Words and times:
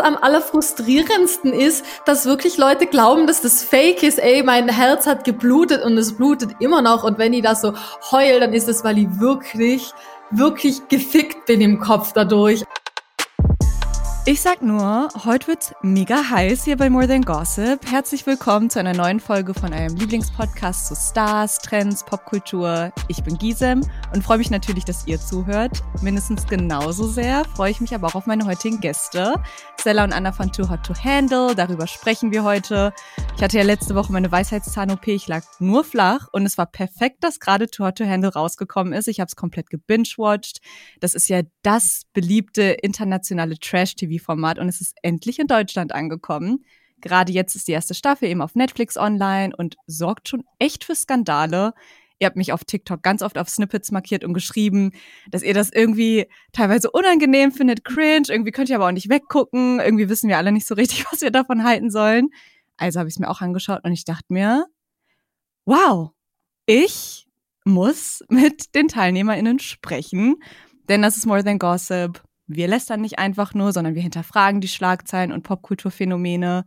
am 0.00 0.16
allerfrustrierendsten 0.16 1.52
ist, 1.52 1.84
dass 2.06 2.26
wirklich 2.26 2.56
Leute 2.56 2.86
glauben, 2.86 3.26
dass 3.26 3.40
das 3.42 3.62
Fake 3.62 4.02
ist. 4.02 4.18
Ey, 4.18 4.42
mein 4.42 4.68
Herz 4.68 5.06
hat 5.06 5.24
geblutet 5.24 5.84
und 5.84 5.96
es 5.98 6.16
blutet 6.16 6.50
immer 6.60 6.82
noch. 6.82 7.04
Und 7.04 7.18
wenn 7.18 7.32
ich 7.32 7.42
da 7.42 7.54
so 7.54 7.74
heul, 8.10 8.40
dann 8.40 8.52
ist 8.52 8.68
es, 8.68 8.84
weil 8.84 8.98
ich 8.98 9.20
wirklich, 9.20 9.92
wirklich 10.30 10.88
gefickt 10.88 11.46
bin 11.46 11.60
im 11.60 11.80
Kopf 11.80 12.12
dadurch. 12.12 12.64
Ich 14.26 14.42
sag 14.42 14.60
nur, 14.60 15.08
heute 15.24 15.48
wird's 15.48 15.72
mega 15.80 16.28
heiß 16.28 16.64
hier 16.64 16.76
bei 16.76 16.90
More 16.90 17.08
Than 17.08 17.22
Gossip. 17.22 17.90
Herzlich 17.90 18.26
willkommen 18.26 18.68
zu 18.68 18.78
einer 18.78 18.92
neuen 18.92 19.18
Folge 19.18 19.54
von 19.54 19.72
eurem 19.72 19.96
Lieblingspodcast 19.96 20.88
zu 20.88 20.94
Stars, 20.94 21.58
Trends, 21.58 22.04
Popkultur. 22.04 22.92
Ich 23.08 23.24
bin 23.24 23.38
Gisem 23.38 23.80
und 24.14 24.22
freue 24.22 24.36
mich 24.36 24.50
natürlich, 24.50 24.84
dass 24.84 25.06
ihr 25.06 25.18
zuhört. 25.18 25.82
Mindestens 26.02 26.46
genauso 26.46 27.06
sehr 27.08 27.46
freue 27.46 27.70
ich 27.70 27.80
mich 27.80 27.94
aber 27.94 28.08
auch 28.08 28.14
auf 28.14 28.26
meine 28.26 28.44
heutigen 28.44 28.80
Gäste. 28.80 29.34
Stella 29.80 30.04
und 30.04 30.12
Anna 30.12 30.32
von 30.32 30.52
Too 30.52 30.68
Hot 30.68 30.84
to 30.84 30.94
Handle, 30.94 31.54
darüber 31.54 31.86
sprechen 31.86 32.30
wir 32.30 32.44
heute. 32.44 32.92
Ich 33.34 33.42
hatte 33.42 33.56
ja 33.56 33.64
letzte 33.64 33.94
Woche 33.94 34.12
meine 34.12 34.30
Weisheitszahn-OP, 34.30 35.08
ich 35.08 35.28
lag 35.28 35.44
nur 35.58 35.82
flach 35.82 36.28
und 36.32 36.44
es 36.44 36.58
war 36.58 36.66
perfekt, 36.66 37.24
dass 37.24 37.40
gerade 37.40 37.70
Too 37.70 37.86
Hot 37.86 37.96
to 37.96 38.04
Handle 38.04 38.34
rausgekommen 38.34 38.92
ist. 38.92 39.08
Ich 39.08 39.18
habe 39.18 39.28
es 39.28 39.36
komplett 39.36 39.70
gebingewatcht. 39.70 40.60
Das 41.00 41.14
ist 41.14 41.28
ja 41.28 41.40
das 41.62 42.02
beliebte 42.12 42.62
internationale 42.62 43.58
Trash-TV 43.58 44.19
TV-Format 44.20 44.58
und 44.58 44.68
es 44.68 44.80
ist 44.80 44.96
endlich 45.02 45.38
in 45.38 45.46
Deutschland 45.46 45.92
angekommen. 45.92 46.64
Gerade 47.00 47.32
jetzt 47.32 47.54
ist 47.54 47.68
die 47.68 47.72
erste 47.72 47.94
Staffel 47.94 48.28
eben 48.28 48.42
auf 48.42 48.54
Netflix 48.54 48.96
online 48.96 49.54
und 49.56 49.76
sorgt 49.86 50.28
schon 50.28 50.44
echt 50.58 50.84
für 50.84 50.94
Skandale. 50.94 51.72
Ihr 52.18 52.26
habt 52.26 52.36
mich 52.36 52.52
auf 52.52 52.64
TikTok 52.64 53.02
ganz 53.02 53.22
oft 53.22 53.38
auf 53.38 53.48
Snippets 53.48 53.90
markiert 53.90 54.24
und 54.24 54.34
geschrieben, 54.34 54.92
dass 55.30 55.42
ihr 55.42 55.54
das 55.54 55.70
irgendwie 55.72 56.26
teilweise 56.52 56.90
unangenehm 56.90 57.50
findet, 57.50 57.82
cringe. 57.82 58.26
Irgendwie 58.28 58.50
könnt 58.50 58.68
ihr 58.68 58.76
aber 58.76 58.88
auch 58.88 58.92
nicht 58.92 59.08
weggucken. 59.08 59.80
Irgendwie 59.80 60.10
wissen 60.10 60.28
wir 60.28 60.36
alle 60.36 60.52
nicht 60.52 60.66
so 60.66 60.74
richtig, 60.74 61.06
was 61.10 61.22
wir 61.22 61.30
davon 61.30 61.64
halten 61.64 61.90
sollen. 61.90 62.28
Also 62.76 62.98
habe 62.98 63.08
ich 63.08 63.14
es 63.14 63.18
mir 63.18 63.30
auch 63.30 63.40
angeschaut 63.40 63.80
und 63.84 63.92
ich 63.92 64.04
dachte 64.04 64.26
mir, 64.28 64.66
wow, 65.64 66.10
ich 66.66 67.26
muss 67.64 68.22
mit 68.28 68.74
den 68.74 68.88
TeilnehmerInnen 68.88 69.58
sprechen, 69.58 70.36
denn 70.88 71.02
das 71.02 71.16
ist 71.16 71.26
More 71.26 71.44
Than 71.44 71.58
Gossip. 71.58 72.22
Wir 72.52 72.66
lästern 72.66 73.00
nicht 73.00 73.20
einfach 73.20 73.54
nur, 73.54 73.72
sondern 73.72 73.94
wir 73.94 74.02
hinterfragen 74.02 74.60
die 74.60 74.66
Schlagzeilen 74.66 75.30
und 75.30 75.44
Popkulturphänomene. 75.44 76.64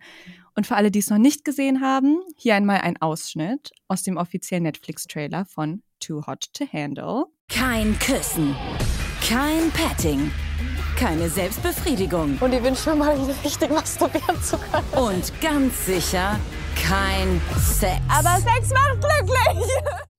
Und 0.55 0.65
für 0.65 0.77
alle, 0.77 0.91
die 0.91 0.99
es 0.99 1.09
noch 1.09 1.17
nicht 1.17 1.43
gesehen 1.43 1.81
haben, 1.81 2.21
hier 2.37 2.55
einmal 2.55 2.79
ein 2.79 3.01
Ausschnitt 3.01 3.71
aus 3.89 4.01
dem 4.01 4.15
offiziellen 4.15 4.63
Netflix-Trailer 4.63 5.43
von 5.43 5.81
Too 5.99 6.25
Hot 6.25 6.45
to 6.53 6.65
Handle. 6.71 7.25
Kein 7.49 7.99
Küssen, 7.99 8.55
kein 9.27 9.71
Petting, 9.71 10.31
keine 10.97 11.27
Selbstbefriedigung. 11.27 12.37
Und 12.39 12.53
ich 12.53 12.63
wünsche 12.63 12.89
mir 12.91 12.95
mal 12.95 13.21
wieder 13.21 13.35
richtig 13.43 13.69
masturbieren 13.69 14.41
zu 14.41 14.57
können. 14.57 15.05
Und 15.05 15.41
ganz 15.41 15.85
sicher 15.85 16.39
kein 16.81 17.41
Sex. 17.59 17.99
Aber 18.07 18.39
Sex 18.39 18.69
macht 18.69 19.01
glücklich. 19.01 19.69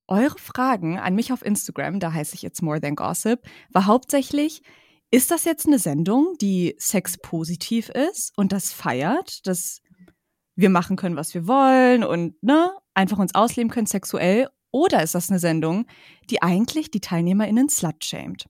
Eure 0.07 0.37
Fragen 0.37 0.99
an 0.99 1.15
mich 1.15 1.33
auf 1.33 1.43
Instagram, 1.43 1.99
da 1.99 2.13
heiße 2.13 2.35
ich 2.35 2.43
jetzt 2.43 2.61
More 2.61 2.79
Than 2.79 2.95
Gossip, 2.95 3.39
war 3.71 3.87
hauptsächlich, 3.87 4.61
ist 5.15 5.31
das 5.31 5.45
jetzt 5.45 5.65
eine 5.65 5.79
Sendung, 5.79 6.35
die 6.41 6.75
sexpositiv 6.77 7.87
ist 7.87 8.37
und 8.37 8.51
das 8.51 8.73
feiert, 8.73 9.47
dass 9.47 9.81
wir 10.57 10.69
machen 10.69 10.97
können, 10.97 11.15
was 11.15 11.33
wir 11.33 11.47
wollen 11.47 12.03
und 12.03 12.35
ne, 12.43 12.69
einfach 12.93 13.17
uns 13.17 13.33
ausleben 13.33 13.71
können 13.71 13.87
sexuell? 13.87 14.49
Oder 14.71 15.03
ist 15.03 15.15
das 15.15 15.29
eine 15.29 15.39
Sendung, 15.39 15.85
die 16.29 16.41
eigentlich 16.41 16.91
die 16.91 16.99
TeilnehmerInnen 16.99 17.69
slut-shamed? 17.69 18.47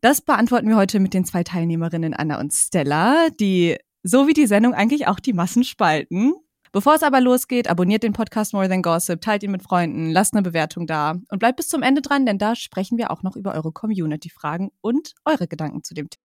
Das 0.00 0.20
beantworten 0.20 0.68
wir 0.68 0.74
heute 0.74 0.98
mit 0.98 1.14
den 1.14 1.24
zwei 1.24 1.44
Teilnehmerinnen 1.44 2.14
Anna 2.14 2.40
und 2.40 2.52
Stella, 2.52 3.28
die 3.38 3.76
so 4.02 4.26
wie 4.26 4.34
die 4.34 4.48
Sendung 4.48 4.74
eigentlich 4.74 5.06
auch 5.06 5.20
die 5.20 5.32
Massen 5.32 5.62
spalten. 5.62 6.34
Bevor 6.74 6.94
es 6.94 7.02
aber 7.02 7.20
losgeht, 7.20 7.68
abonniert 7.68 8.02
den 8.02 8.14
Podcast 8.14 8.54
More 8.54 8.66
Than 8.66 8.80
Gossip, 8.80 9.20
teilt 9.20 9.42
ihn 9.42 9.50
mit 9.50 9.62
Freunden, 9.62 10.10
lasst 10.10 10.32
eine 10.32 10.40
Bewertung 10.40 10.86
da 10.86 11.16
und 11.28 11.38
bleibt 11.38 11.56
bis 11.56 11.68
zum 11.68 11.82
Ende 11.82 12.00
dran, 12.00 12.24
denn 12.24 12.38
da 12.38 12.56
sprechen 12.56 12.96
wir 12.96 13.10
auch 13.10 13.22
noch 13.22 13.36
über 13.36 13.52
eure 13.52 13.72
Community-Fragen 13.72 14.70
und 14.80 15.12
eure 15.26 15.46
Gedanken 15.46 15.84
zu 15.84 15.92
dem 15.92 16.08
Thema. 16.08 16.22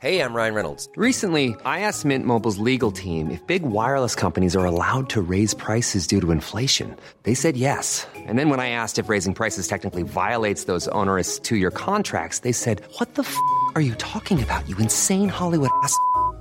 Hey, 0.00 0.20
I'm 0.20 0.34
Ryan 0.34 0.54
Reynolds. 0.54 0.88
Recently, 0.96 1.56
I 1.64 1.80
asked 1.80 2.04
Mint 2.04 2.24
Mobile's 2.24 2.58
legal 2.58 2.92
team 2.92 3.30
if 3.30 3.44
big 3.46 3.62
wireless 3.64 4.16
companies 4.16 4.56
are 4.56 4.64
allowed 4.64 5.08
to 5.10 5.20
raise 5.20 5.54
prices 5.54 6.08
due 6.08 6.20
to 6.20 6.32
inflation. 6.32 6.96
They 7.22 7.34
said 7.34 7.56
yes. 7.56 8.06
And 8.28 8.36
then 8.36 8.48
when 8.48 8.60
I 8.60 8.70
asked 8.70 8.98
if 8.98 9.08
raising 9.08 9.34
prices 9.34 9.68
technically 9.68 10.02
violates 10.02 10.64
those 10.64 10.88
onerous 10.88 11.38
two-year 11.40 11.70
contracts, 11.70 12.40
they 12.40 12.52
said, 12.52 12.80
"What 12.98 13.14
the 13.14 13.22
f*** 13.22 13.36
are 13.74 13.80
you 13.80 13.94
talking 13.96 14.42
about? 14.42 14.68
You 14.68 14.76
insane 14.78 15.28
Hollywood 15.28 15.70
ass." 15.84 15.94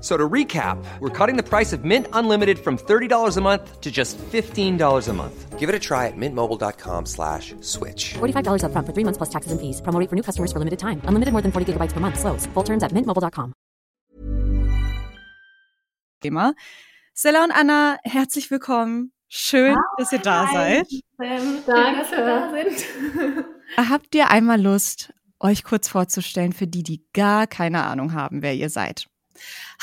So 0.07 0.15
to 0.15 0.29
recap, 0.29 0.77
we're 1.01 1.09
cutting 1.09 1.35
the 1.35 1.43
price 1.43 1.73
of 1.73 1.83
Mint 1.83 2.07
Unlimited 2.13 2.59
from 2.59 2.77
$30 2.77 3.35
a 3.35 3.41
month 3.41 3.81
to 3.81 3.91
just 3.91 4.17
$15 4.31 5.09
a 5.09 5.13
month. 5.13 5.59
Give 5.59 5.67
it 5.67 5.75
a 5.75 5.79
try 5.79 6.07
at 6.07 6.15
mintmobile.com 6.15 7.05
slash 7.05 7.53
switch. 7.59 8.13
$45 8.13 8.63
up 8.63 8.71
front 8.71 8.87
for 8.87 8.93
three 8.93 9.03
months 9.03 9.17
plus 9.17 9.29
taxes 9.29 9.51
and 9.51 9.59
fees. 9.59 9.81
Promo 9.81 9.99
rate 9.99 10.09
for 10.09 10.15
new 10.15 10.21
customers 10.21 10.53
for 10.53 10.59
limited 10.59 10.79
time. 10.79 11.01
Unlimited 11.09 11.33
more 11.33 11.41
than 11.41 11.51
40 11.51 11.73
gigabytes 11.73 11.91
per 11.91 11.99
month. 11.99 12.19
Slows. 12.19 12.45
Full 12.53 12.63
terms 12.63 12.83
at 12.83 12.93
mintmobile.com. 12.93 13.53
Thema. 16.21 16.53
Stella 17.13 17.43
und 17.43 17.51
Anna, 17.51 17.97
herzlich 18.05 18.49
willkommen. 18.49 19.11
Schön, 19.27 19.75
Hi. 19.75 19.81
dass 19.97 20.13
ihr 20.13 20.19
da 20.19 20.47
seid. 20.53 20.87
Danke, 21.17 21.99
dass 21.99 22.11
wir 22.11 22.25
da 22.25 22.49
sind. 22.53 23.45
Habt 23.75 24.15
ihr 24.15 24.31
einmal 24.31 24.61
Lust, 24.61 25.11
euch 25.41 25.65
kurz 25.65 25.89
vorzustellen 25.89 26.53
für 26.53 26.67
die, 26.67 26.83
die 26.83 27.03
gar 27.11 27.45
keine 27.45 27.83
Ahnung 27.83 28.13
haben, 28.13 28.41
wer 28.41 28.55
ihr 28.55 28.69
seid? 28.69 29.07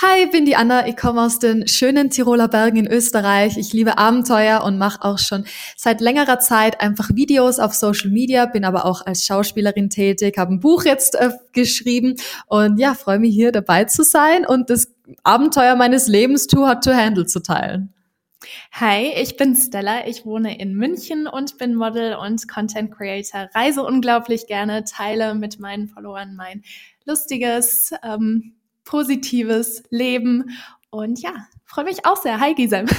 Hi, 0.03 0.27
bin 0.27 0.45
die 0.45 0.57
Anna. 0.57 0.87
Ich 0.89 0.97
komme 0.97 1.23
aus 1.23 1.39
den 1.39 1.69
schönen 1.69 2.11
Tiroler 2.11 2.49
Bergen 2.49 2.79
in 2.79 2.87
Österreich. 2.87 3.57
Ich 3.57 3.73
liebe 3.73 3.97
Abenteuer 3.97 4.65
und 4.65 4.77
mache 4.77 5.05
auch 5.05 5.19
schon 5.19 5.45
seit 5.77 6.01
längerer 6.01 6.41
Zeit 6.41 6.81
einfach 6.81 7.11
Videos 7.15 7.59
auf 7.59 7.75
Social 7.75 8.11
Media, 8.11 8.47
bin 8.47 8.65
aber 8.65 8.87
auch 8.87 9.07
als 9.07 9.25
Schauspielerin 9.25 9.91
tätig, 9.91 10.37
habe 10.37 10.55
ein 10.55 10.61
Buch 10.61 10.85
jetzt 10.85 11.15
äh, 11.15 11.31
geschrieben 11.53 12.17
und 12.47 12.79
ja, 12.79 12.95
freue 12.95 13.19
mich 13.19 13.35
hier 13.35 13.53
dabei 13.53 13.85
zu 13.85 14.03
sein 14.03 14.45
und 14.45 14.69
das 14.69 14.93
Abenteuer 15.23 15.77
meines 15.77 16.09
Lebens 16.09 16.47
Too 16.49 16.67
Hot 16.67 16.83
to 16.83 16.93
Handle 16.93 17.27
zu 17.27 17.41
teilen. 17.41 17.95
Hi, 18.73 19.13
ich 19.17 19.37
bin 19.37 19.57
Stella. 19.57 20.07
Ich 20.07 20.27
wohne 20.27 20.59
in 20.59 20.75
München 20.75 21.27
und 21.27 21.59
bin 21.59 21.75
Model 21.75 22.17
und 22.17 22.49
Content 22.49 22.93
Creator. 22.93 23.49
Reise 23.55 23.83
unglaublich 23.83 24.47
gerne, 24.47 24.85
teile 24.85 25.35
mit 25.35 25.61
meinen 25.61 25.89
Followern 25.89 26.35
mein 26.35 26.63
lustiges, 27.05 27.93
ähm, 28.03 28.57
positives 28.85 29.83
Leben. 29.91 30.51
Und 30.91 31.21
ja, 31.21 31.33
freue 31.65 31.85
mich 31.85 32.07
auch 32.07 32.21
sehr. 32.21 32.41
Hi, 32.41 32.55
Gisem. 32.55 32.87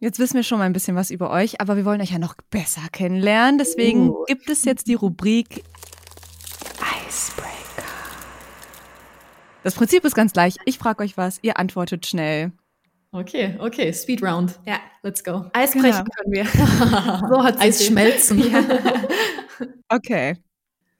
Jetzt 0.00 0.18
wissen 0.18 0.34
wir 0.34 0.42
schon 0.42 0.58
mal 0.58 0.64
ein 0.64 0.72
bisschen 0.72 0.96
was 0.96 1.10
über 1.10 1.30
euch, 1.30 1.60
aber 1.60 1.76
wir 1.76 1.84
wollen 1.84 2.00
euch 2.00 2.10
ja 2.10 2.18
noch 2.18 2.34
besser 2.50 2.82
kennenlernen. 2.90 3.58
Deswegen 3.58 4.10
uh. 4.10 4.24
gibt 4.26 4.50
es 4.50 4.64
jetzt 4.64 4.86
die 4.86 4.94
Rubrik 4.94 5.64
Icebreaker. 7.06 7.88
Das 9.62 9.74
Prinzip 9.74 10.04
ist 10.04 10.14
ganz 10.14 10.32
gleich. 10.32 10.56
Ich 10.66 10.78
frage 10.78 11.02
euch 11.02 11.16
was, 11.16 11.38
ihr 11.42 11.58
antwortet 11.58 12.06
schnell. 12.06 12.52
Okay, 13.12 13.56
okay, 13.58 13.92
Speed 13.92 14.22
Round. 14.22 14.58
Ja, 14.66 14.80
let's 15.02 15.22
go. 15.22 15.46
Eisbrechen 15.52 16.04
genau. 16.04 16.16
können 16.16 16.32
wir. 16.32 16.44
so 17.30 17.44
hat 17.44 17.60
Eis 17.60 17.86
schmelzen. 17.86 18.42
okay. 19.88 20.36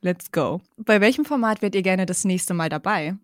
Let's 0.03 0.33
go. 0.33 0.61
Bei 0.77 1.01
welchem 1.01 1.25
Format 1.25 1.63
werdet 1.63 1.77
ihr 1.77 1.83
gerne 1.83 2.07
das 2.07 2.25
nächste 2.25 2.55
Mal 2.55 2.69
dabei? 2.69 3.17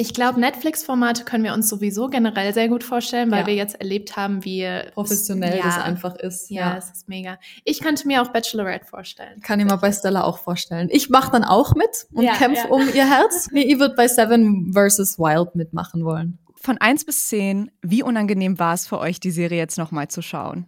Ich 0.00 0.14
glaube, 0.14 0.38
Netflix-Formate 0.38 1.24
können 1.24 1.42
wir 1.42 1.52
uns 1.52 1.68
sowieso 1.68 2.06
generell 2.06 2.54
sehr 2.54 2.68
gut 2.68 2.84
vorstellen, 2.84 3.32
weil 3.32 3.40
ja. 3.40 3.46
wir 3.48 3.54
jetzt 3.54 3.80
erlebt 3.80 4.16
haben, 4.16 4.44
wie 4.44 4.64
professionell 4.94 5.58
ja, 5.58 5.64
das 5.64 5.78
einfach 5.78 6.14
ist. 6.14 6.50
Ja, 6.50 6.76
es 6.76 6.90
ist 6.90 7.08
mega. 7.08 7.36
Ich 7.64 7.80
könnte 7.80 8.06
mir 8.06 8.22
auch 8.22 8.28
Bachelorette 8.28 8.86
vorstellen. 8.86 9.40
Kann 9.40 9.58
ich 9.58 9.66
mir 9.66 9.76
bei 9.76 9.90
Stella 9.90 10.22
auch 10.22 10.38
vorstellen. 10.38 10.88
Ich 10.92 11.10
mache 11.10 11.32
dann 11.32 11.42
auch 11.42 11.74
mit 11.74 12.06
und 12.12 12.22
ja, 12.22 12.34
kämpfe 12.34 12.68
um 12.68 12.82
ihr 12.94 13.08
Herz. 13.08 13.48
Nee, 13.58 13.62
ihr 13.62 13.80
wird 13.80 13.96
bei 13.96 14.06
Seven 14.06 14.72
vs. 14.72 15.18
Wild 15.18 15.54
mitmachen 15.56 16.04
wollen. 16.04 16.38
Von 16.54 16.78
eins 16.78 17.04
bis 17.04 17.26
zehn, 17.26 17.70
wie 17.82 18.02
unangenehm 18.02 18.58
war 18.58 18.74
es 18.74 18.86
für 18.86 18.98
euch, 18.98 19.20
die 19.20 19.30
Serie 19.30 19.58
jetzt 19.58 19.78
nochmal 19.78 20.08
zu 20.08 20.22
schauen? 20.22 20.66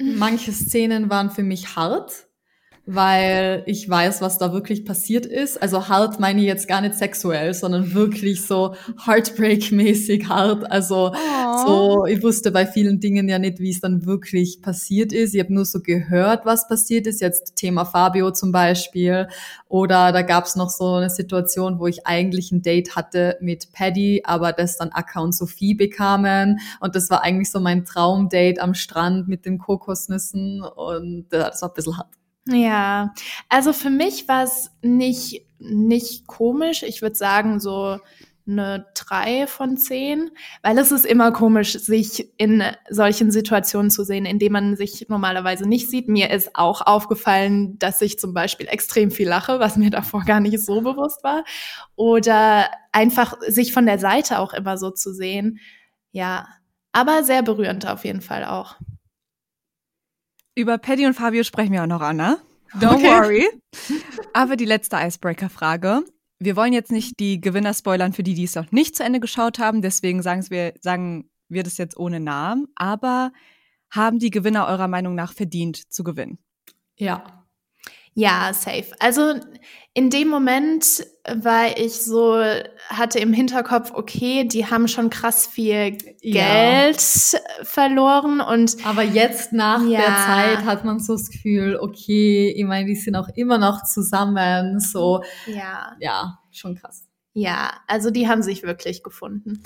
Manche 0.00 0.52
Szenen 0.52 1.08
waren 1.10 1.30
für 1.30 1.42
mich 1.42 1.76
hart 1.76 2.26
weil 2.86 3.62
ich 3.66 3.88
weiß, 3.88 4.20
was 4.20 4.36
da 4.36 4.52
wirklich 4.52 4.84
passiert 4.84 5.24
ist. 5.24 5.62
Also 5.62 5.88
hart 5.88 6.20
meine 6.20 6.40
ich 6.40 6.46
jetzt 6.46 6.68
gar 6.68 6.82
nicht 6.82 6.94
sexuell, 6.94 7.54
sondern 7.54 7.94
wirklich 7.94 8.42
so 8.42 8.74
Heartbreak-mäßig 9.06 10.28
hart. 10.28 10.70
Also 10.70 11.12
Aww. 11.12 11.66
so, 11.66 12.06
ich 12.06 12.22
wusste 12.22 12.50
bei 12.50 12.66
vielen 12.66 13.00
Dingen 13.00 13.28
ja 13.28 13.38
nicht, 13.38 13.58
wie 13.58 13.70
es 13.70 13.80
dann 13.80 14.04
wirklich 14.04 14.60
passiert 14.60 15.14
ist. 15.14 15.34
Ich 15.34 15.40
habe 15.40 15.54
nur 15.54 15.64
so 15.64 15.80
gehört, 15.80 16.44
was 16.44 16.68
passiert 16.68 17.06
ist. 17.06 17.22
Jetzt 17.22 17.56
Thema 17.56 17.86
Fabio 17.86 18.32
zum 18.32 18.52
Beispiel. 18.52 19.28
Oder 19.68 20.12
da 20.12 20.20
gab 20.20 20.44
es 20.44 20.54
noch 20.54 20.68
so 20.68 20.94
eine 20.94 21.08
Situation, 21.08 21.78
wo 21.78 21.86
ich 21.86 22.06
eigentlich 22.06 22.52
ein 22.52 22.60
Date 22.60 22.96
hatte 22.96 23.38
mit 23.40 23.72
Paddy, 23.72 24.22
aber 24.24 24.52
das 24.52 24.76
dann 24.76 24.90
Akka 24.90 25.20
und 25.20 25.34
Sophie 25.34 25.74
bekamen. 25.74 26.60
Und 26.80 26.94
das 26.94 27.08
war 27.08 27.22
eigentlich 27.22 27.50
so 27.50 27.60
mein 27.60 27.86
Traumdate 27.86 28.60
am 28.60 28.74
Strand 28.74 29.26
mit 29.26 29.46
den 29.46 29.56
Kokosnüssen. 29.56 30.62
Und 30.62 31.26
das 31.30 31.62
war 31.62 31.70
ein 31.70 31.74
bisschen 31.74 31.96
hart. 31.96 32.08
Ja, 32.46 33.14
also 33.48 33.72
für 33.72 33.88
mich 33.90 34.28
war 34.28 34.44
es 34.44 34.70
nicht, 34.82 35.46
nicht 35.58 36.26
komisch. 36.26 36.82
Ich 36.82 37.00
würde 37.00 37.16
sagen, 37.16 37.58
so 37.58 37.98
eine 38.46 38.84
drei 38.94 39.46
von 39.46 39.78
zehn, 39.78 40.30
weil 40.62 40.76
es 40.76 40.92
ist 40.92 41.06
immer 41.06 41.32
komisch, 41.32 41.72
sich 41.72 42.30
in 42.36 42.62
solchen 42.90 43.30
Situationen 43.30 43.90
zu 43.90 44.04
sehen, 44.04 44.26
in 44.26 44.38
denen 44.38 44.52
man 44.52 44.76
sich 44.76 45.06
normalerweise 45.08 45.66
nicht 45.66 45.88
sieht. 45.88 46.08
Mir 46.10 46.28
ist 46.30 46.54
auch 46.54 46.82
aufgefallen, 46.82 47.78
dass 47.78 48.02
ich 48.02 48.18
zum 48.18 48.34
Beispiel 48.34 48.66
extrem 48.68 49.10
viel 49.10 49.28
lache, 49.28 49.60
was 49.60 49.76
mir 49.78 49.88
davor 49.88 50.24
gar 50.26 50.40
nicht 50.40 50.60
so 50.62 50.82
bewusst 50.82 51.24
war. 51.24 51.44
Oder 51.96 52.68
einfach 52.92 53.36
sich 53.48 53.72
von 53.72 53.86
der 53.86 53.98
Seite 53.98 54.38
auch 54.38 54.52
immer 54.52 54.76
so 54.76 54.90
zu 54.90 55.14
sehen. 55.14 55.58
Ja, 56.12 56.46
aber 56.92 57.24
sehr 57.24 57.42
berührend 57.42 57.86
auf 57.86 58.04
jeden 58.04 58.20
Fall 58.20 58.44
auch. 58.44 58.76
Über 60.56 60.78
Paddy 60.78 61.06
und 61.06 61.14
Fabio 61.14 61.42
sprechen 61.42 61.72
wir 61.72 61.82
auch 61.82 61.88
noch, 61.88 62.00
Anna. 62.00 62.38
Don't 62.74 62.96
okay. 62.96 63.04
worry. 63.04 63.48
Aber 64.32 64.56
die 64.56 64.64
letzte 64.64 64.96
Icebreaker-Frage. 64.96 66.04
Wir 66.38 66.56
wollen 66.56 66.72
jetzt 66.72 66.92
nicht 66.92 67.18
die 67.18 67.40
Gewinner 67.40 67.74
spoilern 67.74 68.12
für 68.12 68.22
die, 68.22 68.34
die 68.34 68.44
es 68.44 68.54
noch 68.54 68.70
nicht 68.70 68.96
zu 68.96 69.02
Ende 69.02 69.20
geschaut 69.20 69.58
haben. 69.58 69.82
Deswegen 69.82 70.22
sagen 70.22 70.44
wir, 70.50 70.74
sagen 70.80 71.30
wir 71.48 71.62
das 71.62 71.76
jetzt 71.76 71.96
ohne 71.96 72.20
Namen. 72.20 72.66
Aber 72.76 73.32
haben 73.90 74.18
die 74.18 74.30
Gewinner 74.30 74.66
eurer 74.66 74.88
Meinung 74.88 75.14
nach 75.14 75.32
verdient 75.32 75.92
zu 75.92 76.04
gewinnen? 76.04 76.38
Ja. 76.96 77.43
Ja, 78.14 78.52
safe. 78.54 78.86
Also 79.00 79.34
in 79.92 80.10
dem 80.10 80.28
Moment 80.28 81.06
war 81.28 81.76
ich 81.78 81.94
so, 81.94 82.42
hatte 82.88 83.18
im 83.18 83.32
Hinterkopf, 83.32 83.92
okay, 83.94 84.44
die 84.44 84.66
haben 84.66 84.88
schon 84.88 85.10
krass 85.10 85.46
viel 85.46 85.96
Geld 86.20 87.00
ja. 87.00 87.38
verloren 87.62 88.40
und. 88.40 88.84
Aber 88.84 89.02
jetzt 89.02 89.52
nach 89.52 89.82
ja. 89.86 90.00
der 90.00 90.16
Zeit 90.26 90.64
hat 90.64 90.84
man 90.84 90.98
so 90.98 91.14
das 91.14 91.30
Gefühl, 91.30 91.78
okay, 91.80 92.52
ich 92.56 92.64
meine, 92.64 92.86
die 92.86 92.96
sind 92.96 93.16
auch 93.16 93.28
immer 93.36 93.58
noch 93.58 93.84
zusammen, 93.84 94.80
so. 94.80 95.22
Ja. 95.46 95.96
Ja, 96.00 96.38
schon 96.50 96.76
krass. 96.76 97.06
Ja, 97.32 97.72
also 97.88 98.10
die 98.10 98.28
haben 98.28 98.42
sich 98.42 98.62
wirklich 98.62 99.02
gefunden. 99.02 99.62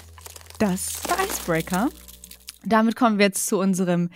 Das 0.59 1.03
war 1.09 1.17
Icebreaker. 1.25 1.89
Damit 2.65 2.97
kommen 2.97 3.19
wir 3.19 3.27
jetzt 3.27 3.47
zu 3.47 3.59
unserem 3.59 4.11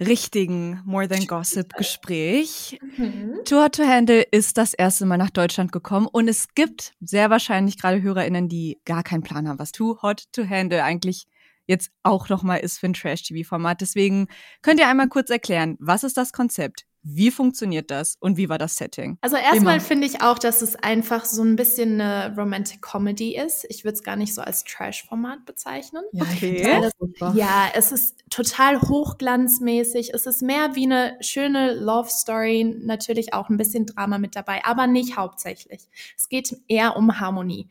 richtigen 0.00 0.80
More 0.84 1.08
Than 1.08 1.26
Gossip 1.26 1.74
Gespräch. 1.74 2.78
Mhm. 2.96 3.40
Too 3.44 3.56
Hot 3.56 3.76
to 3.76 3.84
Handle 3.84 4.22
ist 4.22 4.58
das 4.58 4.74
erste 4.74 5.06
Mal 5.06 5.16
nach 5.16 5.30
Deutschland 5.30 5.72
gekommen 5.72 6.06
und 6.10 6.28
es 6.28 6.54
gibt 6.54 6.94
sehr 7.00 7.30
wahrscheinlich 7.30 7.78
gerade 7.78 8.02
HörerInnen, 8.02 8.48
die 8.48 8.80
gar 8.84 9.02
keinen 9.02 9.22
Plan 9.22 9.48
haben, 9.48 9.58
was 9.58 9.72
Too 9.72 10.00
Hot 10.02 10.24
to 10.32 10.48
Handle 10.48 10.82
eigentlich 10.82 11.26
jetzt 11.66 11.90
auch 12.02 12.28
nochmal 12.28 12.60
ist 12.60 12.78
für 12.78 12.86
ein 12.86 12.94
Trash-TV-Format. 12.94 13.80
Deswegen 13.80 14.28
könnt 14.62 14.80
ihr 14.80 14.88
einmal 14.88 15.08
kurz 15.08 15.30
erklären, 15.30 15.76
was 15.78 16.04
ist 16.04 16.16
das 16.16 16.32
Konzept? 16.32 16.86
Wie 17.04 17.30
funktioniert 17.32 17.90
das 17.90 18.16
und 18.20 18.36
wie 18.36 18.48
war 18.48 18.58
das 18.58 18.76
Setting? 18.76 19.18
Also 19.22 19.36
erstmal 19.36 19.80
finde 19.80 20.06
ich 20.06 20.22
auch, 20.22 20.38
dass 20.38 20.62
es 20.62 20.76
einfach 20.76 21.24
so 21.24 21.42
ein 21.42 21.56
bisschen 21.56 22.00
eine 22.00 22.34
Romantic 22.36 22.80
Comedy 22.80 23.36
ist. 23.36 23.66
Ich 23.68 23.84
würde 23.84 23.94
es 23.94 24.04
gar 24.04 24.14
nicht 24.14 24.34
so 24.34 24.40
als 24.40 24.62
Trash-Format 24.64 25.44
bezeichnen. 25.44 26.04
Ja, 26.12 26.22
okay. 26.22 26.90
ja, 27.34 27.66
es 27.74 27.90
ist 27.90 28.22
total 28.30 28.80
hochglanzmäßig. 28.80 30.14
Es 30.14 30.26
ist 30.26 30.42
mehr 30.42 30.76
wie 30.76 30.84
eine 30.84 31.16
schöne 31.20 31.74
Love 31.74 32.08
Story, 32.08 32.76
natürlich 32.84 33.34
auch 33.34 33.48
ein 33.48 33.56
bisschen 33.56 33.86
Drama 33.86 34.18
mit 34.18 34.36
dabei, 34.36 34.64
aber 34.64 34.86
nicht 34.86 35.16
hauptsächlich. 35.16 35.88
Es 36.16 36.28
geht 36.28 36.56
eher 36.68 36.96
um 36.96 37.18
Harmonie. 37.18 37.68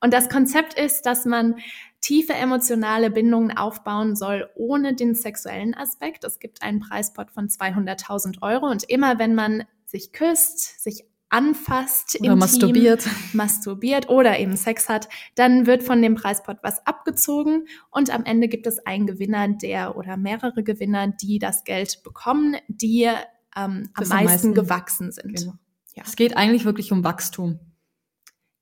Und 0.00 0.12
das 0.12 0.28
Konzept 0.28 0.74
ist, 0.74 1.06
dass 1.06 1.24
man 1.24 1.56
tiefe 2.04 2.34
emotionale 2.34 3.10
Bindungen 3.10 3.56
aufbauen 3.56 4.14
soll, 4.14 4.50
ohne 4.54 4.94
den 4.94 5.14
sexuellen 5.14 5.74
Aspekt. 5.74 6.22
Es 6.24 6.38
gibt 6.38 6.62
einen 6.62 6.80
Preispot 6.80 7.30
von 7.30 7.48
200.000 7.48 8.42
Euro 8.42 8.66
und 8.66 8.84
immer 8.84 9.18
wenn 9.18 9.34
man 9.34 9.64
sich 9.86 10.12
küsst, 10.12 10.82
sich 10.82 11.04
anfasst, 11.30 12.16
oder 12.20 12.32
intim, 12.32 12.38
masturbiert. 12.38 13.08
masturbiert 13.32 14.08
oder 14.10 14.38
eben 14.38 14.54
Sex 14.56 14.90
hat, 14.90 15.08
dann 15.34 15.66
wird 15.66 15.82
von 15.82 16.02
dem 16.02 16.14
Preispot 16.14 16.58
was 16.62 16.86
abgezogen 16.86 17.66
und 17.90 18.14
am 18.14 18.24
Ende 18.24 18.48
gibt 18.48 18.66
es 18.66 18.84
einen 18.86 19.06
Gewinner, 19.06 19.48
der 19.48 19.96
oder 19.96 20.18
mehrere 20.18 20.62
Gewinner, 20.62 21.08
die 21.08 21.38
das 21.38 21.64
Geld 21.64 22.02
bekommen, 22.04 22.56
die 22.68 23.04
ähm, 23.04 23.16
am 23.54 23.88
meisten, 23.96 24.12
am 24.12 24.24
meisten 24.24 24.54
gewachsen 24.54 25.10
sind. 25.10 25.34
Genau. 25.34 25.54
Ja. 25.94 26.02
Es 26.04 26.16
geht 26.16 26.36
eigentlich 26.36 26.66
wirklich 26.66 26.92
um 26.92 27.02
Wachstum. 27.02 27.58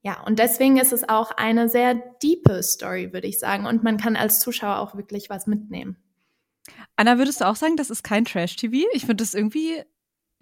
Ja, 0.03 0.21
und 0.25 0.41
deswegen 0.41 0.79
ist 0.79 0.93
es 0.93 1.09
auch 1.09 1.31
eine 1.31 1.69
sehr 1.69 1.95
diepe 1.95 2.63
Story, 2.63 3.13
würde 3.13 3.29
ich 3.29 3.39
sagen. 3.39 3.67
Und 3.67 3.85
man 3.85 3.99
kann 3.99 4.17
als 4.17 4.41
Zuschauer 4.41 4.79
auch 4.79 4.97
wirklich 4.97 5.31
was 5.31 5.47
mitnehmen. 5.47 5.97
Anna, 6.97 7.19
würdest 7.19 7.41
du 7.41 7.47
auch 7.47 7.57
sagen, 7.57 7.77
das 7.77 7.91
ist 7.91 8.03
kein 8.03 8.25
Trash-TV? 8.25 8.89
Ich 8.93 9.07
finde 9.07 9.23
das 9.23 9.35
irgendwie 9.35 9.83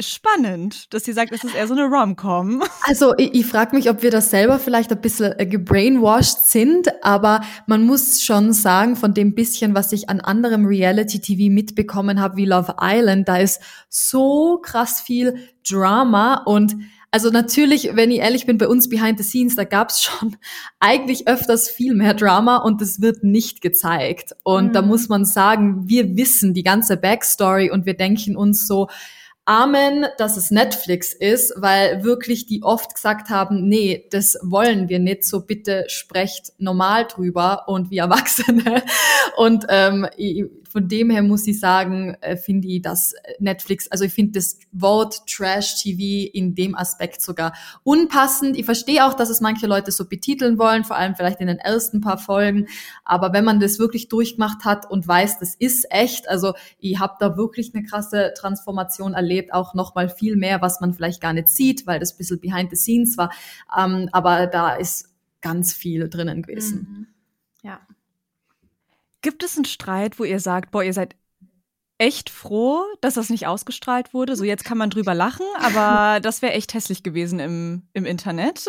spannend, 0.01 0.93
dass 0.95 1.05
sie 1.05 1.13
sagt, 1.13 1.33
es 1.33 1.45
ist 1.45 1.55
eher 1.55 1.67
so 1.67 1.75
eine 1.75 1.85
Rom-Com. 1.85 2.63
Also 2.87 3.15
ich, 3.19 3.35
ich 3.35 3.47
frage 3.47 3.77
mich, 3.77 3.91
ob 3.91 4.03
wir 4.03 4.11
das 4.11 4.31
selber 4.31 4.59
vielleicht 4.59 4.91
ein 4.91 5.01
bisschen 5.01 5.39
äh, 5.39 5.47
gebrainwashed 5.47 6.39
sind, 6.47 6.89
aber 7.05 7.43
man 7.67 7.85
muss 7.85 8.23
schon 8.23 8.53
sagen, 8.53 8.97
von 8.97 9.15
dem 9.15 9.35
bisschen, 9.35 9.75
was 9.75 9.93
ich 9.93 10.09
an 10.09 10.21
anderem 10.21 10.65
Reality-TV 10.65 11.53
mitbekommen 11.53 12.21
habe, 12.21 12.37
wie 12.37 12.47
Love 12.47 12.77
Island, 12.81 13.29
da 13.29 13.37
ist 13.37 13.61
so 13.89 14.59
krass 14.63 15.01
viel 15.03 15.39
Drama 15.69 16.43
und 16.47 16.77
also 17.11 17.31
natürlich, 17.31 17.91
wenn 17.95 18.11
ich 18.11 18.19
ehrlich 18.19 18.47
bin, 18.47 18.59
bei 18.59 18.69
uns 18.69 18.89
behind 18.89 19.19
the 19.19 19.25
scenes, 19.25 19.57
da 19.57 19.65
gab's 19.65 20.03
schon 20.03 20.37
eigentlich 20.79 21.27
öfters 21.27 21.69
viel 21.69 21.95
mehr 21.95 22.15
Drama 22.15 22.59
und 22.59 22.81
es 22.83 23.01
wird 23.01 23.25
nicht 23.25 23.61
gezeigt. 23.61 24.35
Und 24.43 24.69
mhm. 24.69 24.73
da 24.73 24.83
muss 24.83 25.09
man 25.09 25.25
sagen, 25.25 25.89
wir 25.89 26.17
wissen 26.17 26.55
die 26.55 26.63
ganze 26.63 26.97
Backstory 26.97 27.71
und 27.71 27.87
wir 27.87 27.95
denken 27.95 28.37
uns 28.37 28.67
so, 28.67 28.89
Amen, 29.47 30.07
dass 30.17 30.37
es 30.37 30.53
Netflix 30.53 31.13
ist, 31.13 31.55
weil 31.57 32.05
wirklich 32.05 32.47
die 32.47 32.63
oft 32.63 32.95
gesagt 32.95 33.31
haben, 33.31 33.69
nee, 33.69 34.07
das 34.11 34.39
wollen 34.43 34.89
wir 34.89 35.01
nicht, 35.01 35.25
so 35.25 35.41
bitte 35.45 35.87
sprecht 35.89 36.53
normal 36.59 37.07
drüber 37.07 37.65
und 37.67 37.91
wie 37.91 37.99
Erwachsene. 37.99 38.85
Und 39.37 39.67
ähm, 39.69 40.07
von 40.71 40.87
dem 40.87 41.11
her 41.11 41.23
muss 41.23 41.47
ich 41.47 41.59
sagen, 41.59 42.15
äh, 42.21 42.37
finde 42.37 42.69
ich, 42.69 42.83
dass 42.83 43.15
Netflix, 43.41 43.89
also 43.89 44.05
ich 44.05 44.13
finde 44.13 44.33
das 44.33 44.59
Wort 44.71 45.27
Trash 45.27 45.83
TV 45.83 46.31
in 46.33 46.55
dem 46.55 46.77
Aspekt 46.77 47.23
sogar 47.23 47.55
unpassend. 47.83 48.57
Ich 48.57 48.65
verstehe 48.65 49.05
auch, 49.05 49.15
dass 49.15 49.31
es 49.31 49.41
manche 49.41 49.67
Leute 49.67 49.91
so 49.91 50.09
betiteln 50.09 50.59
wollen, 50.59 50.85
vor 50.85 50.97
allem 50.97 51.17
vielleicht 51.17 51.41
in 51.41 51.49
den 51.49 51.59
ersten 51.59 52.01
paar 52.01 52.19
Folgen. 52.19 52.69
Aber 53.05 53.33
wenn 53.33 53.45
man 53.45 53.59
das 53.59 53.81
wirklich 53.81 54.09
durchgemacht 54.09 54.65
hat 54.65 54.89
und 54.89 55.07
weiß, 55.07 55.41
das 55.41 55.57
ist 55.57 55.87
echt, 55.91 56.29
also 56.29 56.55
ich 56.79 57.01
habe 57.01 57.15
da 57.19 57.37
wirklich 57.37 57.75
eine 57.75 57.83
krasse 57.83 58.33
Transformation 58.37 59.15
erlebt, 59.15 59.53
auch 59.53 59.75
nochmal 59.75 60.09
viel 60.09 60.37
mehr, 60.37 60.63
was 60.63 60.81
man 60.81 60.95
vielleicht 60.95 61.21
gar 61.21 61.33
nicht 61.33 61.49
sieht, 61.49 61.87
weil 61.89 61.99
das 61.99 62.15
ein 62.15 62.19
bisschen 62.19 62.41
behind 62.41 62.71
the 62.71 62.77
scenes 62.77 63.19
war. 63.19 63.33
Ähm, 63.77 64.09
aber 64.13 64.47
da 64.47 64.75
ist 64.75 65.09
ganz 65.41 65.73
viel 65.73 66.09
drinnen 66.09 66.43
gewesen. 66.43 66.87
Mhm. 66.89 67.07
Ja. 67.63 67.81
Gibt 69.23 69.43
es 69.43 69.57
einen 69.57 69.65
Streit, 69.65 70.19
wo 70.19 70.25
ihr 70.25 70.41
sagt, 70.41 70.71
boah, 70.71 70.83
ihr 70.83 70.95
seid 70.95 71.15
echt 71.99 72.31
froh, 72.31 72.85
dass 73.03 73.15
das 73.15 73.29
nicht 73.29 73.47
ausgestrahlt 73.47 74.15
wurde? 74.15 74.35
So 74.37 74.45
jetzt 74.45 74.65
kann 74.65 74.79
man 74.79 74.91
drüber 74.91 75.15
lachen, 75.15 75.47
aber 75.59 76.21
das 76.21 76.41
wäre 76.41 76.55
echt 76.55 76.73
hässlich 76.73 77.03
gewesen 77.03 77.39
im, 77.39 77.83
im 77.93 78.07
Internet. 78.07 78.67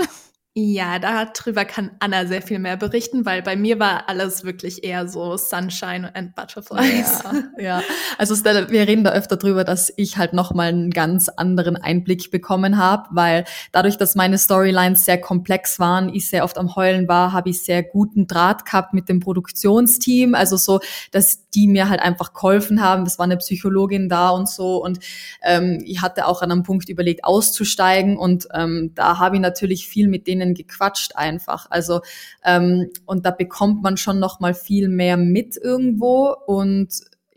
Ja, 0.53 1.00
darüber 1.00 1.63
kann 1.63 1.91
Anna 2.00 2.25
sehr 2.25 2.41
viel 2.41 2.60
mehr 2.60 2.75
berichten, 2.75 3.25
weil 3.25 3.41
bei 3.41 3.55
mir 3.55 3.79
war 3.79 4.10
alles 4.10 4.43
wirklich 4.43 4.84
eher 4.84 5.08
so 5.08 5.38
Sunshine 5.38 6.13
and 6.13 6.36
Butterflies. 6.36 7.24
Ja, 7.58 7.79
ja. 7.79 7.84
also 8.17 8.36
wir 8.36 8.86
reden 8.86 9.05
da 9.05 9.13
öfter 9.13 9.38
drüber, 9.38 9.63
dass 9.63 9.93
ich 9.96 10.17
halt 10.17 10.34
nochmal 10.34 10.67
einen 10.67 10.89
ganz 10.89 11.29
anderen 11.29 11.77
Einblick 11.77 12.31
bekommen 12.31 12.77
habe, 12.77 13.08
weil 13.12 13.46
dadurch, 13.72 13.98
dass 13.98 14.15
meine 14.15 14.38
Storylines 14.38 15.05
sehr 15.05 15.22
komplex 15.22 15.79
waren, 15.79 16.13
ich 16.13 16.27
sehr 16.27 16.43
oft 16.43 16.58
am 16.58 16.75
Heulen 16.75 17.08
war, 17.08 17.31
habe 17.31 17.50
ich 17.50 17.62
sehr 17.62 17.81
guten 17.81 18.27
Draht 18.27 18.65
gehabt 18.65 18.93
mit 18.93 19.08
dem 19.08 19.22
Produktionsteam, 19.22 20.36
also 20.36 20.58
so, 20.58 20.81
dass 21.12 21.50
die 21.51 21.67
mir 21.67 21.88
halt 21.88 22.01
einfach 22.01 22.34
geholfen 22.34 22.81
haben. 22.81 23.05
Das 23.05 23.17
war 23.17 23.24
eine 23.24 23.38
Psychologin 23.38 24.10
da 24.10 24.31
und 24.31 24.50
so 24.50 24.84
und 24.84 25.00
ähm, 25.43 25.81
ich 25.86 26.01
hatte 26.01 26.27
auch 26.27 26.41
an 26.41 26.51
einem 26.51 26.63
Punkt 26.63 26.89
überlegt, 26.89 27.24
auszusteigen 27.24 28.17
und 28.17 28.50
ähm, 28.53 28.91
da 28.96 29.17
habe 29.17 29.38
ich 29.38 29.41
natürlich 29.41 29.88
viel 29.88 30.10
mit 30.10 30.27
denen 30.27 30.40
denen 30.41 30.53
gequatscht 30.53 31.15
einfach. 31.15 31.67
Also 31.69 32.01
ähm, 32.43 32.89
und 33.05 33.25
da 33.25 33.31
bekommt 33.31 33.81
man 33.81 33.98
schon 33.98 34.19
noch 34.19 34.39
mal 34.39 34.53
viel 34.53 34.89
mehr 34.89 35.17
mit 35.17 35.55
irgendwo 35.57 36.36
und 36.45 36.89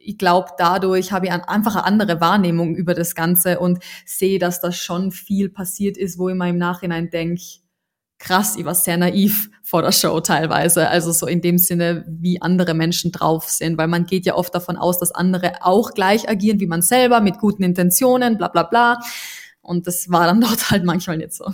ich 0.04 0.18
glaube, 0.18 0.48
dadurch 0.58 1.12
habe 1.12 1.26
ich 1.26 1.32
einfach 1.32 1.76
eine 1.76 1.84
andere 1.84 2.20
Wahrnehmung 2.20 2.74
über 2.76 2.94
das 2.94 3.14
Ganze 3.14 3.58
und 3.58 3.78
sehe, 4.04 4.38
dass 4.38 4.60
da 4.60 4.70
schon 4.70 5.10
viel 5.12 5.48
passiert 5.48 5.96
ist, 5.96 6.18
wo 6.18 6.28
ich 6.28 6.34
mir 6.34 6.50
im 6.50 6.58
Nachhinein 6.58 7.08
denke, 7.08 7.42
krass, 8.18 8.56
ich 8.56 8.64
war 8.64 8.74
sehr 8.74 8.96
naiv 8.96 9.50
vor 9.62 9.82
der 9.82 9.92
Show 9.92 10.20
teilweise. 10.20 10.88
Also 10.88 11.12
so 11.12 11.26
in 11.26 11.40
dem 11.40 11.58
Sinne, 11.58 12.04
wie 12.08 12.40
andere 12.40 12.74
Menschen 12.74 13.12
drauf 13.12 13.48
sind, 13.48 13.78
weil 13.78 13.88
man 13.88 14.06
geht 14.06 14.26
ja 14.26 14.34
oft 14.34 14.54
davon 14.54 14.76
aus, 14.76 14.98
dass 14.98 15.10
andere 15.10 15.54
auch 15.62 15.92
gleich 15.92 16.28
agieren 16.28 16.60
wie 16.60 16.66
man 16.66 16.82
selber, 16.82 17.20
mit 17.20 17.38
guten 17.38 17.62
Intentionen, 17.62 18.38
bla 18.38 18.48
bla 18.48 18.62
bla. 18.62 19.00
Und 19.62 19.86
das 19.86 20.10
war 20.10 20.26
dann 20.26 20.40
dort 20.42 20.70
halt 20.70 20.84
manchmal 20.84 21.18
nicht 21.18 21.34
so. 21.34 21.52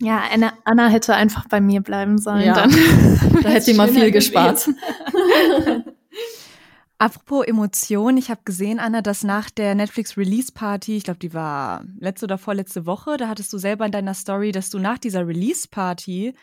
Ja, 0.00 0.24
Anna, 0.30 0.52
Anna 0.64 0.88
hätte 0.88 1.14
einfach 1.14 1.48
bei 1.48 1.60
mir 1.60 1.80
bleiben 1.80 2.18
sollen. 2.18 2.44
Ja. 2.44 2.54
Dann 2.54 2.70
da 3.42 3.48
hätte 3.48 3.62
sie 3.62 3.74
mal 3.74 3.88
viel 3.88 4.10
gespart. 4.10 4.68
Apropos 6.98 7.46
Emotionen, 7.46 8.16
ich 8.16 8.30
habe 8.30 8.40
gesehen, 8.44 8.78
Anna, 8.78 9.02
dass 9.02 9.22
nach 9.22 9.50
der 9.50 9.74
Netflix 9.74 10.16
Release 10.16 10.50
Party, 10.50 10.96
ich 10.96 11.04
glaube, 11.04 11.18
die 11.18 11.34
war 11.34 11.84
letzte 11.98 12.24
oder 12.24 12.38
vorletzte 12.38 12.86
Woche, 12.86 13.18
da 13.18 13.28
hattest 13.28 13.52
du 13.52 13.58
selber 13.58 13.84
in 13.84 13.92
deiner 13.92 14.14
Story, 14.14 14.50
dass 14.50 14.70
du 14.70 14.78
nach 14.78 14.96
dieser 14.96 15.26
Release 15.26 15.68
Party 15.68 16.34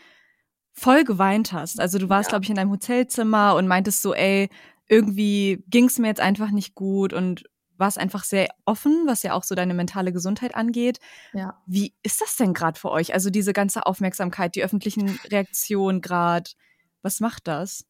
voll 0.71 1.05
geweint 1.05 1.53
hast. 1.53 1.79
Also 1.79 1.97
du 1.97 2.07
warst, 2.09 2.29
ja. 2.29 2.33
glaube 2.33 2.43
ich, 2.43 2.49
in 2.51 2.55
deinem 2.55 2.69
Hotelzimmer 2.69 3.55
und 3.55 3.67
meintest 3.67 4.03
so, 4.03 4.13
ey, 4.13 4.49
irgendwie 4.87 5.63
ging 5.67 5.85
es 5.85 5.97
mir 5.97 6.07
jetzt 6.07 6.21
einfach 6.21 6.51
nicht 6.51 6.75
gut 6.75 7.13
und 7.13 7.45
warst 7.83 7.99
einfach 7.99 8.23
sehr 8.23 8.47
offen, 8.63 9.03
was 9.07 9.23
ja 9.23 9.33
auch 9.33 9.43
so 9.43 9.55
deine 9.55 9.73
mentale 9.73 10.13
Gesundheit 10.13 10.55
angeht. 10.55 10.99
Ja. 11.33 11.61
Wie 11.65 11.93
ist 12.01 12.21
das 12.21 12.37
denn 12.37 12.53
gerade 12.53 12.79
für 12.79 12.89
euch? 12.89 13.13
Also 13.13 13.29
diese 13.29 13.51
ganze 13.51 13.85
Aufmerksamkeit, 13.85 14.55
die 14.55 14.63
öffentlichen 14.63 15.19
Reaktionen 15.29 15.99
gerade, 15.99 16.49
was 17.01 17.19
macht 17.19 17.49
das? 17.49 17.85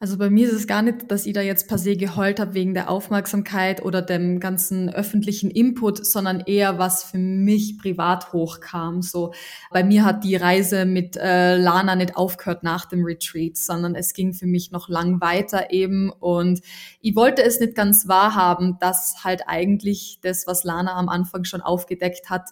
Also 0.00 0.16
bei 0.16 0.30
mir 0.30 0.46
ist 0.46 0.54
es 0.54 0.68
gar 0.68 0.82
nicht, 0.82 1.10
dass 1.10 1.26
ich 1.26 1.32
da 1.32 1.40
jetzt 1.40 1.66
per 1.66 1.76
se 1.76 1.96
geheult 1.96 2.38
habe 2.38 2.54
wegen 2.54 2.72
der 2.72 2.88
Aufmerksamkeit 2.88 3.82
oder 3.82 4.00
dem 4.00 4.38
ganzen 4.38 4.88
öffentlichen 4.88 5.50
Input, 5.50 6.06
sondern 6.06 6.38
eher 6.38 6.78
was 6.78 7.02
für 7.02 7.18
mich 7.18 7.78
privat 7.78 8.32
hochkam. 8.32 9.02
So 9.02 9.32
bei 9.72 9.82
mir 9.82 10.04
hat 10.04 10.22
die 10.22 10.36
Reise 10.36 10.84
mit 10.84 11.16
äh, 11.16 11.56
Lana 11.56 11.96
nicht 11.96 12.16
aufgehört 12.16 12.62
nach 12.62 12.86
dem 12.86 13.04
Retreat, 13.04 13.56
sondern 13.56 13.96
es 13.96 14.12
ging 14.12 14.34
für 14.34 14.46
mich 14.46 14.70
noch 14.70 14.88
lang 14.88 15.20
weiter 15.20 15.72
eben 15.72 16.10
und 16.10 16.60
ich 17.00 17.16
wollte 17.16 17.42
es 17.42 17.58
nicht 17.58 17.74
ganz 17.74 18.06
wahrhaben, 18.06 18.76
dass 18.78 19.24
halt 19.24 19.48
eigentlich 19.48 20.20
das, 20.22 20.46
was 20.46 20.62
Lana 20.62 20.94
am 20.94 21.08
Anfang 21.08 21.42
schon 21.42 21.60
aufgedeckt 21.60 22.30
hat, 22.30 22.50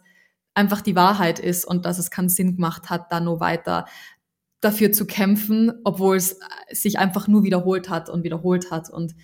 einfach 0.56 0.80
die 0.80 0.96
Wahrheit 0.96 1.38
ist 1.38 1.64
und 1.64 1.84
dass 1.84 1.98
es 1.98 2.10
keinen 2.10 2.30
Sinn 2.30 2.56
gemacht 2.56 2.90
hat, 2.90 3.12
da 3.12 3.20
nur 3.20 3.40
weiter 3.40 3.84
dafür 4.60 4.92
zu 4.92 5.06
kämpfen, 5.06 5.72
obwohl 5.84 6.16
es 6.16 6.38
sich 6.70 6.98
einfach 6.98 7.28
nur 7.28 7.44
wiederholt 7.44 7.88
hat 7.88 8.08
und 8.08 8.24
wiederholt 8.24 8.70
hat. 8.70 8.90
Und 8.90 9.14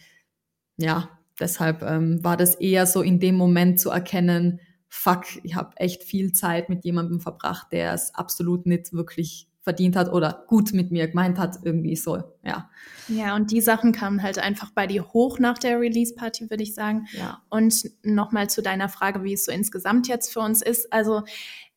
ja, 0.77 1.09
deshalb 1.41 1.83
ähm, 1.83 2.23
war 2.23 2.37
das 2.37 2.55
eher 2.55 2.87
so 2.87 3.03
in 3.03 3.21
dem 3.21 3.37
Moment 3.37 3.81
zu 3.81 3.91
erkennen, 3.91 4.61
fuck, 4.89 5.25
ich 5.43 5.55
habe 5.55 5.77
echt 5.77 6.03
viel 6.05 6.33
Zeit 6.33 6.69
mit 6.69 6.85
jemandem 6.85 7.21
verbracht, 7.21 7.73
der 7.73 7.95
es 7.95 8.15
absolut 8.15 8.67
nicht 8.67 8.93
wirklich 8.93 9.49
verdient 9.63 9.95
hat 9.95 10.13
oder 10.13 10.45
gut 10.49 10.73
mit 10.73 10.91
mir 10.91 11.07
gemeint 11.07 11.39
hat, 11.39 11.61
irgendwie 11.63 11.95
so, 11.95 12.23
ja. 12.45 12.69
Ja, 13.09 13.37
und 13.37 13.53
die 13.53 13.61
Sachen 13.61 13.93
kamen 13.93 14.23
halt 14.23 14.39
einfach 14.39 14.71
bei 14.73 14.89
dir 14.89 15.13
hoch 15.13 15.39
nach 15.39 15.57
der 15.57 15.81
Release-Party, 15.81 16.51
würde 16.51 16.65
ich 16.65 16.75
sagen. 16.75 17.07
Ja. 17.13 17.43
Und 17.49 17.91
nochmal 18.03 18.51
zu 18.51 18.61
deiner 18.61 18.89
Frage, 18.89 19.23
wie 19.23 19.35
es 19.35 19.45
so 19.45 19.53
insgesamt 19.53 20.09
jetzt 20.09 20.33
für 20.33 20.41
uns 20.41 20.63
ist. 20.63 20.93
Also 20.93 21.23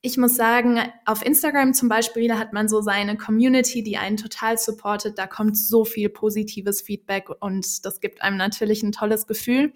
ich 0.06 0.18
muss 0.18 0.36
sagen, 0.36 0.80
auf 1.06 1.26
Instagram 1.26 1.74
zum 1.74 1.90
Beispiel, 1.90 2.28
da 2.28 2.38
hat 2.38 2.54
man 2.54 2.70
so 2.70 2.82
seine 2.82 3.18
Community, 3.18 3.82
die 3.82 3.98
einen 3.98 4.18
total 4.18 4.58
supportet. 4.60 5.18
Da 5.18 5.26
kommt 5.26 5.58
so 5.58 5.84
viel 5.84 6.10
positives 6.10 6.82
Feedback 6.82 7.30
und 7.40 7.84
das 7.86 8.00
gibt 8.00 8.22
einem 8.22 8.38
natürlich 8.38 8.84
ein 8.84 8.92
tolles 8.92 9.26
Gefühl. 9.26 9.74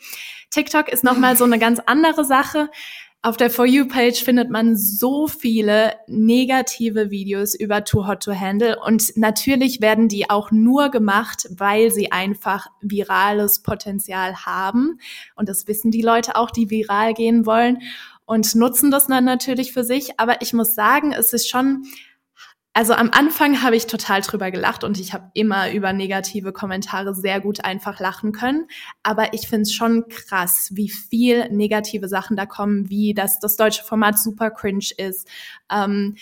TikTok 0.51 0.88
ist 0.89 1.03
nochmal 1.03 1.36
so 1.36 1.45
eine 1.45 1.57
ganz 1.57 1.79
andere 1.83 2.25
Sache. 2.25 2.69
Auf 3.21 3.36
der 3.36 3.50
For 3.50 3.65
You-Page 3.65 4.24
findet 4.24 4.50
man 4.50 4.77
so 4.77 5.27
viele 5.27 5.93
negative 6.07 7.09
Videos 7.09 7.53
über 7.53 7.83
Too 7.83 8.07
Hot 8.07 8.24
to 8.24 8.33
Handle 8.33 8.79
und 8.79 9.17
natürlich 9.17 9.81
werden 9.81 10.07
die 10.07 10.29
auch 10.29 10.51
nur 10.51 10.89
gemacht, 10.89 11.48
weil 11.50 11.91
sie 11.91 12.13
einfach 12.13 12.67
virales 12.81 13.62
Potenzial 13.62 14.45
haben 14.45 15.00
und 15.36 15.50
das 15.50 15.67
wissen 15.67 15.91
die 15.91 16.01
Leute 16.01 16.38
auch, 16.38 16.50
die 16.50 16.69
viral 16.69 17.13
gehen 17.13 17.45
wollen 17.45 17.79
und 18.29 18.53
nutzen 18.53 18.91
das 18.91 19.07
dann 19.07 19.25
natürlich 19.25 19.74
für 19.74 19.83
sich. 19.83 20.19
Aber 20.19 20.43
ich 20.43 20.53
muss 20.53 20.75
sagen, 20.75 21.13
es 21.13 21.33
ist 21.33 21.50
schon, 21.50 21.86
also 22.74 22.93
am 22.93 23.09
Anfang 23.12 23.63
habe 23.63 23.75
ich 23.75 23.88
total 23.88 24.21
drüber 24.21 24.51
gelacht 24.51 24.83
und 24.83 25.00
ich 25.00 25.13
habe 25.13 25.31
immer 25.33 25.71
über 25.71 25.93
negative 25.93 26.53
Kommentare 26.53 27.15
sehr 27.15 27.41
gut 27.41 27.65
einfach 27.65 28.00
lachen 28.00 28.31
können. 28.31 28.67
Aber 29.01 29.33
ich 29.33 29.48
finde 29.48 29.63
es 29.63 29.74
schon 29.74 30.07
krass, 30.09 30.69
wie 30.74 30.89
viel 30.89 31.50
negative 31.50 32.07
Sachen 32.07 32.38
da 32.38 32.45
kommen, 32.45 32.88
wie 32.91 33.15
dass 33.15 33.39
das 33.39 33.55
deutsche 33.55 33.83
Format 33.83 34.19
super 34.19 34.51
cringe 34.51 34.86
ist. 34.95 35.27
Ähm, 35.74 36.15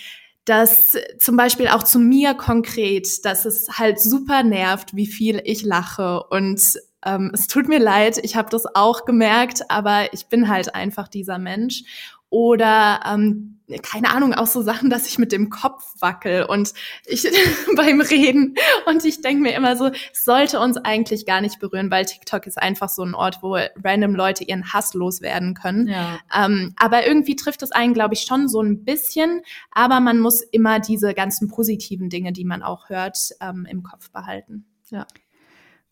dass 0.46 0.96
zum 1.20 1.36
Beispiel 1.36 1.68
auch 1.68 1.84
zu 1.84 2.00
mir 2.00 2.36
konkret, 2.36 3.26
dass 3.26 3.44
es 3.44 3.68
halt 3.78 4.00
super 4.00 4.44
nervt, 4.44 4.96
wie 4.96 5.08
viel 5.08 5.42
ich 5.44 5.64
lache 5.64 6.24
und 6.30 6.62
ähm, 7.08 7.32
es 7.34 7.48
tut 7.48 7.68
mir 7.68 7.80
leid, 7.80 8.20
ich 8.22 8.36
habe 8.36 8.50
das 8.50 8.66
auch 8.76 9.06
gemerkt, 9.06 9.70
aber 9.70 10.14
ich 10.14 10.28
bin 10.28 10.50
halt 10.50 10.76
einfach 10.76 11.08
dieser 11.08 11.40
Mensch. 11.40 11.84
Oder 12.30 13.00
ähm, 13.10 13.62
keine 13.82 14.10
Ahnung, 14.10 14.34
auch 14.34 14.48
so 14.48 14.62
Sachen, 14.62 14.90
dass 14.90 15.08
ich 15.08 15.18
mit 15.18 15.32
dem 15.32 15.50
Kopf 15.50 15.84
wackel 16.02 16.44
und 16.44 16.74
ich 17.06 17.26
beim 17.78 18.02
Reden 18.02 18.56
und 18.86 19.06
ich 19.06 19.22
denke 19.22 19.42
mir 19.42 19.56
immer 19.56 19.78
so, 19.78 19.88
es 19.88 20.26
sollte 20.26 20.60
uns 20.60 20.76
eigentlich 20.76 21.26
gar 21.26 21.40
nicht 21.40 21.60
berühren, 21.60 21.90
weil 21.90 22.06
TikTok 22.06 22.46
ist 22.46 22.58
einfach 22.58 22.90
so 22.90 23.04
ein 23.04 23.16
Ort, 23.16 23.40
wo 23.42 23.58
random 23.82 24.14
Leute 24.14 24.44
ihren 24.44 24.74
Hass 24.74 24.94
loswerden 24.94 25.54
können. 25.54 25.88
Ja. 25.88 26.20
Ähm, 26.36 26.74
aber 26.78 27.08
irgendwie 27.08 27.38
trifft 27.38 27.62
es 27.64 27.72
einen, 27.72 27.94
glaube 27.94 28.14
ich, 28.14 28.22
schon 28.22 28.50
so 28.50 28.62
ein 28.62 28.84
bisschen, 28.84 29.42
aber 29.72 30.02
man 30.02 30.20
muss 30.20 30.42
immer 30.42 30.82
diese 30.82 31.14
ganzen 31.14 31.48
positiven 31.48 32.10
Dinge, 32.10 32.34
die 32.34 32.46
man 32.46 32.62
auch 32.62 32.90
hört, 32.90 33.18
ähm, 33.40 33.66
im 33.70 33.84
Kopf 33.84 34.12
behalten. 34.12 34.66
Ja. 34.90 35.06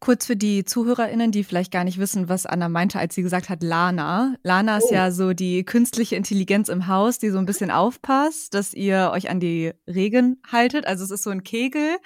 Kurz 0.05 0.27
für 0.27 0.35
die 0.35 0.63
ZuhörerInnen, 0.63 1.31
die 1.31 1.43
vielleicht 1.43 1.71
gar 1.71 1.83
nicht 1.83 1.97
wissen, 1.97 2.29
was 2.29 2.45
Anna 2.45 2.69
meinte, 2.69 2.99
als 2.99 3.15
sie 3.15 3.23
gesagt 3.23 3.49
hat, 3.49 3.63
Lana. 3.63 4.35
Lana 4.43 4.77
ist 4.77 4.91
oh. 4.91 4.93
ja 4.93 5.09
so 5.09 5.33
die 5.33 5.65
künstliche 5.65 6.15
Intelligenz 6.15 6.69
im 6.69 6.85
Haus, 6.85 7.17
die 7.17 7.31
so 7.31 7.39
ein 7.39 7.47
bisschen 7.47 7.71
aufpasst, 7.71 8.53
dass 8.53 8.75
ihr 8.75 9.09
euch 9.11 9.31
an 9.31 9.39
die 9.39 9.73
Regeln 9.87 10.37
haltet. 10.47 10.85
Also 10.85 11.03
es 11.03 11.09
ist 11.09 11.23
so 11.23 11.31
ein 11.31 11.41
Kegel. 11.41 11.97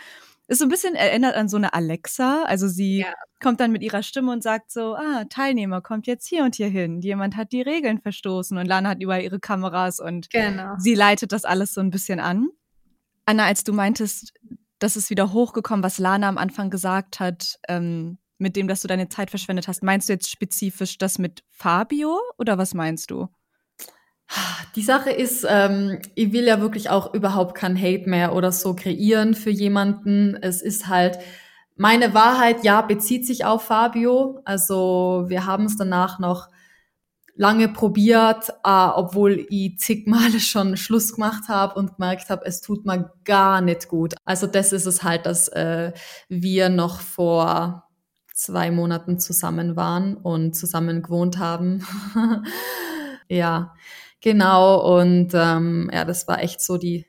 Ist 0.48 0.60
so 0.60 0.66
ein 0.66 0.70
bisschen 0.70 0.96
erinnert 0.96 1.36
an 1.36 1.50
so 1.50 1.58
eine 1.58 1.74
Alexa. 1.74 2.44
Also 2.44 2.70
sie 2.70 3.00
ja. 3.00 3.14
kommt 3.42 3.60
dann 3.60 3.74
mit 3.74 3.84
ihrer 3.84 4.02
Stimme 4.02 4.32
und 4.32 4.44
sagt 4.44 4.72
so, 4.72 4.96
ah, 4.96 5.26
Teilnehmer 5.30 5.82
kommt 5.82 6.08
jetzt 6.08 6.26
hier 6.26 6.46
und 6.46 6.56
hier 6.56 6.70
hin. 6.70 7.02
Jemand 7.02 7.36
hat 7.36 7.52
die 7.52 7.62
Regeln 7.62 8.00
verstoßen 8.00 8.58
und 8.58 8.66
Lana 8.66 8.92
hat 8.92 9.04
überall 9.04 9.24
ihre 9.24 9.42
Kameras 9.42 10.00
und 10.00 10.30
genau. 10.30 10.76
sie 10.78 10.96
leitet 10.96 11.34
das 11.34 11.44
alles 11.44 11.74
so 11.74 11.82
ein 11.82 11.92
bisschen 11.92 12.22
an. 12.22 12.48
Anna, 13.26 13.44
als 13.44 13.66
du 13.66 13.74
meintest, 13.74 14.34
das 14.80 14.96
ist 14.96 15.10
wieder 15.10 15.34
hochgekommen, 15.34 15.84
was 15.84 16.00
Lana 16.00 16.28
am 16.28 16.38
Anfang 16.38 16.70
gesagt 16.70 17.20
hat, 17.20 17.60
ähm, 17.68 18.18
mit 18.38 18.56
dem, 18.56 18.68
dass 18.68 18.82
du 18.82 18.88
deine 18.88 19.10
Zeit 19.10 19.30
verschwendet 19.30 19.68
hast. 19.68 19.84
Meinst 19.84 20.10
du 20.10 20.14
jetzt 20.14 20.30
spezifisch 20.30 20.98
das 20.98 21.20
mit 21.20 21.44
Fabio 21.50 22.20
oder 22.38 22.58
was 22.58 22.74
meinst 22.74 23.12
du? 23.12 23.28
Die 24.76 24.82
Sache 24.82 25.10
ist, 25.10 25.46
ähm, 25.50 26.00
ich 26.16 26.32
will 26.32 26.46
ja 26.46 26.62
wirklich 26.62 26.90
auch 26.90 27.14
überhaupt 27.14 27.56
kein 27.56 27.80
Hate 27.80 28.10
mehr 28.10 28.34
oder 28.36 28.52
so 28.52 28.76
kreieren 28.76 29.34
für 29.34 29.50
jemanden. 29.50 30.38
Es 30.42 30.62
ist 30.62 30.88
halt, 30.88 31.18
meine 31.76 32.14
Wahrheit, 32.14 32.64
ja, 32.64 32.82
bezieht 32.82 33.26
sich 33.26 33.46
auf 33.46 33.64
Fabio. 33.64 34.42
Also 34.46 35.26
wir 35.28 35.46
haben 35.46 35.66
es 35.66 35.78
danach 35.78 36.20
noch 36.20 36.48
lange 37.40 37.70
probiert, 37.70 38.50
äh, 38.66 38.88
obwohl 38.96 39.48
ich 39.50 39.80
zig 39.80 40.08
Male 40.08 40.40
schon 40.42 40.76
Schluss 40.76 41.14
gemacht 41.14 41.48
habe 41.48 41.80
und 41.80 41.96
gemerkt 41.96 42.30
habe, 42.30 42.46
es 42.46 42.60
tut 42.60 42.86
mir 42.86 43.14
gar 43.24 43.62
nicht 43.62 43.88
gut. 43.88 44.14
Also 44.26 44.46
das 44.46 44.74
ist 44.74 44.86
es 44.86 45.04
halt, 45.04 45.26
dass 45.26 45.48
äh, 45.48 45.94
wir 46.28 46.68
noch 46.68 47.00
vor 47.00 47.88
zwei 48.34 48.72
Monaten 48.72 49.20
zusammen 49.20 49.78
waren 49.78 50.18
und 50.18 50.54
zusammen 50.54 51.02
gewohnt 51.02 51.40
haben. 51.40 51.86
ja, 53.30 53.74
genau. 54.20 54.98
Und 55.00 55.32
ähm, 55.34 55.90
ja, 55.94 56.04
das 56.04 56.28
war 56.28 56.44
echt 56.44 56.60
so 56.60 56.78
die 56.78 57.06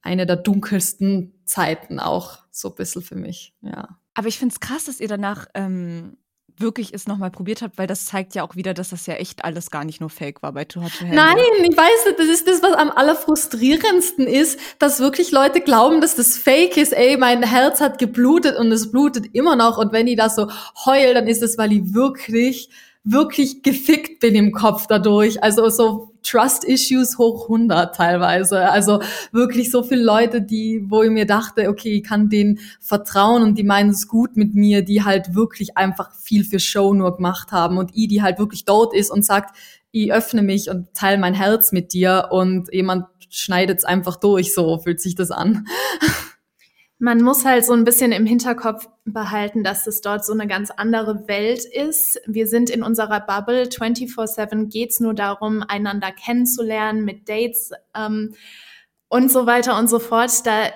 eine 0.00 0.24
der 0.24 0.36
dunkelsten 0.36 1.34
Zeiten 1.44 2.00
auch 2.00 2.38
so 2.50 2.70
ein 2.70 2.74
bisschen 2.74 3.02
für 3.02 3.16
mich. 3.16 3.54
Ja. 3.60 3.98
Aber 4.14 4.28
ich 4.28 4.38
finde 4.38 4.54
es 4.54 4.60
krass, 4.60 4.86
dass 4.86 5.00
ihr 5.00 5.08
danach 5.08 5.46
ähm, 5.52 6.16
wirklich 6.58 6.94
es 6.94 7.06
nochmal 7.06 7.30
probiert 7.30 7.62
habt, 7.62 7.78
weil 7.78 7.86
das 7.86 8.06
zeigt 8.06 8.34
ja 8.34 8.42
auch 8.42 8.56
wieder, 8.56 8.74
dass 8.74 8.90
das 8.90 9.06
ja 9.06 9.14
echt 9.14 9.44
alles 9.44 9.70
gar 9.70 9.84
nicht 9.84 10.00
nur 10.00 10.10
Fake 10.10 10.42
war 10.42 10.52
bei 10.52 10.64
Too 10.64 10.82
Hot 10.82 10.92
to 10.92 11.00
Handle. 11.00 11.16
Nein, 11.16 11.36
ich 11.62 11.76
weiß 11.76 12.06
nicht, 12.06 12.18
das 12.18 12.26
ist 12.26 12.46
das, 12.46 12.62
was 12.62 12.72
am 12.74 12.90
allerfrustrierendsten 12.90 14.26
ist, 14.26 14.58
dass 14.78 15.00
wirklich 15.00 15.30
Leute 15.32 15.60
glauben, 15.60 16.00
dass 16.00 16.14
das 16.14 16.36
Fake 16.36 16.76
ist. 16.76 16.92
Ey, 16.92 17.16
mein 17.16 17.42
Herz 17.42 17.80
hat 17.80 17.98
geblutet 17.98 18.56
und 18.56 18.70
es 18.70 18.90
blutet 18.92 19.34
immer 19.34 19.56
noch 19.56 19.78
und 19.78 19.92
wenn 19.92 20.06
ich 20.06 20.16
da 20.16 20.28
so 20.28 20.48
heul, 20.84 21.14
dann 21.14 21.26
ist 21.26 21.42
es, 21.42 21.58
weil 21.58 21.72
ich 21.72 21.94
wirklich 21.94 22.68
wirklich 23.04 23.62
gefickt 23.62 24.20
bin 24.20 24.34
im 24.34 24.52
Kopf 24.52 24.86
dadurch. 24.88 25.42
Also 25.42 25.68
so 25.68 26.14
Trust 26.22 26.64
Issues 26.64 27.18
hoch 27.18 27.44
100 27.44 27.94
teilweise. 27.94 28.70
Also 28.70 29.00
wirklich 29.30 29.70
so 29.70 29.82
viele 29.82 30.02
Leute, 30.02 30.40
die, 30.40 30.84
wo 30.88 31.02
ich 31.02 31.10
mir 31.10 31.26
dachte, 31.26 31.68
okay, 31.68 31.98
ich 31.98 32.02
kann 32.02 32.30
denen 32.30 32.58
vertrauen 32.80 33.42
und 33.42 33.58
die 33.58 33.62
meinen 33.62 33.90
es 33.90 34.08
gut 34.08 34.36
mit 34.36 34.54
mir, 34.54 34.82
die 34.82 35.04
halt 35.04 35.34
wirklich 35.34 35.76
einfach 35.76 36.12
viel 36.16 36.44
für 36.44 36.58
Show 36.58 36.94
nur 36.94 37.16
gemacht 37.16 37.52
haben 37.52 37.76
und 37.76 37.90
ich, 37.94 38.08
die 38.08 38.22
halt 38.22 38.38
wirklich 38.38 38.64
dort 38.64 38.94
ist 38.94 39.10
und 39.10 39.24
sagt, 39.24 39.54
ich 39.90 40.12
öffne 40.12 40.42
mich 40.42 40.70
und 40.70 40.92
teile 40.94 41.18
mein 41.18 41.34
Herz 41.34 41.72
mit 41.72 41.92
dir 41.92 42.28
und 42.30 42.72
jemand 42.72 43.04
schneidet 43.28 43.78
es 43.78 43.84
einfach 43.84 44.16
durch, 44.16 44.54
so 44.54 44.78
fühlt 44.78 45.00
sich 45.00 45.14
das 45.14 45.30
an. 45.30 45.66
man 47.04 47.20
muss 47.20 47.44
halt 47.44 47.66
so 47.66 47.74
ein 47.74 47.84
bisschen 47.84 48.12
im 48.12 48.24
Hinterkopf 48.24 48.88
behalten, 49.04 49.62
dass 49.62 49.86
es 49.86 50.00
dort 50.00 50.24
so 50.24 50.32
eine 50.32 50.46
ganz 50.46 50.70
andere 50.70 51.28
Welt 51.28 51.66
ist. 51.66 52.18
Wir 52.26 52.46
sind 52.46 52.70
in 52.70 52.82
unserer 52.82 53.20
Bubble. 53.20 53.64
24-7 53.64 54.70
geht's 54.70 55.00
nur 55.00 55.12
darum, 55.12 55.62
einander 55.62 56.12
kennenzulernen 56.12 57.04
mit 57.04 57.28
Dates 57.28 57.72
ähm, 57.94 58.34
und 59.08 59.30
so 59.30 59.44
weiter 59.44 59.78
und 59.78 59.90
so 59.90 59.98
fort. 59.98 60.46
Da 60.46 60.70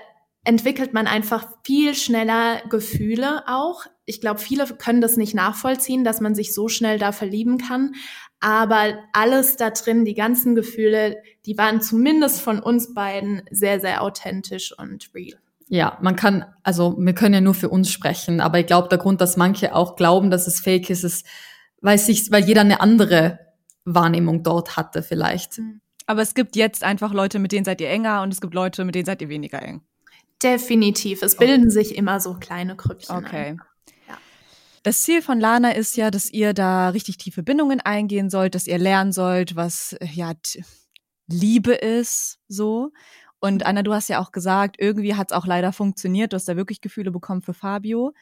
entwickelt 0.44 0.92
man 0.92 1.06
einfach 1.06 1.49
viel 1.64 1.94
schneller 1.94 2.61
Gefühle 2.68 3.44
auch. 3.49 3.87
ich 4.04 4.20
glaube, 4.20 4.38
viele 4.38 4.66
können 4.66 5.00
das 5.00 5.16
nicht 5.16 5.35
nachvollziehen, 5.35 6.04
dass 6.04 6.20
man 6.20 6.35
sich 6.35 6.52
so 6.52 6.68
schnell 6.68 6.99
da 6.99 7.12
verlieben 7.12 7.56
kann. 7.56 7.94
Aber 8.38 8.99
alles 9.14 9.56
da 9.56 9.70
drin, 9.70 10.04
die 10.04 10.14
ganzen 10.14 10.54
Gefühle, 10.54 11.23
die 11.47 11.56
waren 11.56 11.80
zumindest 11.80 12.42
von 12.42 12.61
uns 12.61 12.92
beiden 12.92 13.44
sehr, 13.50 13.80
sehr 13.80 14.02
authentisch 14.02 14.78
und 14.78 15.08
real. 15.14 15.38
Ja, 15.68 15.98
man 16.00 16.16
kann, 16.16 16.44
also 16.62 16.96
wir 16.98 17.14
können 17.14 17.34
ja 17.34 17.40
nur 17.40 17.54
für 17.54 17.68
uns 17.68 17.90
sprechen, 17.90 18.40
aber 18.40 18.58
ich 18.58 18.66
glaube, 18.66 18.88
der 18.88 18.98
Grund, 18.98 19.20
dass 19.20 19.37
manche 19.37 19.75
auch 19.75 19.96
glauben, 19.96 20.30
dass 20.30 20.46
es 20.46 20.60
fake 20.60 20.88
ist, 20.90 21.04
ist, 21.04 21.26
weil 21.80 21.98
sich, 21.98 22.30
weil 22.30 22.44
jeder 22.44 22.62
eine 22.62 22.80
andere 22.80 23.38
Wahrnehmung 23.84 24.42
dort 24.42 24.76
hatte 24.76 25.02
vielleicht. 25.02 25.60
Aber 26.06 26.22
es 26.22 26.34
gibt 26.34 26.56
jetzt 26.56 26.82
einfach 26.82 27.12
Leute, 27.12 27.38
mit 27.38 27.52
denen 27.52 27.64
seid 27.64 27.80
ihr 27.80 27.90
enger 27.90 28.22
und 28.22 28.32
es 28.32 28.40
gibt 28.40 28.54
Leute, 28.54 28.84
mit 28.84 28.94
denen 28.94 29.04
seid 29.04 29.20
ihr 29.20 29.28
weniger 29.28 29.62
eng. 29.62 29.82
Definitiv. 30.42 31.22
Es 31.22 31.37
bilden 31.37 31.70
sich 31.70 31.96
immer 31.96 32.20
so 32.20 32.34
kleine 32.34 32.76
Krüppchen. 32.76 33.16
Okay. 33.16 33.50
An. 33.50 33.62
Das 34.88 35.02
Ziel 35.02 35.22
von 35.22 35.40
Lana 35.40 35.72
ist 35.72 35.96
ja, 35.96 36.10
dass 36.10 36.30
ihr 36.30 36.54
da 36.54 36.90
richtig 36.90 37.18
tiefe 37.18 37.42
Bindungen 37.42 37.80
eingehen 37.80 38.30
sollt, 38.30 38.54
dass 38.54 38.66
ihr 38.66 38.78
lernen 38.78 39.12
sollt, 39.12 39.56
was 39.56 39.96
ja 40.00 40.32
Liebe 41.26 41.75
ist, 41.75 42.38
so. 42.48 42.90
Und 43.40 43.64
Anna, 43.64 43.83
du 43.83 43.92
hast 43.92 44.09
ja 44.09 44.21
auch 44.21 44.33
gesagt, 44.33 44.76
irgendwie 44.78 45.14
hat 45.14 45.30
es 45.30 45.37
auch 45.37 45.47
leider 45.47 45.73
funktioniert. 45.73 46.33
Du 46.33 46.37
hast 46.37 46.49
da 46.49 46.57
wirklich 46.57 46.80
Gefühle 46.80 47.11
bekommen 47.11 47.42
für 47.42 47.54
Fabio. 47.54 48.12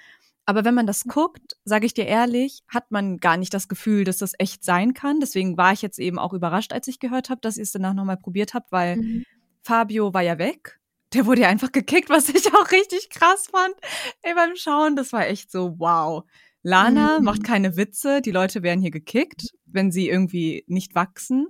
Aber 0.44 0.64
wenn 0.64 0.74
man 0.74 0.86
das 0.86 1.04
guckt, 1.04 1.56
sage 1.64 1.86
ich 1.86 1.94
dir 1.94 2.06
ehrlich, 2.06 2.62
hat 2.68 2.92
man 2.92 3.16
gar 3.16 3.36
nicht 3.36 3.52
das 3.52 3.66
Gefühl, 3.66 4.04
dass 4.04 4.18
das 4.18 4.32
echt 4.38 4.62
sein 4.62 4.94
kann. 4.94 5.18
Deswegen 5.18 5.56
war 5.56 5.72
ich 5.72 5.82
jetzt 5.82 5.98
eben 5.98 6.18
auch 6.20 6.32
überrascht, 6.32 6.72
als 6.72 6.86
ich 6.86 7.00
gehört 7.00 7.30
habe, 7.30 7.40
dass 7.40 7.56
ihr 7.56 7.64
es 7.64 7.72
danach 7.72 7.94
nochmal 7.94 8.16
probiert 8.16 8.54
habt, 8.54 8.70
weil 8.70 8.96
mhm. 8.96 9.24
Fabio 9.62 10.14
war 10.14 10.22
ja 10.22 10.38
weg. 10.38 10.78
Der 11.14 11.26
wurde 11.26 11.42
ja 11.42 11.48
einfach 11.48 11.72
gekickt, 11.72 12.10
was 12.10 12.28
ich 12.28 12.46
auch 12.54 12.70
richtig 12.70 13.10
krass 13.10 13.48
fand. 13.50 13.74
Ey, 14.22 14.34
beim 14.34 14.54
Schauen, 14.54 14.94
das 14.94 15.12
war 15.12 15.26
echt 15.26 15.50
so, 15.50 15.74
wow. 15.78 16.24
Lana 16.62 17.18
mhm. 17.18 17.24
macht 17.24 17.42
keine 17.42 17.76
Witze, 17.76 18.20
die 18.20 18.30
Leute 18.30 18.62
werden 18.62 18.80
hier 18.80 18.90
gekickt, 18.90 19.50
wenn 19.66 19.90
sie 19.90 20.08
irgendwie 20.08 20.64
nicht 20.68 20.94
wachsen. 20.94 21.48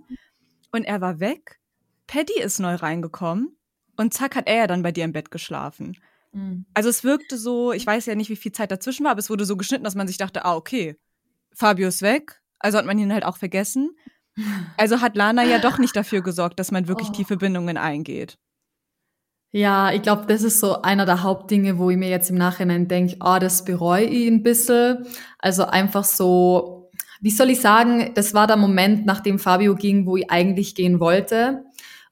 Und 0.73 0.85
er 0.85 1.01
war 1.03 1.21
weg. 1.21 1.56
Paddy 2.07 2.41
ist 2.41 2.61
neu 2.61 2.75
reingekommen 2.75 3.57
und 3.97 4.15
zack 4.15 4.37
hat 4.37 4.47
er 4.47 4.57
ja 4.57 4.67
dann 4.67 4.83
bei 4.83 4.93
dir 4.93 5.05
im 5.05 5.13
Bett 5.13 5.31
geschlafen. 5.31 5.97
Mhm. 6.33 6.67
Also 6.75 6.89
es 6.89 7.05
wirkte 7.05 7.37
so, 7.39 7.73
ich 7.73 7.87
weiß 7.87 8.07
ja 8.07 8.15
nicht, 8.15 8.31
wie 8.31 8.37
viel 8.37 8.53
Zeit 8.53 8.71
dazwischen 8.71 9.05
war, 9.05 9.13
aber 9.13 9.21
es 9.21 9.31
wurde 9.31 9.45
so 9.45 9.57
geschnitten, 9.57 9.85
dass 9.85 9.95
man 9.95 10.07
sich 10.07 10.19
dachte, 10.19 10.45
ah, 10.45 10.55
okay, 10.55 10.97
Fabio 11.53 11.89
ist 11.89 12.03
weg, 12.03 12.41
also 12.59 12.79
hat 12.79 12.87
man 12.87 12.99
ihn 12.99 13.13
halt 13.13 13.25
auch 13.25 13.37
vergessen. 13.37 13.91
Also 14.77 15.01
hat 15.01 15.17
Lana 15.17 15.45
ja 15.45 15.59
doch 15.59 15.79
nicht 15.79 15.97
dafür 15.97 16.21
gesorgt, 16.21 16.61
dass 16.61 16.71
man 16.71 16.89
wirklich 16.89 17.09
oh. 17.09 17.13
tiefe 17.13 17.39
Bindungen 17.39 17.79
eingeht. 17.79 18.37
Ja, 19.51 19.91
ich 19.93 20.03
glaube, 20.03 20.27
das 20.27 20.43
ist 20.43 20.61
so 20.61 20.83
einer 20.83 21.07
der 21.07 21.23
Hauptdinge, 21.23 21.79
wo 21.79 21.89
ich 21.89 21.97
mir 21.97 22.11
jetzt 22.11 22.29
im 22.29 22.37
Nachhinein 22.37 22.87
denke, 22.87 23.17
ah, 23.21 23.39
das 23.39 23.65
bereue 23.65 24.05
ich 24.05 24.27
ein 24.27 24.43
bisschen. 24.43 25.07
Also 25.39 25.65
einfach 25.65 26.05
so, 26.05 26.91
wie 27.23 27.31
soll 27.31 27.49
ich 27.49 27.63
sagen, 27.63 28.13
das 28.15 28.35
war 28.35 28.47
der 28.47 28.59
Moment, 28.59 29.07
nachdem 29.07 29.39
Fabio 29.39 29.75
ging, 29.75 30.05
wo 30.05 30.19
ich 30.19 30.31
eigentlich 30.31 30.75
gehen 30.75 31.01
wollte 31.01 31.65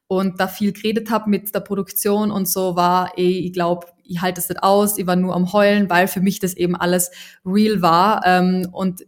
und 0.06 0.40
da 0.40 0.48
viel 0.48 0.72
geredet 0.72 1.10
habe 1.10 1.30
mit 1.30 1.54
der 1.54 1.60
Produktion 1.60 2.30
und 2.30 2.48
so 2.48 2.76
war, 2.76 3.12
ey, 3.16 3.46
ich 3.46 3.52
glaube, 3.52 3.86
ich 4.04 4.20
halte 4.20 4.40
es 4.40 4.48
nicht 4.48 4.62
aus, 4.62 4.98
ich 4.98 5.06
war 5.06 5.16
nur 5.16 5.34
am 5.34 5.52
Heulen, 5.52 5.88
weil 5.88 6.08
für 6.08 6.20
mich 6.20 6.38
das 6.38 6.54
eben 6.54 6.76
alles 6.76 7.10
real 7.44 7.80
war. 7.80 8.22
Ähm, 8.26 8.68
und 8.72 9.04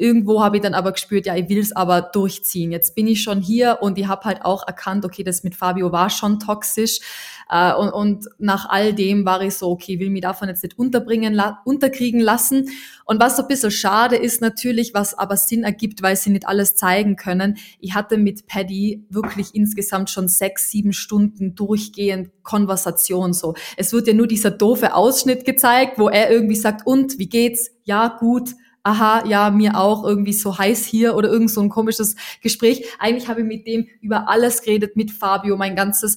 irgendwo 0.00 0.42
habe 0.42 0.56
ich 0.56 0.62
dann 0.62 0.72
aber 0.74 0.92
gespürt, 0.92 1.26
ja, 1.26 1.36
ich 1.36 1.48
will 1.48 1.58
es 1.58 1.72
aber 1.76 2.00
durchziehen. 2.00 2.72
Jetzt 2.72 2.94
bin 2.94 3.06
ich 3.06 3.22
schon 3.22 3.42
hier 3.42 3.78
und 3.82 3.98
ich 3.98 4.08
habe 4.08 4.24
halt 4.24 4.42
auch 4.42 4.66
erkannt, 4.66 5.04
okay, 5.04 5.22
das 5.22 5.44
mit 5.44 5.54
Fabio 5.54 5.92
war 5.92 6.08
schon 6.08 6.40
toxisch. 6.40 7.00
Äh, 7.50 7.74
und, 7.74 7.90
und 7.90 8.26
nach 8.38 8.68
all 8.68 8.94
dem 8.94 9.24
war 9.24 9.42
ich 9.42 9.54
so, 9.54 9.70
okay, 9.70 9.98
will 9.98 10.10
mich 10.10 10.22
davon 10.22 10.48
jetzt 10.48 10.62
nicht 10.62 10.78
unterbringen, 10.78 11.34
la 11.34 11.60
unterkriegen 11.64 12.20
lassen. 12.20 12.70
Und 13.04 13.20
was 13.20 13.36
so 13.36 13.42
ein 13.42 13.48
bisschen 13.48 13.72
schade 13.72 14.16
ist 14.16 14.40
natürlich, 14.40 14.94
was 14.94 15.18
aber 15.18 15.36
Sinn 15.36 15.64
ergibt, 15.64 16.00
weil 16.00 16.14
sie 16.14 16.30
nicht 16.30 16.46
alles 16.46 16.76
zeigen 16.76 17.16
können. 17.16 17.58
Ich 17.80 17.94
hatte 17.94 18.18
mit 18.18 18.46
Paddy 18.46 19.04
wirklich 19.10 19.54
insgesamt 19.54 20.10
schon 20.10 20.28
sechs, 20.28 20.70
sieben 20.70 20.92
Stunden 20.92 21.56
durchgehend 21.56 22.30
Konversation 22.44 23.32
so. 23.32 23.54
Es 23.76 23.92
wird 23.92 24.06
ja 24.06 24.14
nur 24.14 24.28
dieser 24.28 24.52
doofe 24.52 24.94
Ausschnitt 24.94 25.44
gezeigt, 25.44 25.98
wo 25.98 26.08
er 26.08 26.30
irgendwie 26.30 26.56
sagt, 26.56 26.86
und, 26.86 27.18
wie 27.18 27.28
geht's? 27.28 27.70
Ja, 27.84 28.16
gut 28.20 28.54
aha, 28.82 29.26
ja, 29.26 29.50
mir 29.50 29.78
auch 29.78 30.04
irgendwie 30.04 30.32
so 30.32 30.56
heiß 30.56 30.86
hier 30.86 31.14
oder 31.14 31.28
irgend 31.28 31.50
so 31.50 31.60
ein 31.60 31.68
komisches 31.68 32.16
Gespräch. 32.40 32.86
Eigentlich 32.98 33.28
habe 33.28 33.40
ich 33.40 33.46
mit 33.46 33.66
dem 33.66 33.86
über 34.00 34.30
alles 34.30 34.62
geredet, 34.62 34.96
mit 34.96 35.10
Fabio, 35.10 35.58
mein 35.58 35.76
ganzes 35.76 36.16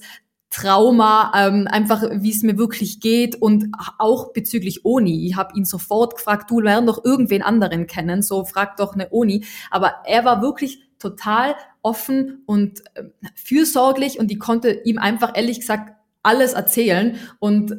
Trauma, 0.54 1.32
ähm, 1.36 1.68
einfach 1.68 2.04
wie 2.12 2.30
es 2.30 2.44
mir 2.44 2.60
wirklich 2.60 3.00
geht 3.00 3.36
und 3.42 3.72
auch 3.98 4.34
bezüglich 4.34 4.86
Oni. 4.86 5.26
Ich 5.26 5.36
habe 5.36 5.58
ihn 5.58 5.66
sofort 5.66 6.16
gefragt, 6.16 6.52
du 6.52 6.60
lern 6.60 6.86
doch 6.86 7.04
irgendwen 7.04 7.42
anderen 7.42 7.88
kennen, 7.88 8.22
so 8.22 8.46
frag 8.46 8.78
doch 8.78 8.94
eine 8.94 9.10
Oni. 9.10 9.46
Aber 9.72 9.96
er 10.06 10.26
war 10.26 10.44
wirklich 10.44 10.80
total 11.00 11.56
offen 11.82 12.44
und 12.46 12.84
äh, 12.94 13.04
fürsorglich 13.34 14.20
und 14.20 14.28
die 14.28 14.38
konnte 14.38 14.70
ihm 14.86 15.00
einfach 15.00 15.36
ehrlich 15.36 15.60
gesagt 15.60 15.96
alles 16.22 16.54
erzählen 16.54 17.18
und 17.40 17.72
äh, 17.72 17.76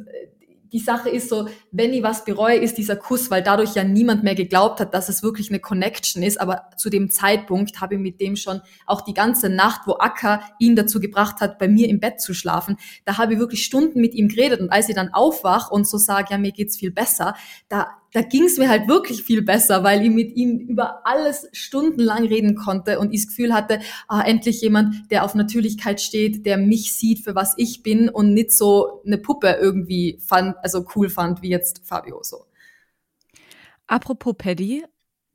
die 0.75 0.81
Sache 0.81 1.07
ist 1.07 1.29
so, 1.29 1.47
wenn 1.71 1.93
ich 1.93 2.03
was 2.03 2.25
bereue, 2.25 2.57
ist 2.57 2.77
dieser 2.77 2.97
Kuss, 2.97 3.31
weil 3.31 3.41
dadurch 3.41 3.75
ja 3.75 3.85
niemand 3.85 4.25
mehr 4.25 4.35
geglaubt 4.35 4.81
hat, 4.81 4.93
dass 4.93 5.07
es 5.07 5.23
wirklich 5.23 5.49
eine 5.49 5.61
Connection 5.61 6.21
ist. 6.21 6.41
Aber 6.41 6.63
zu 6.75 6.89
dem 6.89 7.09
Zeitpunkt 7.09 7.79
habe 7.79 7.95
ich 7.95 8.01
mit 8.01 8.19
dem 8.19 8.35
schon 8.35 8.59
auch 8.85 8.99
die 8.99 9.13
ganze 9.13 9.47
Nacht, 9.47 9.83
wo 9.85 9.93
Akka 9.93 10.41
ihn 10.59 10.75
dazu 10.75 10.99
gebracht 10.99 11.39
hat, 11.39 11.59
bei 11.59 11.69
mir 11.69 11.87
im 11.87 12.01
Bett 12.01 12.19
zu 12.19 12.33
schlafen, 12.33 12.75
da 13.05 13.17
habe 13.17 13.35
ich 13.35 13.39
wirklich 13.39 13.63
Stunden 13.63 14.01
mit 14.01 14.13
ihm 14.15 14.27
geredet. 14.27 14.59
Und 14.59 14.69
als 14.69 14.89
ich 14.89 14.95
dann 14.95 15.13
aufwach 15.13 15.71
und 15.71 15.87
so 15.87 15.97
sage, 15.97 16.27
ja, 16.31 16.37
mir 16.37 16.51
geht's 16.51 16.75
viel 16.75 16.91
besser, 16.91 17.35
da 17.69 17.87
da 18.13 18.21
ging 18.21 18.43
es 18.43 18.57
mir 18.57 18.69
halt 18.69 18.87
wirklich 18.87 19.23
viel 19.23 19.41
besser, 19.41 19.83
weil 19.83 20.03
ich 20.03 20.09
mit 20.09 20.35
ihm 20.35 20.57
über 20.57 21.05
alles 21.05 21.49
stundenlang 21.51 22.25
reden 22.25 22.55
konnte 22.55 22.99
und 22.99 23.13
ich 23.13 23.21
das 23.21 23.27
Gefühl 23.29 23.53
hatte, 23.53 23.79
ah, 24.07 24.21
endlich 24.21 24.61
jemand, 24.61 25.11
der 25.11 25.23
auf 25.23 25.35
Natürlichkeit 25.35 26.01
steht, 26.01 26.45
der 26.45 26.57
mich 26.57 26.93
sieht, 26.93 27.19
für 27.19 27.35
was 27.35 27.53
ich 27.57 27.83
bin 27.83 28.09
und 28.09 28.33
nicht 28.33 28.51
so 28.51 29.01
eine 29.05 29.17
Puppe 29.17 29.57
irgendwie 29.61 30.19
fand, 30.25 30.55
also 30.63 30.85
cool 30.95 31.09
fand, 31.09 31.41
wie 31.41 31.49
jetzt 31.49 31.81
Fabio 31.85 32.21
so. 32.23 32.45
Apropos 33.87 34.35
Paddy, 34.37 34.83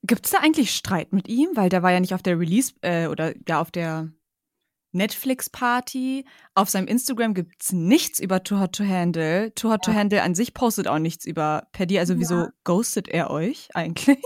gibt's 0.03 0.31
da 0.31 0.39
eigentlich 0.39 0.75
Streit 0.75 1.13
mit 1.13 1.29
ihm? 1.29 1.51
Weil 1.55 1.69
der 1.69 1.83
war 1.83 1.93
ja 1.93 2.01
nicht 2.01 2.15
auf 2.15 2.23
der 2.23 2.39
Release 2.39 2.73
äh, 2.81 3.07
oder 3.07 3.35
ja 3.47 3.61
auf 3.61 3.71
der 3.71 4.11
Netflix-Party. 4.93 6.25
Auf 6.55 6.71
seinem 6.71 6.87
Instagram 6.87 7.35
gibt's 7.35 7.73
nichts 7.73 8.19
über 8.19 8.43
Too 8.43 8.59
Hot 8.59 8.73
to 8.73 8.85
Handle. 8.85 9.55
Too 9.55 9.71
Hot 9.71 9.87
ja. 9.87 9.93
to 9.93 9.99
Handle 9.99 10.23
an 10.23 10.35
sich 10.35 10.55
postet 10.55 10.89
auch 10.89 10.99
nichts 10.99 11.25
über 11.25 11.67
Paddy. 11.73 11.99
Also 11.99 12.15
ja. 12.15 12.21
wieso 12.21 12.49
ghostet 12.65 13.09
er 13.09 13.31
euch 13.31 13.69
eigentlich? 13.75 14.25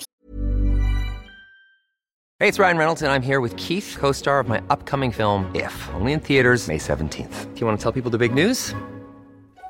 Hey, 2.41 2.49
it's 2.49 2.59
Ryan 2.59 2.77
Reynolds 2.77 3.03
and 3.03 3.13
I'm 3.13 3.23
here 3.23 3.41
with 3.41 3.55
Keith, 3.57 3.97
co-star 3.99 4.41
of 4.41 4.49
my 4.49 4.61
upcoming 4.69 5.13
film 5.13 5.47
If, 5.55 5.73
only 5.95 6.13
in 6.13 6.21
theaters 6.21 6.67
May 6.67 6.79
17th. 6.79 7.55
Do 7.55 7.61
you 7.61 7.67
want 7.67 7.79
to 7.79 7.83
tell 7.83 7.93
people 7.93 8.11
the 8.11 8.19
big 8.19 8.35
news? 8.35 8.75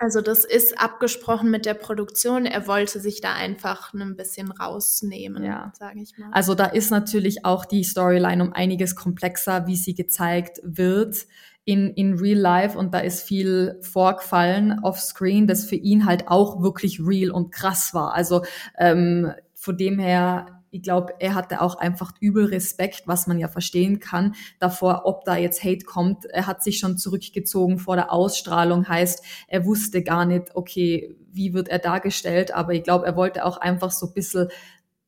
Also 0.00 0.20
das 0.20 0.44
ist 0.44 0.80
abgesprochen 0.80 1.50
mit 1.50 1.66
der 1.66 1.74
Produktion. 1.74 2.46
Er 2.46 2.68
wollte 2.68 3.00
sich 3.00 3.20
da 3.20 3.34
einfach 3.34 3.92
ein 3.92 4.14
bisschen 4.14 4.52
rausnehmen, 4.52 5.42
ja. 5.42 5.72
sage 5.76 6.00
ich 6.00 6.16
mal. 6.16 6.30
Also 6.30 6.54
da 6.54 6.66
ist 6.66 6.90
natürlich 6.90 7.44
auch 7.44 7.64
die 7.64 7.82
Storyline 7.82 8.42
um 8.42 8.52
einiges 8.52 8.94
komplexer, 8.94 9.66
wie 9.66 9.74
sie 9.74 9.94
gezeigt 9.94 10.60
wird 10.62 11.26
in, 11.64 11.90
in 11.90 12.14
Real 12.14 12.38
Life 12.38 12.78
und 12.78 12.94
da 12.94 13.00
ist 13.00 13.22
viel 13.22 13.78
vorgefallen 13.82 14.78
off-screen, 14.82 15.48
das 15.48 15.64
für 15.64 15.76
ihn 15.76 16.06
halt 16.06 16.28
auch 16.28 16.62
wirklich 16.62 17.00
real 17.00 17.30
und 17.30 17.50
krass 17.50 17.92
war. 17.92 18.14
Also 18.14 18.44
ähm, 18.78 19.32
von 19.54 19.76
dem 19.76 19.98
her 19.98 20.57
ich 20.70 20.82
glaube, 20.82 21.14
er 21.18 21.34
hatte 21.34 21.60
auch 21.60 21.76
einfach 21.76 22.12
übel 22.20 22.46
Respekt, 22.46 23.02
was 23.06 23.26
man 23.26 23.38
ja 23.38 23.48
verstehen 23.48 24.00
kann, 24.00 24.34
davor, 24.58 25.02
ob 25.04 25.24
da 25.24 25.36
jetzt 25.36 25.64
Hate 25.64 25.84
kommt. 25.84 26.24
Er 26.26 26.46
hat 26.46 26.62
sich 26.62 26.78
schon 26.78 26.98
zurückgezogen 26.98 27.78
vor 27.78 27.96
der 27.96 28.12
Ausstrahlung, 28.12 28.88
heißt, 28.88 29.24
er 29.48 29.64
wusste 29.64 30.02
gar 30.02 30.24
nicht, 30.24 30.54
okay, 30.54 31.16
wie 31.30 31.54
wird 31.54 31.68
er 31.68 31.78
dargestellt, 31.78 32.54
aber 32.54 32.74
ich 32.74 32.82
glaube, 32.82 33.06
er 33.06 33.16
wollte 33.16 33.44
auch 33.44 33.58
einfach 33.58 33.90
so 33.90 34.06
ein 34.06 34.14
bisschen 34.14 34.48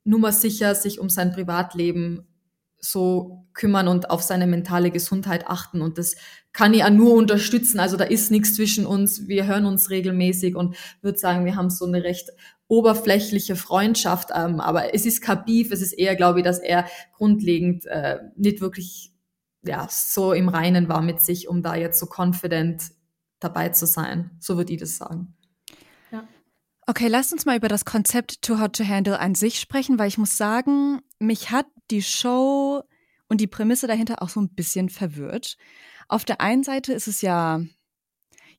nummersicher 0.04 0.74
sich 0.74 1.00
um 1.00 1.08
sein 1.08 1.32
Privatleben 1.32 2.26
so 2.80 3.46
kümmern 3.52 3.88
und 3.88 4.10
auf 4.10 4.22
seine 4.22 4.46
mentale 4.46 4.90
Gesundheit 4.90 5.46
achten. 5.46 5.82
Und 5.82 5.98
das 5.98 6.16
kann 6.52 6.72
ich 6.72 6.82
auch 6.82 6.90
nur 6.90 7.14
unterstützen. 7.14 7.78
Also 7.78 7.96
da 7.96 8.04
ist 8.04 8.30
nichts 8.30 8.54
zwischen 8.54 8.86
uns. 8.86 9.28
Wir 9.28 9.46
hören 9.46 9.66
uns 9.66 9.90
regelmäßig 9.90 10.56
und 10.56 10.76
würde 11.02 11.18
sagen, 11.18 11.44
wir 11.44 11.56
haben 11.56 11.70
so 11.70 11.84
eine 11.84 12.02
recht 12.02 12.30
oberflächliche 12.70 13.56
Freundschaft, 13.56 14.30
ähm, 14.32 14.60
aber 14.60 14.94
es 14.94 15.04
ist 15.04 15.20
kein 15.20 15.44
Beef, 15.44 15.72
es 15.72 15.82
ist 15.82 15.92
eher, 15.92 16.14
glaube 16.14 16.38
ich, 16.38 16.44
dass 16.44 16.60
er 16.60 16.86
grundlegend 17.12 17.84
äh, 17.86 18.18
nicht 18.36 18.60
wirklich 18.60 19.12
ja, 19.62 19.88
so 19.90 20.32
im 20.32 20.48
Reinen 20.48 20.88
war 20.88 21.02
mit 21.02 21.20
sich, 21.20 21.48
um 21.48 21.62
da 21.62 21.74
jetzt 21.74 21.98
so 21.98 22.06
confident 22.06 22.92
dabei 23.40 23.70
zu 23.70 23.86
sein. 23.86 24.30
So 24.38 24.56
würde 24.56 24.72
ich 24.72 24.78
das 24.78 24.96
sagen. 24.96 25.34
Okay, 26.86 27.06
lasst 27.06 27.32
uns 27.32 27.44
mal 27.44 27.56
über 27.56 27.68
das 27.68 27.84
Konzept 27.84 28.42
Too 28.42 28.58
Hot 28.58 28.74
to 28.74 28.84
Handle 28.84 29.18
an 29.20 29.34
sich 29.36 29.60
sprechen, 29.60 29.98
weil 29.98 30.08
ich 30.08 30.18
muss 30.18 30.36
sagen, 30.36 31.00
mich 31.18 31.50
hat 31.50 31.66
die 31.90 32.02
Show 32.02 32.82
und 33.28 33.40
die 33.40 33.46
Prämisse 33.46 33.86
dahinter 33.86 34.22
auch 34.22 34.28
so 34.28 34.40
ein 34.40 34.54
bisschen 34.54 34.88
verwirrt. 34.88 35.56
Auf 36.08 36.24
der 36.24 36.40
einen 36.40 36.64
Seite 36.64 36.92
ist 36.92 37.06
es 37.06 37.20
ja 37.20 37.60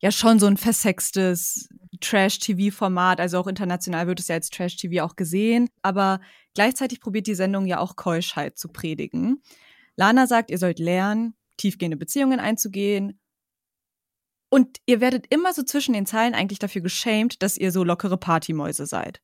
ja 0.02 0.12
schon 0.12 0.40
so 0.40 0.48
ein 0.48 0.58
versextes 0.58 1.70
Trash-TV-Format, 2.02 3.20
also 3.20 3.40
auch 3.40 3.48
international 3.48 4.08
wird 4.08 4.20
es 4.20 4.28
ja 4.28 4.36
als 4.36 4.50
Trash-TV 4.50 5.04
auch 5.04 5.16
gesehen, 5.16 5.70
aber 5.82 6.20
gleichzeitig 6.56 7.00
probiert 7.00 7.28
die 7.28 7.36
Sendung 7.36 7.68
ja 7.68 7.80
auch 7.80 7.96
Keuschheit 7.96 8.58
zu 8.58 8.70
predigen. 8.70 9.42
Lana 9.96 10.26
sagt, 10.26 10.50
ihr 10.50 10.58
sollt 10.58 10.80
lernen, 10.80 11.36
tiefgehende 11.58 11.98
Beziehungen 11.98 12.40
einzugehen 12.40 13.20
und 14.50 14.80
ihr 14.86 15.00
werdet 15.00 15.28
immer 15.30 15.54
so 15.54 15.64
zwischen 15.64 15.94
den 15.94 16.06
Zeilen 16.06 16.34
eigentlich 16.34 16.60
dafür 16.60 16.82
geschämt, 16.82 17.42
dass 17.44 17.58
ihr 17.58 17.72
so 17.72 17.84
lockere 17.84 18.18
Partymäuse 18.18 18.86
seid. 18.86 19.22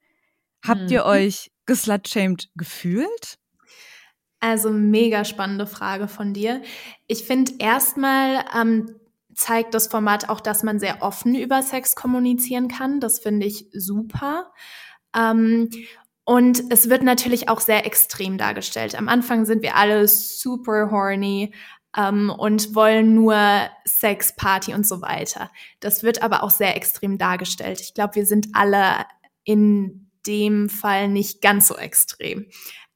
Habt 0.66 0.84
mhm. 0.84 0.90
ihr 0.90 1.06
euch 1.06 1.52
geslutshamed 1.66 2.50
gefühlt? 2.56 3.38
Also 4.40 4.72
mega 4.72 5.26
spannende 5.26 5.66
Frage 5.66 6.08
von 6.08 6.34
dir. 6.34 6.62
Ich 7.08 7.24
finde 7.24 7.54
erstmal 7.58 8.46
ähm, 8.56 8.96
zeigt 9.38 9.74
das 9.74 9.88
Format 9.88 10.30
auch, 10.30 10.42
dass 10.42 10.64
man 10.64 10.80
sehr 10.80 11.02
offen 11.02 11.36
über 11.36 11.62
Sex 11.62 11.96
kommunizieren 11.96 12.68
kann. 12.68 13.00
Das 13.00 13.20
finde 13.20 13.46
ich 13.46 13.68
super. 13.72 14.52
Ähm, 15.16 15.70
und 16.26 16.64
es 16.72 16.90
wird 16.90 17.04
natürlich 17.04 17.48
auch 17.48 17.62
sehr 17.62 17.86
extrem 17.86 18.38
dargestellt. 18.38 18.96
Am 18.96 19.08
Anfang 19.08 19.46
sind 19.46 19.62
wir 19.62 19.78
alle 19.78 20.08
super 20.08 20.90
horny, 20.92 21.54
ähm, 21.98 22.30
und 22.30 22.76
wollen 22.76 23.16
nur 23.16 23.38
Sex, 23.86 24.36
Party 24.36 24.74
und 24.74 24.86
so 24.86 25.02
weiter. 25.02 25.52
Das 25.80 26.04
wird 26.04 26.22
aber 26.22 26.44
auch 26.44 26.52
sehr 26.52 26.76
extrem 26.76 27.18
dargestellt. 27.18 27.82
Ich 27.82 27.94
glaube, 27.94 28.16
wir 28.16 28.26
sind 28.26 28.50
alle 28.54 29.06
in 29.44 30.10
dem 30.26 30.70
Fall 30.70 31.08
nicht 31.08 31.42
ganz 31.42 31.68
so 31.68 31.76
extrem. 31.76 32.48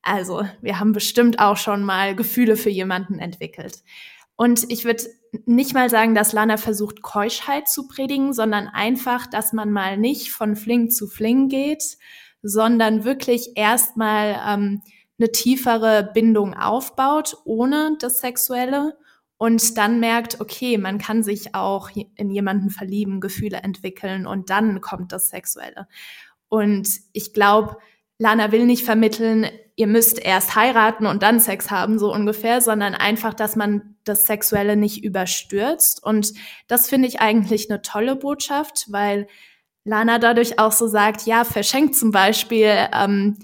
Also 0.01 0.45
wir 0.61 0.79
haben 0.79 0.93
bestimmt 0.93 1.39
auch 1.39 1.57
schon 1.57 1.83
mal 1.83 2.15
Gefühle 2.15 2.57
für 2.57 2.69
jemanden 2.69 3.19
entwickelt. 3.19 3.83
Und 4.35 4.69
ich 4.71 4.85
würde 4.85 5.03
nicht 5.45 5.73
mal 5.73 5.89
sagen, 5.89 6.13
dass 6.13 6.33
Lana 6.33 6.57
versucht, 6.57 7.01
Keuschheit 7.01 7.67
zu 7.67 7.87
predigen, 7.87 8.33
sondern 8.33 8.67
einfach, 8.67 9.27
dass 9.27 9.53
man 9.53 9.71
mal 9.71 9.97
nicht 9.97 10.31
von 10.31 10.55
Fling 10.55 10.89
zu 10.89 11.07
Fling 11.07 11.47
geht, 11.47 11.97
sondern 12.41 13.03
wirklich 13.03 13.51
erstmal 13.55 14.39
ähm, 14.45 14.81
eine 15.19 15.31
tiefere 15.31 16.11
Bindung 16.13 16.53
aufbaut, 16.53 17.37
ohne 17.45 17.95
das 17.99 18.19
Sexuelle 18.19 18.97
und 19.41 19.75
dann 19.77 19.99
merkt, 19.99 20.39
okay, 20.39 20.77
man 20.77 20.99
kann 20.99 21.23
sich 21.23 21.55
auch 21.55 21.89
in 22.15 22.29
jemanden 22.29 22.69
verlieben, 22.69 23.21
Gefühle 23.21 23.57
entwickeln 23.57 24.27
und 24.27 24.49
dann 24.49 24.81
kommt 24.81 25.11
das 25.11 25.29
Sexuelle. 25.29 25.87
Und 26.47 26.87
ich 27.13 27.33
glaube, 27.33 27.77
Lana 28.21 28.51
will 28.51 28.67
nicht 28.67 28.85
vermitteln, 28.85 29.47
ihr 29.75 29.87
müsst 29.87 30.23
erst 30.23 30.55
heiraten 30.55 31.07
und 31.07 31.23
dann 31.23 31.39
Sex 31.39 31.71
haben, 31.71 31.97
so 31.97 32.13
ungefähr, 32.13 32.61
sondern 32.61 32.93
einfach, 32.93 33.33
dass 33.33 33.55
man 33.55 33.95
das 34.03 34.27
Sexuelle 34.27 34.75
nicht 34.75 35.03
überstürzt. 35.03 36.03
Und 36.03 36.33
das 36.67 36.87
finde 36.87 37.07
ich 37.07 37.19
eigentlich 37.19 37.71
eine 37.71 37.81
tolle 37.81 38.15
Botschaft, 38.15 38.85
weil 38.89 39.25
Lana 39.85 40.19
dadurch 40.19 40.59
auch 40.59 40.71
so 40.71 40.85
sagt, 40.85 41.25
ja, 41.25 41.43
verschenkt 41.43 41.95
zum 41.95 42.11
Beispiel 42.11 42.71
ähm, 42.93 43.39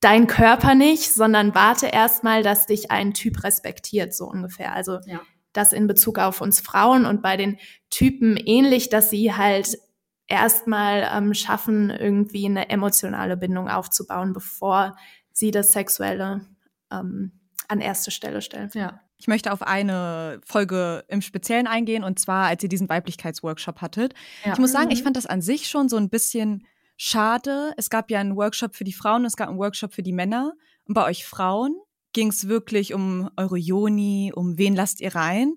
dein 0.00 0.26
Körper 0.26 0.74
nicht, 0.74 1.14
sondern 1.14 1.54
warte 1.54 1.86
erstmal, 1.86 2.42
dass 2.42 2.66
dich 2.66 2.90
ein 2.90 3.14
Typ 3.14 3.44
respektiert, 3.44 4.12
so 4.12 4.24
ungefähr. 4.24 4.74
Also 4.74 4.98
ja. 5.06 5.20
das 5.52 5.72
in 5.72 5.86
Bezug 5.86 6.18
auf 6.18 6.40
uns 6.40 6.58
Frauen 6.58 7.06
und 7.06 7.22
bei 7.22 7.36
den 7.36 7.58
Typen 7.90 8.36
ähnlich, 8.36 8.88
dass 8.88 9.08
sie 9.08 9.34
halt 9.34 9.78
erstmal 10.26 11.08
ähm, 11.12 11.34
schaffen, 11.34 11.90
irgendwie 11.90 12.46
eine 12.46 12.70
emotionale 12.70 13.36
Bindung 13.36 13.68
aufzubauen, 13.68 14.32
bevor 14.32 14.96
sie 15.32 15.50
das 15.50 15.72
Sexuelle 15.72 16.46
ähm, 16.90 17.32
an 17.68 17.80
erste 17.80 18.10
Stelle 18.10 18.40
stellen. 18.42 18.70
Ja. 18.74 19.00
Ich 19.16 19.28
möchte 19.28 19.52
auf 19.52 19.62
eine 19.62 20.40
Folge 20.44 21.04
im 21.08 21.22
Speziellen 21.22 21.66
eingehen, 21.66 22.04
und 22.04 22.18
zwar, 22.18 22.46
als 22.46 22.62
ihr 22.62 22.68
diesen 22.68 22.88
Weiblichkeitsworkshop 22.88 23.80
hattet. 23.80 24.14
Ja. 24.44 24.52
Ich 24.52 24.58
muss 24.58 24.72
sagen, 24.72 24.90
ich 24.90 25.00
mhm. 25.00 25.04
fand 25.04 25.16
das 25.16 25.26
an 25.26 25.40
sich 25.40 25.68
schon 25.68 25.88
so 25.88 25.96
ein 25.96 26.10
bisschen 26.10 26.66
schade. 26.96 27.72
Es 27.76 27.90
gab 27.90 28.10
ja 28.10 28.20
einen 28.20 28.36
Workshop 28.36 28.74
für 28.74 28.84
die 28.84 28.92
Frauen, 28.92 29.24
es 29.24 29.36
gab 29.36 29.48
einen 29.48 29.58
Workshop 29.58 29.92
für 29.92 30.02
die 30.02 30.12
Männer. 30.12 30.54
Und 30.86 30.94
bei 30.94 31.04
euch 31.04 31.24
Frauen 31.24 31.76
ging 32.12 32.28
es 32.28 32.48
wirklich 32.48 32.92
um 32.94 33.30
eure 33.36 33.56
Joni, 33.56 34.32
um 34.34 34.58
wen 34.58 34.74
lasst 34.74 35.00
ihr 35.00 35.14
rein. 35.14 35.54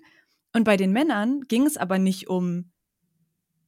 Und 0.54 0.64
bei 0.64 0.78
den 0.78 0.92
Männern 0.92 1.42
ging 1.48 1.66
es 1.66 1.78
aber 1.78 2.00
nicht 2.00 2.30
um 2.30 2.72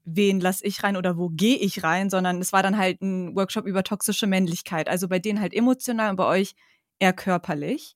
wen 0.05 0.39
lass 0.39 0.63
ich 0.63 0.83
rein 0.83 0.97
oder 0.97 1.17
wo 1.17 1.29
gehe 1.29 1.57
ich 1.57 1.83
rein, 1.83 2.09
sondern 2.09 2.39
es 2.39 2.53
war 2.53 2.63
dann 2.63 2.77
halt 2.77 3.01
ein 3.01 3.35
Workshop 3.35 3.65
über 3.65 3.83
toxische 3.83 4.27
Männlichkeit. 4.27 4.89
Also 4.89 5.07
bei 5.07 5.19
denen 5.19 5.39
halt 5.39 5.53
emotional 5.53 6.11
und 6.11 6.15
bei 6.15 6.25
euch 6.25 6.55
eher 6.99 7.13
körperlich 7.13 7.95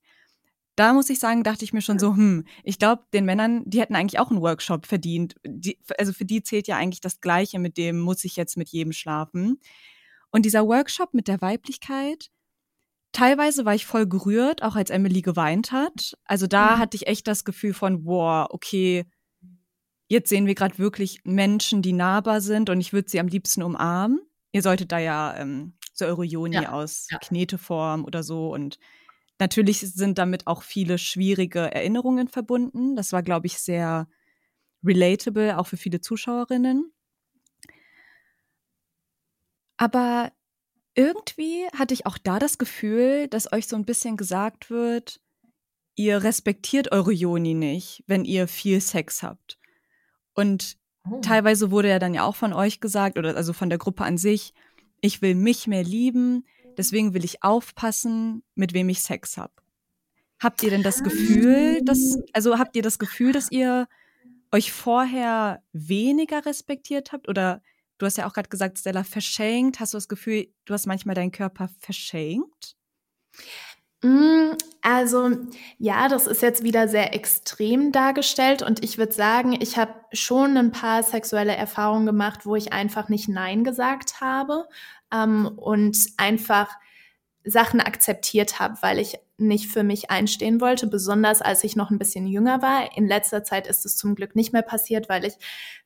da 0.76 0.92
muss 0.92 1.10
ich 1.10 1.18
sagen, 1.20 1.44
dachte 1.44 1.64
ich 1.64 1.72
mir 1.72 1.82
schon 1.82 1.98
so, 1.98 2.14
hm, 2.16 2.44
ich 2.64 2.78
glaube, 2.78 3.04
den 3.12 3.24
Männern, 3.24 3.62
die 3.64 3.80
hätten 3.80 3.94
eigentlich 3.94 4.18
auch 4.18 4.30
einen 4.30 4.40
Workshop 4.40 4.86
verdient. 4.86 5.36
Die, 5.46 5.78
also 5.98 6.12
für 6.12 6.24
die 6.24 6.42
zählt 6.42 6.66
ja 6.66 6.76
eigentlich 6.76 7.00
das 7.00 7.20
Gleiche, 7.20 7.58
mit 7.58 7.76
dem 7.76 8.00
muss 8.00 8.24
ich 8.24 8.36
jetzt 8.36 8.56
mit 8.56 8.68
jedem 8.70 8.92
schlafen. 8.92 9.60
Und 10.30 10.44
dieser 10.44 10.66
Workshop 10.66 11.14
mit 11.14 11.28
der 11.28 11.40
Weiblichkeit, 11.40 12.30
teilweise 13.12 13.64
war 13.64 13.74
ich 13.76 13.86
voll 13.86 14.08
gerührt, 14.08 14.62
auch 14.62 14.74
als 14.74 14.90
Emily 14.90 15.22
geweint 15.22 15.70
hat. 15.70 16.16
Also 16.24 16.48
da 16.48 16.74
mhm. 16.74 16.78
hatte 16.80 16.96
ich 16.96 17.06
echt 17.06 17.28
das 17.28 17.44
Gefühl 17.44 17.72
von, 17.72 18.04
wow, 18.04 18.48
okay, 18.50 19.04
jetzt 20.08 20.28
sehen 20.28 20.46
wir 20.46 20.54
gerade 20.54 20.78
wirklich 20.78 21.20
Menschen, 21.24 21.82
die 21.82 21.92
nahbar 21.92 22.40
sind 22.40 22.70
und 22.70 22.80
ich 22.80 22.92
würde 22.92 23.08
sie 23.08 23.20
am 23.20 23.28
liebsten 23.28 23.62
umarmen. 23.62 24.20
Ihr 24.52 24.62
solltet 24.62 24.92
da 24.92 24.98
ja 24.98 25.36
ähm, 25.36 25.74
so 25.92 26.04
eure 26.04 26.24
Joni 26.24 26.56
ja, 26.56 26.72
aus 26.72 27.06
ja. 27.10 27.18
Kneteform 27.18 28.04
oder 28.04 28.22
so 28.22 28.52
und 28.52 28.78
Natürlich 29.40 29.80
sind 29.80 30.18
damit 30.18 30.46
auch 30.46 30.62
viele 30.62 30.96
schwierige 30.96 31.60
Erinnerungen 31.60 32.28
verbunden. 32.28 32.94
Das 32.94 33.12
war, 33.12 33.22
glaube 33.22 33.46
ich, 33.46 33.58
sehr 33.58 34.08
relatable, 34.84 35.58
auch 35.58 35.66
für 35.66 35.76
viele 35.76 36.00
Zuschauerinnen. 36.00 36.92
Aber 39.76 40.30
irgendwie 40.94 41.66
hatte 41.76 41.94
ich 41.94 42.06
auch 42.06 42.16
da 42.18 42.38
das 42.38 42.58
Gefühl, 42.58 43.26
dass 43.26 43.52
euch 43.52 43.66
so 43.66 43.74
ein 43.74 43.84
bisschen 43.84 44.16
gesagt 44.16 44.70
wird, 44.70 45.20
ihr 45.96 46.22
respektiert 46.22 46.92
eure 46.92 47.12
Joni 47.12 47.54
nicht, 47.54 48.04
wenn 48.06 48.24
ihr 48.24 48.46
viel 48.46 48.80
Sex 48.80 49.24
habt. 49.24 49.58
Und 50.34 50.76
oh. 51.08 51.20
teilweise 51.20 51.70
wurde 51.70 51.88
ja 51.88 51.98
dann 51.98 52.14
ja 52.14 52.24
auch 52.24 52.36
von 52.36 52.52
euch 52.52 52.80
gesagt, 52.80 53.18
oder 53.18 53.36
also 53.36 53.52
von 53.52 53.68
der 53.68 53.78
Gruppe 53.78 54.04
an 54.04 54.18
sich, 54.18 54.52
ich 55.00 55.22
will 55.22 55.34
mich 55.34 55.66
mehr 55.66 55.84
lieben, 55.84 56.44
Deswegen 56.76 57.14
will 57.14 57.24
ich 57.24 57.42
aufpassen, 57.42 58.42
mit 58.54 58.74
wem 58.74 58.88
ich 58.88 59.02
Sex 59.02 59.36
habe. 59.36 59.52
Habt 60.40 60.62
ihr 60.62 60.70
denn 60.70 60.82
das 60.82 61.02
Gefühl, 61.02 61.80
dass, 61.84 62.18
also 62.32 62.58
habt 62.58 62.76
ihr 62.76 62.82
das 62.82 62.98
Gefühl, 62.98 63.32
dass 63.32 63.50
ihr 63.50 63.88
euch 64.52 64.72
vorher 64.72 65.62
weniger 65.72 66.44
respektiert 66.44 67.12
habt? 67.12 67.28
Oder 67.28 67.62
du 67.98 68.06
hast 68.06 68.18
ja 68.18 68.26
auch 68.26 68.32
gerade 68.32 68.48
gesagt, 68.48 68.78
Stella, 68.78 69.04
verschenkt. 69.04 69.80
Hast 69.80 69.94
du 69.94 69.96
das 69.96 70.08
Gefühl, 70.08 70.48
du 70.64 70.74
hast 70.74 70.86
manchmal 70.86 71.14
deinen 71.14 71.32
Körper 71.32 71.68
verschenkt? 71.78 72.76
Mm, 74.04 74.58
also 74.82 75.30
ja, 75.78 76.08
das 76.08 76.26
ist 76.26 76.42
jetzt 76.42 76.62
wieder 76.62 76.88
sehr 76.88 77.14
extrem 77.14 77.90
dargestellt 77.90 78.60
und 78.60 78.84
ich 78.84 78.98
würde 78.98 79.12
sagen, 79.12 79.56
ich 79.58 79.78
habe 79.78 79.94
schon 80.12 80.58
ein 80.58 80.72
paar 80.72 81.02
sexuelle 81.02 81.56
Erfahrungen 81.56 82.04
gemacht, 82.04 82.44
wo 82.44 82.54
ich 82.54 82.74
einfach 82.74 83.08
nicht 83.08 83.30
Nein 83.30 83.64
gesagt 83.64 84.20
habe 84.20 84.68
ähm, 85.10 85.46
und 85.56 85.96
einfach 86.18 86.68
Sachen 87.44 87.80
akzeptiert 87.80 88.58
habe, 88.58 88.78
weil 88.80 88.98
ich 88.98 89.18
nicht 89.36 89.66
für 89.66 89.82
mich 89.82 90.10
einstehen 90.10 90.60
wollte, 90.60 90.86
besonders 90.86 91.42
als 91.42 91.62
ich 91.62 91.76
noch 91.76 91.90
ein 91.90 91.98
bisschen 91.98 92.26
jünger 92.26 92.62
war. 92.62 92.96
In 92.96 93.06
letzter 93.06 93.44
Zeit 93.44 93.66
ist 93.66 93.84
es 93.84 93.96
zum 93.96 94.14
Glück 94.14 94.34
nicht 94.34 94.52
mehr 94.52 94.62
passiert, 94.62 95.08
weil 95.08 95.24
ich 95.24 95.34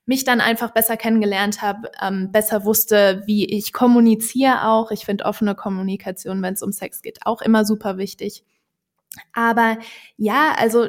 mich 0.07 0.25
dann 0.25 0.41
einfach 0.41 0.71
besser 0.71 0.97
kennengelernt 0.97 1.61
habe, 1.61 1.91
ähm, 2.01 2.31
besser 2.31 2.65
wusste, 2.65 3.23
wie 3.27 3.45
ich 3.45 3.73
kommuniziere 3.73 4.69
auch. 4.69 4.91
Ich 4.93 5.05
finde 5.05 5.25
offene 5.25 5.55
Kommunikation, 5.55 6.43
wenn 6.43 6.55
es 6.55 6.63
um 6.63 6.73
Sex 6.73 7.03
geht, 7.03 7.27
auch 7.27 7.43
immer 7.43 7.65
super 7.65 7.99
wichtig. 7.99 8.45
Aber 9.33 9.79
ja, 10.17 10.55
also 10.57 10.89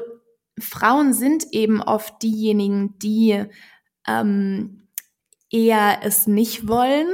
Frauen 0.59 1.13
sind 1.13 1.45
eben 1.51 1.81
oft 1.81 2.21
diejenigen, 2.21 2.99
die 2.99 3.45
ähm, 4.07 4.87
eher 5.49 5.99
es 6.03 6.27
nicht 6.27 6.67
wollen 6.67 7.07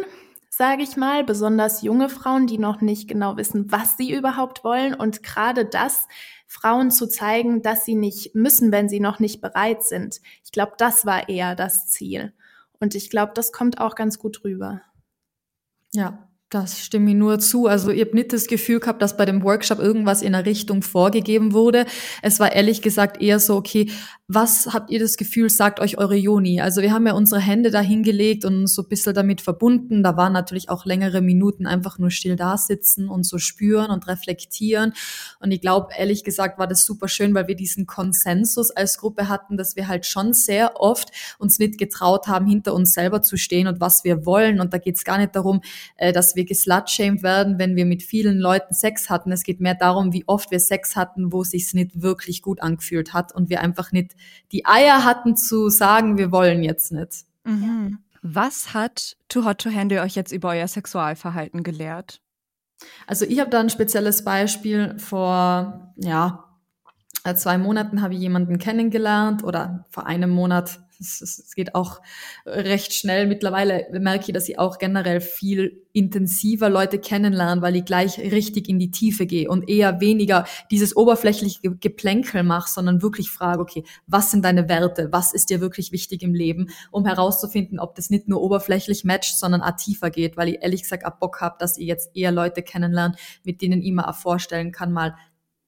sage 0.56 0.84
ich 0.84 0.96
mal, 0.96 1.26
besonders 1.26 1.82
junge 1.82 2.08
Frauen, 2.08 2.48
die 2.48 2.58
noch 2.58 2.80
nicht 2.80 3.10
genau 3.10 3.36
wissen, 3.36 3.74
was 3.74 3.98
sie 3.98 4.14
überhaupt 4.14 4.64
wollen. 4.64 4.94
Und 4.94 5.22
gerade 5.22 5.66
das, 5.66 6.08
Frauen 6.48 6.92
zu 6.92 7.08
zeigen, 7.08 7.62
dass 7.62 7.84
sie 7.84 7.96
nicht 7.96 8.36
müssen, 8.36 8.72
wenn 8.72 8.88
sie 8.88 9.02
noch 9.02 9.20
nicht 9.20 9.42
bereit 9.42 9.84
sind. 9.84 10.22
Ich 10.46 10.54
glaube, 10.54 10.74
das 10.78 11.06
war 11.06 11.28
eher 11.28 11.56
das 11.56 11.88
Ziel. 11.88 12.34
Und 12.80 12.96
ich 12.96 13.10
glaube, 13.10 13.34
das 13.36 13.52
kommt 13.52 13.82
auch 13.82 13.96
ganz 13.96 14.18
gut 14.18 14.46
rüber. 14.46 14.82
Ja, 15.92 16.25
Das 16.52 16.80
stimme 16.86 17.10
ich 17.10 17.16
nur 17.16 17.40
zu. 17.40 17.66
Also 17.66 17.90
ich 17.90 18.02
habe 18.02 18.16
nicht 18.16 18.32
das 18.32 18.46
Gefühl 18.46 18.80
gehabt, 18.80 19.02
dass 19.02 19.18
bei 19.18 19.26
dem 19.26 19.42
Workshop 19.42 19.80
irgendwas 19.80 20.22
in 20.22 20.36
einer 20.36 20.46
Richtung 20.46 20.84
vorgegeben 20.84 21.54
wurde. 21.54 21.86
Es 22.22 22.40
war 22.40 22.54
ehrlich 22.54 22.84
gesagt 22.84 23.20
eher 23.20 23.40
so, 23.40 23.56
okay, 23.56 23.90
was 24.28 24.68
habt 24.74 24.90
ihr 24.90 25.00
das 25.00 25.18
Gefühl, 25.18 25.50
sagt 25.50 25.80
euch 25.80 25.98
eure 25.98 26.16
Joni? 26.16 26.62
Also 26.62 26.82
wir 26.82 26.92
haben 26.92 27.06
ja 27.06 27.14
unsere 27.14 27.42
Hände 27.42 27.70
da 27.70 27.80
hingelegt 27.80 28.46
und 28.46 28.68
so 28.68 28.84
ein 28.84 28.88
bisschen 28.88 29.14
damit 29.14 29.42
verbunden. 29.42 30.02
Da 30.02 30.18
waren 30.18 30.34
natürlich 30.34 30.70
auch 30.70 30.86
längere 30.86 31.22
Minuten 31.22 31.68
einfach 31.68 32.00
nur 32.00 32.10
still 32.10 32.36
da 32.36 32.58
sitzen 32.58 33.10
und 33.10 33.24
so 33.24 33.38
spüren 33.38 33.92
und 33.92 34.08
reflektieren. 34.08 34.94
Und 35.40 35.52
ich 35.52 35.62
glaube, 35.62 35.90
ehrlich 35.98 36.24
gesagt, 36.24 36.58
war 36.58 36.68
das 36.68 36.86
super 36.86 37.08
schön, 37.08 37.36
weil 37.36 37.48
wir 37.48 37.56
diesen 37.56 37.86
Konsensus 37.86 38.72
als 38.72 38.98
Gruppe 38.98 39.30
hatten, 39.30 39.58
dass 39.58 39.76
wir 39.76 39.88
halt 39.88 40.08
schon 40.08 40.34
sehr 40.34 40.80
oft 40.80 41.12
uns 41.38 41.60
nicht 41.60 41.78
getraut 41.78 42.28
haben, 42.28 42.48
hinter 42.48 42.74
uns 42.74 42.94
selber 42.94 43.22
zu 43.22 43.38
stehen 43.38 43.68
und 43.68 43.80
was 43.80 44.04
wir 44.04 44.26
wollen. 44.26 44.60
Und 44.60 44.74
da 44.74 44.80
geht 44.80 44.96
es 44.96 45.04
gar 45.04 45.18
nicht 45.18 45.36
darum, 45.36 45.62
äh, 45.98 46.12
dass 46.36 46.38
wir 46.38 46.46
geslutshamed 46.46 47.24
werden, 47.24 47.58
wenn 47.60 47.76
wir 47.76 47.86
mit 47.86 48.04
vielen 48.04 48.38
Leuten 48.38 48.74
Sex 48.74 49.10
hatten. 49.10 49.32
Es 49.32 49.44
geht 49.44 49.62
mehr 49.62 49.76
darum, 49.76 50.12
wie 50.12 50.28
oft 50.28 50.52
wir 50.52 50.60
Sex 50.60 50.96
hatten, 50.96 51.32
wo 51.32 51.42
es 51.42 51.52
sich 51.52 51.74
nicht 51.74 52.02
wirklich 52.02 52.42
gut 52.42 52.62
angefühlt 52.62 53.14
hat 53.14 53.34
und 53.34 53.50
wir 53.50 53.62
einfach 53.62 53.92
nicht 53.92 54.16
die 54.52 54.66
Eier 54.66 55.06
hatten 55.06 55.38
zu 55.38 55.70
sagen, 55.70 56.18
wir 56.18 56.32
wollen 56.32 56.64
jetzt 56.64 56.92
nicht. 56.92 57.26
Mhm. 57.46 58.00
Was 58.22 58.74
hat 58.74 59.16
Too 59.30 59.46
Hot 59.46 59.60
to 59.60 59.72
Handle 59.72 60.02
euch 60.02 60.16
jetzt 60.16 60.32
über 60.32 60.50
euer 60.50 60.68
Sexualverhalten 60.68 61.64
gelehrt? 61.64 62.22
Also 63.08 63.26
ich 63.26 63.40
habe 63.40 63.50
da 63.50 63.62
ein 63.62 63.70
spezielles 63.70 64.26
Beispiel 64.26 64.98
vor, 65.00 65.94
ja, 65.96 66.44
zwei 67.36 67.58
Monaten 67.58 68.02
habe 68.02 68.14
ich 68.14 68.20
jemanden 68.20 68.58
kennengelernt 68.58 69.44
oder 69.44 69.86
vor 69.90 70.06
einem 70.06 70.32
Monat 70.32 70.80
es, 71.00 71.54
geht 71.56 71.76
auch 71.76 72.02
recht 72.46 72.94
schnell. 72.94 73.28
Mittlerweile 73.28 73.88
merke 73.92 74.26
ich, 74.28 74.34
dass 74.34 74.50
ich 74.50 74.60
auch 74.60 74.78
generell 74.78 75.22
viel 75.22 75.86
intensiver 75.94 76.70
Leute 76.70 77.00
kennenlernen, 77.00 77.62
weil 77.62 77.76
ich 77.78 77.86
gleich 77.86 78.20
richtig 78.20 78.68
in 78.68 78.80
die 78.80 78.92
Tiefe 78.92 79.26
gehe 79.26 79.50
und 79.50 79.70
eher 79.70 80.02
weniger 80.02 80.46
dieses 80.70 80.96
oberflächliche 80.96 81.76
Geplänkel 81.78 82.44
mache, 82.44 82.70
sondern 82.70 83.02
wirklich 83.02 83.30
frage, 83.30 83.62
okay, 83.62 83.84
was 84.08 84.32
sind 84.32 84.44
deine 84.44 84.68
Werte? 84.68 85.10
Was 85.12 85.34
ist 85.34 85.50
dir 85.50 85.62
wirklich 85.62 85.92
wichtig 85.92 86.22
im 86.22 86.34
Leben? 86.34 86.70
Um 86.92 87.06
herauszufinden, 87.06 87.80
ob 87.80 87.96
das 87.96 88.10
nicht 88.10 88.28
nur 88.28 88.42
oberflächlich 88.42 89.06
matcht, 89.06 89.40
sondern 89.40 89.62
auch 89.62 89.76
tiefer 89.78 90.10
geht, 90.10 90.36
weil 90.38 90.50
ich 90.50 90.62
ehrlich 90.62 90.82
gesagt 90.84 91.06
auch 91.06 91.18
Bock 91.18 91.40
habe, 91.42 91.56
dass 91.60 91.78
ich 91.78 91.88
jetzt 91.88 92.16
eher 92.16 92.32
Leute 92.32 92.62
kennenlernen, 92.62 93.18
mit 93.44 93.62
denen 93.62 93.82
ich 93.82 93.94
mir 93.94 94.08
auch 94.08 94.16
vorstellen 94.16 94.72
kann, 94.72 94.92
mal 94.92 95.16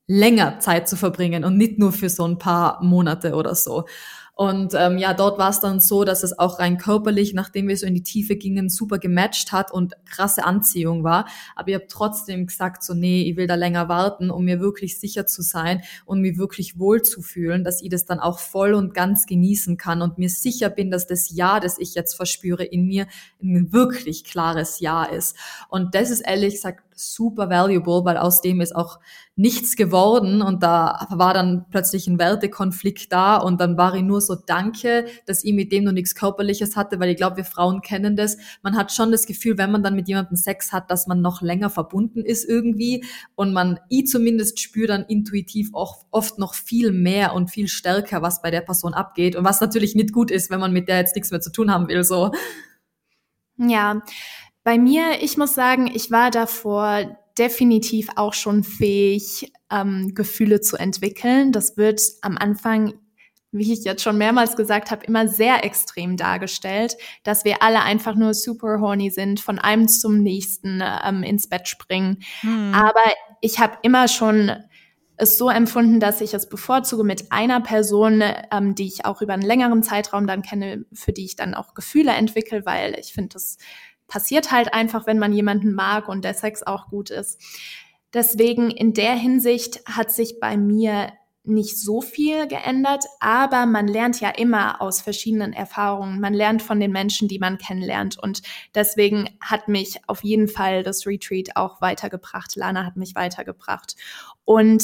länger 0.07 0.59
Zeit 0.59 0.87
zu 0.87 0.95
verbringen 0.95 1.43
und 1.43 1.57
nicht 1.57 1.77
nur 1.77 1.91
für 1.91 2.09
so 2.09 2.25
ein 2.25 2.37
paar 2.37 2.81
Monate 2.83 3.35
oder 3.35 3.55
so. 3.55 3.85
Und 4.37 4.75
ähm, 4.75 4.99
ja, 4.99 5.15
dort 5.15 5.39
war 5.39 5.49
es 5.49 5.61
dann 5.61 5.79
so, 5.79 6.03
dass 6.03 6.21
es 6.21 6.37
auch 6.37 6.59
rein 6.59 6.77
körperlich, 6.77 7.33
nachdem 7.33 7.67
wir 7.67 7.75
so 7.75 7.87
in 7.87 7.95
die 7.95 8.03
Tiefe 8.03 8.35
gingen, 8.35 8.69
super 8.69 8.99
gematcht 8.99 9.51
hat 9.51 9.71
und 9.71 9.95
krasse 10.05 10.45
Anziehung 10.45 11.03
war. 11.03 11.27
Aber 11.55 11.69
ich 11.69 11.73
habe 11.73 11.87
trotzdem 11.89 12.45
gesagt, 12.45 12.83
so 12.83 12.93
nee, 12.93 13.23
ich 13.23 13.35
will 13.35 13.47
da 13.47 13.55
länger 13.55 13.89
warten, 13.89 14.29
um 14.29 14.45
mir 14.45 14.59
wirklich 14.59 14.99
sicher 14.99 15.25
zu 15.25 15.41
sein 15.41 15.81
und 16.05 16.21
mir 16.21 16.37
wirklich 16.37 16.77
wohl 16.77 17.01
zu 17.01 17.23
fühlen, 17.23 17.63
dass 17.63 17.81
ich 17.81 17.89
das 17.89 18.05
dann 18.05 18.19
auch 18.19 18.37
voll 18.37 18.75
und 18.75 18.93
ganz 18.93 19.25
genießen 19.25 19.75
kann 19.75 20.03
und 20.03 20.19
mir 20.19 20.29
sicher 20.29 20.69
bin, 20.69 20.91
dass 20.91 21.07
das 21.07 21.31
Ja, 21.31 21.59
das 21.59 21.79
ich 21.79 21.95
jetzt 21.95 22.13
verspüre 22.13 22.63
in 22.63 22.85
mir, 22.85 23.07
ein 23.41 23.73
wirklich 23.73 24.23
klares 24.23 24.79
Ja 24.79 25.03
ist. 25.03 25.35
Und 25.67 25.95
das 25.95 26.11
ist 26.11 26.21
ehrlich 26.21 26.53
gesagt 26.53 26.86
super 26.99 27.49
valuable, 27.49 28.05
weil 28.05 28.17
aus 28.17 28.41
dem 28.41 28.61
ist 28.61 28.75
auch 28.75 28.99
nichts 29.35 29.75
geworden 29.75 30.41
und 30.41 30.63
da 30.63 31.07
war 31.11 31.33
dann 31.33 31.65
plötzlich 31.69 32.07
ein 32.07 32.17
Wertekonflikt 32.17 33.11
da 33.11 33.37
und 33.37 33.61
dann 33.61 33.77
war 33.77 33.93
ich 33.93 34.01
nur 34.01 34.19
so 34.19 34.35
danke, 34.35 35.05
dass 35.27 35.43
ich 35.43 35.53
mit 35.53 35.71
dem 35.71 35.83
noch 35.83 35.91
nichts 35.91 36.15
Körperliches 36.15 36.75
hatte, 36.75 36.99
weil 36.99 37.09
ich 37.09 37.17
glaube, 37.17 37.37
wir 37.37 37.45
Frauen 37.45 37.81
kennen 37.81 38.15
das. 38.15 38.37
Man 38.63 38.75
hat 38.75 38.91
schon 38.91 39.11
das 39.11 39.27
Gefühl, 39.27 39.59
wenn 39.59 39.71
man 39.71 39.83
dann 39.83 39.95
mit 39.95 40.07
jemandem 40.07 40.37
Sex 40.37 40.73
hat, 40.73 40.89
dass 40.89 41.05
man 41.05 41.21
noch 41.21 41.43
länger 41.43 41.69
verbunden 41.69 42.25
ist 42.25 42.49
irgendwie 42.49 43.05
und 43.35 43.53
man, 43.53 43.79
ich 43.89 44.07
zumindest 44.07 44.59
spüre 44.59 44.87
dann 44.87 45.05
intuitiv 45.05 45.69
auch 45.73 46.05
oft 46.09 46.39
noch 46.39 46.55
viel 46.55 46.91
mehr 46.91 47.33
und 47.33 47.51
viel 47.51 47.67
stärker, 47.67 48.23
was 48.23 48.41
bei 48.41 48.49
der 48.49 48.61
Person 48.61 48.95
abgeht 48.95 49.35
und 49.35 49.45
was 49.45 49.61
natürlich 49.61 49.93
nicht 49.93 50.13
gut 50.13 50.31
ist, 50.31 50.49
wenn 50.49 50.59
man 50.59 50.73
mit 50.73 50.87
der 50.87 50.97
jetzt 50.97 51.15
nichts 51.15 51.29
mehr 51.29 51.41
zu 51.41 51.51
tun 51.51 51.71
haben 51.71 51.87
will, 51.87 52.03
so. 52.03 52.31
Ja, 53.59 54.01
bei 54.67 54.77
mir, 54.77 55.21
ich 55.21 55.37
muss 55.37 55.53
sagen, 55.53 55.89
ich 55.93 56.11
war 56.11 56.29
davor 56.29 57.17
definitiv 57.37 58.09
auch 58.17 58.33
schon 58.33 58.65
fähig, 58.65 59.49
ähm, 59.71 60.13
Gefühle 60.13 60.59
zu 60.59 60.75
entwickeln. 60.75 61.53
Das 61.53 61.77
wird 61.77 62.01
am 62.21 62.37
Anfang, 62.37 62.93
wie 63.53 63.71
ich 63.71 63.85
jetzt 63.85 64.03
schon 64.03 64.17
mehrmals 64.17 64.57
gesagt 64.57 64.91
habe, 64.91 65.05
immer 65.05 65.29
sehr 65.29 65.63
extrem 65.63 66.17
dargestellt, 66.17 66.97
dass 67.23 67.45
wir 67.45 67.63
alle 67.63 67.81
einfach 67.81 68.15
nur 68.15 68.33
super 68.33 68.81
horny 68.81 69.09
sind, 69.09 69.39
von 69.39 69.57
einem 69.57 69.87
zum 69.87 70.21
nächsten 70.21 70.83
ähm, 71.05 71.23
ins 71.23 71.47
Bett 71.47 71.69
springen. 71.69 72.17
Hm. 72.41 72.73
Aber 72.73 73.05
ich 73.39 73.59
habe 73.59 73.77
immer 73.83 74.09
schon 74.09 74.51
es 75.15 75.37
so 75.37 75.49
empfunden, 75.49 75.99
dass 75.99 76.19
ich 76.19 76.33
es 76.33 76.47
bevorzuge 76.47 77.05
mit 77.05 77.31
einer 77.31 77.61
Person, 77.61 78.21
ähm, 78.51 78.75
die 78.75 78.87
ich 78.87 79.05
auch 79.05 79.21
über 79.21 79.33
einen 79.33 79.43
längeren 79.43 79.81
Zeitraum 79.81 80.27
dann 80.27 80.43
kenne, 80.43 80.85
für 80.91 81.11
die 81.13 81.23
ich 81.25 81.37
dann 81.37 81.53
auch 81.55 81.73
Gefühle 81.73 82.11
entwickle, 82.11 82.65
weil 82.65 82.97
ich 82.99 83.13
finde, 83.13 83.29
das 83.29 83.57
passiert 84.07 84.51
halt 84.51 84.73
einfach, 84.73 85.05
wenn 85.07 85.19
man 85.19 85.33
jemanden 85.33 85.73
mag 85.73 86.07
und 86.07 86.23
der 86.23 86.33
Sex 86.33 86.63
auch 86.63 86.87
gut 86.89 87.09
ist. 87.09 87.41
Deswegen 88.13 88.71
in 88.71 88.93
der 88.93 89.13
Hinsicht 89.15 89.81
hat 89.85 90.11
sich 90.11 90.39
bei 90.39 90.57
mir 90.57 91.11
nicht 91.47 91.79
so 91.79 92.01
viel 92.01 92.47
geändert, 92.47 93.05
aber 93.19 93.65
man 93.65 93.87
lernt 93.87 94.19
ja 94.19 94.29
immer 94.29 94.81
aus 94.81 95.01
verschiedenen 95.01 95.53
Erfahrungen. 95.53 96.19
Man 96.19 96.33
lernt 96.33 96.61
von 96.61 96.79
den 96.79 96.91
Menschen, 96.91 97.27
die 97.27 97.39
man 97.39 97.57
kennenlernt. 97.57 98.17
Und 98.19 98.41
deswegen 98.75 99.29
hat 99.41 99.67
mich 99.67 99.97
auf 100.07 100.23
jeden 100.23 100.49
Fall 100.49 100.83
das 100.83 101.07
Retreat 101.07 101.55
auch 101.55 101.81
weitergebracht. 101.81 102.55
Lana 102.55 102.85
hat 102.85 102.97
mich 102.97 103.15
weitergebracht. 103.15 103.95
Und 104.43 104.83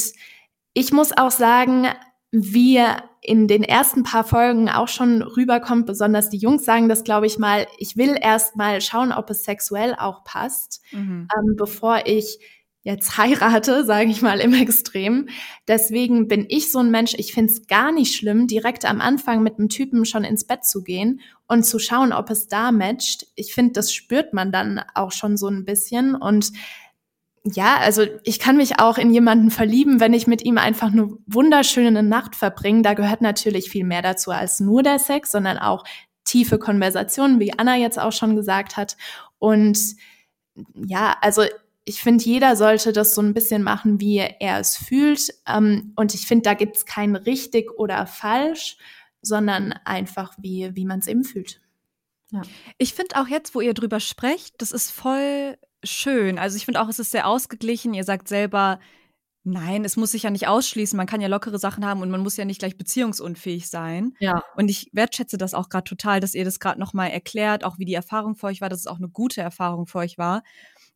ich 0.72 0.92
muss 0.92 1.16
auch 1.16 1.30
sagen, 1.30 1.86
wir 2.34 3.04
in 3.20 3.46
den 3.46 3.62
ersten 3.62 4.02
paar 4.02 4.24
Folgen 4.24 4.68
auch 4.68 4.88
schon 4.88 5.22
rüberkommt, 5.22 5.86
besonders 5.86 6.28
die 6.28 6.36
Jungs 6.36 6.64
sagen 6.64 6.88
das, 6.88 7.04
glaube 7.04 7.26
ich 7.26 7.38
mal, 7.38 7.66
ich 7.78 7.96
will 7.96 8.16
erst 8.20 8.56
mal 8.56 8.80
schauen, 8.80 9.12
ob 9.12 9.30
es 9.30 9.44
sexuell 9.44 9.94
auch 9.94 10.24
passt, 10.24 10.82
mhm. 10.92 11.28
ähm, 11.34 11.54
bevor 11.56 12.06
ich 12.06 12.40
jetzt 12.82 13.16
heirate, 13.16 13.84
sage 13.86 14.10
ich 14.10 14.20
mal 14.20 14.40
im 14.40 14.52
Extrem. 14.52 15.28
Deswegen 15.68 16.26
bin 16.26 16.44
ich 16.48 16.72
so 16.72 16.80
ein 16.80 16.90
Mensch, 16.90 17.14
ich 17.16 17.32
finde 17.32 17.52
es 17.52 17.66
gar 17.66 17.92
nicht 17.92 18.16
schlimm, 18.16 18.46
direkt 18.46 18.84
am 18.84 19.00
Anfang 19.00 19.42
mit 19.42 19.58
einem 19.58 19.68
Typen 19.68 20.04
schon 20.04 20.24
ins 20.24 20.44
Bett 20.44 20.64
zu 20.64 20.82
gehen 20.82 21.20
und 21.46 21.64
zu 21.64 21.78
schauen, 21.78 22.12
ob 22.12 22.30
es 22.30 22.48
da 22.48 22.72
matcht. 22.72 23.28
Ich 23.36 23.54
finde, 23.54 23.72
das 23.72 23.92
spürt 23.92 24.34
man 24.34 24.50
dann 24.50 24.82
auch 24.94 25.12
schon 25.12 25.36
so 25.36 25.48
ein 25.48 25.64
bisschen 25.64 26.14
und 26.14 26.50
ja, 27.46 27.76
also 27.76 28.06
ich 28.22 28.38
kann 28.38 28.56
mich 28.56 28.80
auch 28.80 28.96
in 28.96 29.12
jemanden 29.12 29.50
verlieben, 29.50 30.00
wenn 30.00 30.14
ich 30.14 30.26
mit 30.26 30.44
ihm 30.44 30.56
einfach 30.56 30.90
eine 30.90 31.10
wunderschöne 31.26 32.02
Nacht 32.02 32.36
verbringe. 32.36 32.82
Da 32.82 32.94
gehört 32.94 33.20
natürlich 33.20 33.70
viel 33.70 33.84
mehr 33.84 34.00
dazu 34.00 34.30
als 34.30 34.60
nur 34.60 34.82
der 34.82 34.98
Sex, 34.98 35.30
sondern 35.30 35.58
auch 35.58 35.84
tiefe 36.24 36.58
Konversationen, 36.58 37.40
wie 37.40 37.52
Anna 37.56 37.76
jetzt 37.76 37.98
auch 37.98 38.12
schon 38.12 38.34
gesagt 38.34 38.78
hat. 38.78 38.96
Und 39.38 39.78
ja, 40.74 41.16
also 41.20 41.42
ich 41.84 42.00
finde, 42.00 42.24
jeder 42.24 42.56
sollte 42.56 42.92
das 42.92 43.14
so 43.14 43.20
ein 43.20 43.34
bisschen 43.34 43.62
machen, 43.62 44.00
wie 44.00 44.18
er 44.18 44.58
es 44.58 44.78
fühlt. 44.78 45.34
Ähm, 45.46 45.92
und 45.96 46.14
ich 46.14 46.26
finde, 46.26 46.44
da 46.44 46.54
gibt's 46.54 46.86
kein 46.86 47.14
richtig 47.14 47.70
oder 47.76 48.06
falsch, 48.06 48.78
sondern 49.20 49.72
einfach, 49.84 50.32
wie, 50.38 50.70
wie 50.74 50.86
man 50.86 51.00
es 51.00 51.08
eben 51.08 51.24
fühlt. 51.24 51.60
Ja. 52.30 52.40
Ich 52.78 52.94
finde 52.94 53.16
auch 53.20 53.28
jetzt, 53.28 53.54
wo 53.54 53.60
ihr 53.60 53.74
drüber 53.74 54.00
sprecht, 54.00 54.54
das 54.62 54.72
ist 54.72 54.90
voll 54.90 55.58
schön. 55.84 56.38
Also 56.38 56.56
ich 56.56 56.64
finde 56.64 56.80
auch, 56.80 56.88
es 56.88 56.98
ist 56.98 57.10
sehr 57.10 57.26
ausgeglichen. 57.26 57.94
Ihr 57.94 58.04
sagt 58.04 58.28
selber, 58.28 58.78
nein, 59.44 59.84
es 59.84 59.96
muss 59.96 60.12
sich 60.12 60.24
ja 60.24 60.30
nicht 60.30 60.48
ausschließen. 60.48 60.96
Man 60.96 61.06
kann 61.06 61.20
ja 61.20 61.28
lockere 61.28 61.58
Sachen 61.58 61.84
haben 61.84 62.00
und 62.00 62.10
man 62.10 62.22
muss 62.22 62.36
ja 62.36 62.44
nicht 62.44 62.58
gleich 62.58 62.76
beziehungsunfähig 62.76 63.68
sein. 63.68 64.14
Ja. 64.18 64.42
Und 64.56 64.70
ich 64.70 64.88
wertschätze 64.92 65.36
das 65.36 65.54
auch 65.54 65.68
gerade 65.68 65.84
total, 65.84 66.20
dass 66.20 66.34
ihr 66.34 66.44
das 66.44 66.58
gerade 66.60 66.80
nochmal 66.80 67.10
erklärt, 67.10 67.64
auch 67.64 67.78
wie 67.78 67.84
die 67.84 67.94
Erfahrung 67.94 68.34
für 68.34 68.46
euch 68.46 68.60
war, 68.60 68.70
dass 68.70 68.80
es 68.80 68.86
auch 68.86 68.98
eine 68.98 69.08
gute 69.08 69.42
Erfahrung 69.42 69.86
für 69.86 69.98
euch 69.98 70.18
war. 70.18 70.42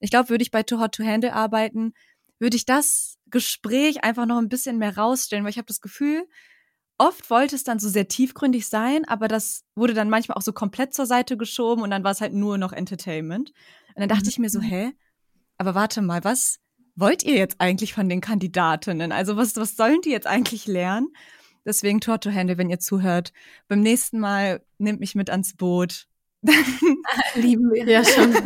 Ich 0.01 0.11
glaube, 0.11 0.31
würde 0.31 0.43
ich 0.43 0.51
bei 0.51 0.63
Too 0.63 0.81
Hot 0.81 0.93
to 0.95 1.05
Handle 1.05 1.33
arbeiten, 1.33 1.93
würde 2.39 2.57
ich 2.57 2.65
das 2.65 3.17
Gespräch 3.31 4.05
einfach 4.05 4.27
noch 4.27 4.39
ein 4.39 4.49
bisschen 4.49 4.79
mehr 4.79 4.97
rausstellen, 4.97 5.45
weil 5.45 5.51
ich 5.51 5.59
habe 5.59 5.67
das 5.67 5.81
Gefühl, 5.81 6.25
oft 6.99 7.31
wollte 7.31 7.57
es 7.57 7.65
dann 7.65 7.79
so 7.79 7.89
sehr 7.89 8.09
tiefgründig 8.09 8.69
sein, 8.69 9.05
aber 9.07 9.29
das 9.29 9.65
wurde 9.75 9.95
dann 9.95 10.11
manchmal 10.11 10.37
auch 10.37 10.43
so 10.43 10.53
komplett 10.53 10.95
zur 10.95 11.07
Seite 11.07 11.37
geschoben 11.37 11.83
und 11.83 11.91
dann 11.91 12.05
war 12.05 12.13
es 12.13 12.21
halt 12.21 12.33
nur 12.33 12.59
noch 12.59 12.73
Entertainment. 12.73 13.53
Und 13.99 14.03
dann 14.03 14.11
dachte 14.11 14.27
mhm. 14.27 14.31
ich 14.31 14.39
mir 14.39 14.49
so, 14.49 14.61
hä? 14.61 14.93
Aber 15.57 15.75
warte 15.75 16.03
mal, 16.03 16.23
was 16.23 16.61
wollt 16.95 17.25
ihr 17.25 17.35
jetzt 17.35 17.57
eigentlich 17.61 17.95
von 17.95 18.09
den 18.09 18.21
Kandidatinnen? 18.21 19.11
Also 19.11 19.37
was, 19.37 19.57
was 19.57 19.75
sollen 19.75 20.01
die 20.03 20.11
jetzt 20.11 20.29
eigentlich 20.29 20.69
lernen? 20.69 21.09
Deswegen 21.65 22.01
Torto 22.01 22.31
Hände, 22.31 22.59
wenn 22.59 22.71
ihr 22.71 22.79
zuhört. 22.79 23.33
Beim 23.67 23.81
nächsten 23.81 24.21
Mal 24.21 24.65
nehmt 24.79 25.01
mich 25.01 25.17
mit 25.17 25.31
ans 25.31 25.57
Boot. 25.57 26.07
Lieben 27.35 27.73
wir 27.73 27.89
ja 27.89 28.05
schon. 28.05 28.35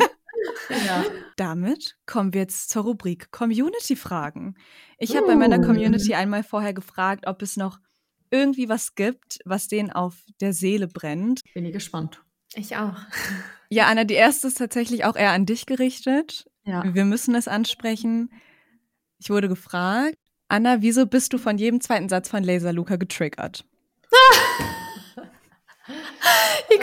Ja. 0.86 1.04
Damit 1.36 1.96
kommen 2.06 2.32
wir 2.32 2.40
jetzt 2.40 2.70
zur 2.70 2.82
Rubrik 2.82 3.30
Community-Fragen. 3.30 4.56
Ich 4.98 5.14
habe 5.16 5.26
bei 5.26 5.36
meiner 5.36 5.60
uh. 5.60 5.62
Community 5.62 6.14
einmal 6.14 6.42
vorher 6.42 6.74
gefragt, 6.74 7.26
ob 7.26 7.42
es 7.42 7.56
noch 7.56 7.78
irgendwie 8.30 8.68
was 8.68 8.94
gibt, 8.94 9.38
was 9.44 9.68
denen 9.68 9.90
auf 9.90 10.16
der 10.40 10.52
Seele 10.52 10.88
brennt. 10.88 11.42
Bin 11.54 11.64
ich 11.64 11.72
gespannt. 11.72 12.24
Ich 12.54 12.76
auch. 12.76 12.96
Ja, 13.68 13.86
Anna, 13.86 14.04
die 14.04 14.14
erste 14.14 14.48
ist 14.48 14.58
tatsächlich 14.58 15.04
auch 15.04 15.16
eher 15.16 15.30
an 15.30 15.46
dich 15.46 15.66
gerichtet. 15.66 16.46
Ja. 16.64 16.82
Wir 16.94 17.04
müssen 17.04 17.34
es 17.34 17.48
ansprechen. 17.48 18.30
Ich 19.18 19.30
wurde 19.30 19.48
gefragt, 19.48 20.14
Anna, 20.48 20.82
wieso 20.82 21.06
bist 21.06 21.32
du 21.32 21.38
von 21.38 21.56
jedem 21.56 21.80
zweiten 21.80 22.08
Satz 22.08 22.28
von 22.28 22.42
Laser 22.42 22.72
Luca 22.72 22.96
getriggert? 22.96 23.64
Ich 24.02 24.10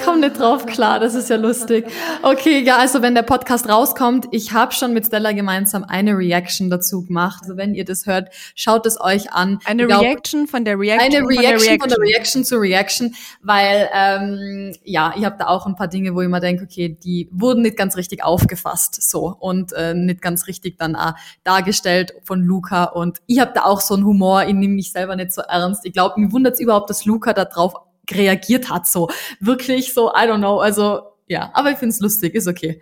komme 0.03 0.19
nicht 0.21 0.39
drauf 0.39 0.65
klar, 0.65 0.99
das 0.99 1.15
ist 1.15 1.29
ja 1.29 1.35
lustig. 1.35 1.85
Okay, 2.23 2.61
ja, 2.61 2.77
also 2.77 3.01
wenn 3.01 3.15
der 3.15 3.23
Podcast 3.23 3.69
rauskommt, 3.69 4.27
ich 4.31 4.53
habe 4.53 4.73
schon 4.73 4.93
mit 4.93 5.05
Stella 5.05 5.31
gemeinsam 5.31 5.83
eine 5.83 6.17
Reaction 6.17 6.69
dazu 6.69 7.05
gemacht. 7.05 7.41
Also 7.43 7.57
wenn 7.57 7.73
ihr 7.73 7.85
das 7.85 8.05
hört, 8.05 8.29
schaut 8.55 8.85
es 8.85 8.99
euch 8.99 9.31
an. 9.31 9.59
Eine 9.65 9.87
glaub, 9.87 10.01
Reaction 10.01 10.47
von 10.47 10.65
der 10.65 10.79
Reaction 10.79 11.15
eine 11.15 11.25
von 11.25 11.35
der 11.35 11.51
Reaction 11.51 11.79
von 11.79 11.89
der 11.89 11.99
Reaction 11.99 12.43
zu 12.43 12.57
Reaction, 12.57 13.15
weil 13.41 13.89
ähm, 13.93 14.75
ja, 14.83 15.13
ich 15.15 15.25
habe 15.25 15.35
da 15.37 15.47
auch 15.47 15.65
ein 15.65 15.75
paar 15.75 15.87
Dinge, 15.87 16.15
wo 16.15 16.21
ich 16.21 16.29
mir 16.29 16.39
denke, 16.39 16.63
okay, 16.63 16.97
die 17.03 17.29
wurden 17.31 17.61
nicht 17.61 17.77
ganz 17.77 17.97
richtig 17.97 18.23
aufgefasst 18.23 19.09
so 19.09 19.35
und 19.39 19.73
äh, 19.73 19.93
nicht 19.93 20.21
ganz 20.21 20.47
richtig 20.47 20.77
dann 20.77 20.95
auch 20.95 21.13
dargestellt 21.43 22.13
von 22.23 22.41
Luca 22.41 22.85
und 22.85 23.19
ich 23.27 23.39
habe 23.39 23.51
da 23.53 23.63
auch 23.63 23.81
so 23.81 23.95
einen 23.95 24.05
Humor, 24.05 24.43
ich 24.43 24.53
nehme 24.53 24.75
mich 24.75 24.91
selber 24.91 25.15
nicht 25.15 25.33
so 25.33 25.41
ernst. 25.41 25.85
Ich 25.85 25.93
glaube, 25.93 26.19
mir 26.19 26.31
wundert 26.31 26.55
es 26.55 26.59
überhaupt, 26.59 26.89
dass 26.89 27.05
Luca 27.05 27.33
da 27.33 27.45
drauf 27.45 27.73
reagiert 28.15 28.69
hat, 28.69 28.87
so 28.87 29.09
wirklich 29.39 29.93
so, 29.93 30.09
I 30.09 30.27
don't 30.27 30.37
know, 30.39 30.59
also 30.59 31.01
ja, 31.27 31.51
aber 31.53 31.71
ich 31.71 31.77
find's 31.77 31.99
lustig, 31.99 32.35
ist 32.35 32.47
okay. 32.47 32.81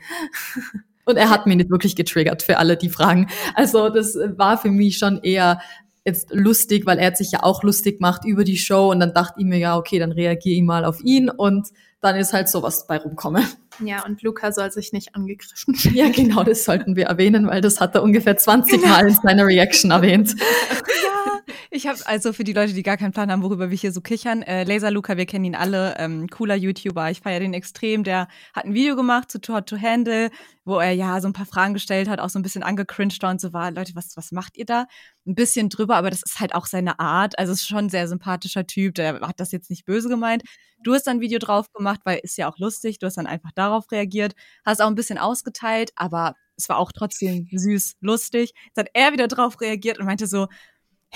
Und 1.06 1.18
er 1.18 1.30
hat 1.30 1.48
mich 1.48 1.58
nicht 1.58 1.70
wirklich 1.70 1.96
getriggert 1.96 2.44
für 2.44 2.58
alle, 2.58 2.76
die 2.76 2.90
fragen. 2.90 3.28
Also 3.56 3.90
das 3.90 4.16
war 4.36 4.58
für 4.58 4.72
mich 4.72 4.98
schon 4.98 5.20
eher 5.24 5.62
jetzt 6.06 6.34
lustig, 6.34 6.86
weil 6.86 7.00
er 7.00 7.16
sich 7.16 7.32
ja 7.32 7.44
auch 7.44 7.64
lustig 7.64 7.98
gemacht 7.98 8.24
über 8.26 8.46
die 8.46 8.58
Show 8.58 8.92
und 8.92 9.02
dann 9.02 9.14
dachte 9.14 9.36
ich 9.40 9.46
mir, 9.46 9.58
ja, 9.58 9.78
okay, 9.78 10.00
dann 10.00 10.14
reagiere 10.14 10.56
ich 10.56 10.64
mal 10.64 10.86
auf 10.86 11.02
ihn 11.04 11.30
und 11.30 11.68
dann 12.00 12.16
ist 12.16 12.32
halt 12.32 12.48
sowas 12.48 12.88
bei 12.88 12.98
rumkommen. 12.98 13.46
Ja, 13.84 14.06
und 14.06 14.22
Luca 14.24 14.52
soll 14.52 14.72
sich 14.72 14.94
nicht 14.94 15.16
angegriffen 15.16 15.76
Ja, 15.94 16.10
genau, 16.10 16.44
das 16.44 16.64
sollten 16.64 16.96
wir 16.96 17.06
erwähnen, 17.06 17.48
weil 17.48 17.62
das 17.62 17.82
hat 17.82 17.94
er 17.96 18.04
ungefähr 18.04 18.38
20 18.38 18.86
Mal 18.86 19.08
in 19.08 19.16
seiner 19.16 19.46
Reaction 19.46 19.92
erwähnt. 19.92 20.36
Ja, 20.40 21.37
ich 21.72 21.88
habe 21.88 22.00
also 22.06 22.34
für 22.34 22.44
die 22.44 22.54
Leute, 22.54 22.74
die 22.74 22.84
gar 22.84 22.98
keinen 22.98 23.12
Plan 23.12 23.32
haben, 23.32 23.44
worüber 23.44 23.70
wir 23.70 23.78
hier 23.78 23.92
so 23.92 24.02
kichern, 24.02 24.42
äh, 24.42 24.64
Laser 24.64 24.92
Luca, 24.92 25.18
wir 25.18 25.26
kennen 25.26 25.46
ihn 25.46 25.56
alle, 25.56 25.96
ähm, 25.98 26.28
cooler 26.30 26.56
YouTuber, 26.56 27.12
ich 27.12 27.22
feiere 27.22 27.40
den 27.40 27.54
extrem, 27.54 28.04
der 28.04 28.28
hat 28.54 28.66
ein 28.66 28.74
Video 28.74 28.96
gemacht 28.96 29.32
zu 29.32 29.40
Hot 29.54 29.68
to 29.68 29.78
Handle, 29.80 30.30
wo 30.66 30.80
er 30.80 30.92
ja 30.92 31.22
so 31.22 31.28
ein 31.28 31.34
paar 31.34 31.46
Fragen 31.46 31.74
gestellt 31.74 32.10
hat, 32.10 32.20
auch 32.20 32.30
so 32.30 32.40
ein 32.40 32.44
bisschen 32.44 32.64
angecringed 32.64 33.24
und 33.24 33.42
so 33.42 33.54
war, 33.54 33.72
Leute, 33.72 33.96
was, 33.96 34.18
was 34.18 34.32
macht 34.32 34.58
ihr 34.58 34.66
da? 34.66 34.88
Ein 35.26 35.36
bisschen 35.36 35.70
drüber, 35.70 35.96
aber 35.96 36.10
das 36.10 36.24
ist 36.24 36.40
halt 36.40 36.54
auch 36.54 36.66
seine 36.66 37.00
Art, 37.00 37.38
also 37.40 37.54
ist 37.54 37.68
schon 37.68 37.86
ein 37.86 37.90
sehr 37.90 38.08
sympathischer 38.08 38.68
Typ, 38.68 38.96
der 38.96 39.20
hat 39.22 39.40
das 39.40 39.52
jetzt 39.52 39.70
nicht 39.70 39.86
böse 39.86 40.10
gemeint. 40.10 40.44
Du 40.84 40.94
hast 40.94 41.08
ein 41.08 41.22
Video 41.22 41.40
drauf 41.40 41.72
gemacht, 41.72 42.02
weil 42.04 42.20
ist 42.22 42.38
ja 42.38 42.50
auch 42.50 42.60
lustig, 42.60 43.00
du 43.00 43.08
hast 43.08 43.18
dann 43.18 43.28
einfach 43.28 43.52
darauf 43.56 43.92
reagiert, 43.92 44.34
hast 44.66 44.82
auch 44.82 44.88
ein 44.88 44.96
bisschen 44.96 45.18
ausgeteilt, 45.18 45.92
aber 45.96 46.36
es 46.58 46.70
war 46.70 46.78
auch 46.78 46.92
trotzdem 46.92 47.48
süß, 47.52 47.96
lustig. 48.02 48.52
Jetzt 48.66 48.78
hat 48.78 48.90
er 48.94 49.14
wieder 49.14 49.28
drauf 49.28 49.62
reagiert 49.62 50.00
und 50.00 50.06
meinte 50.06 50.28
so, 50.28 50.48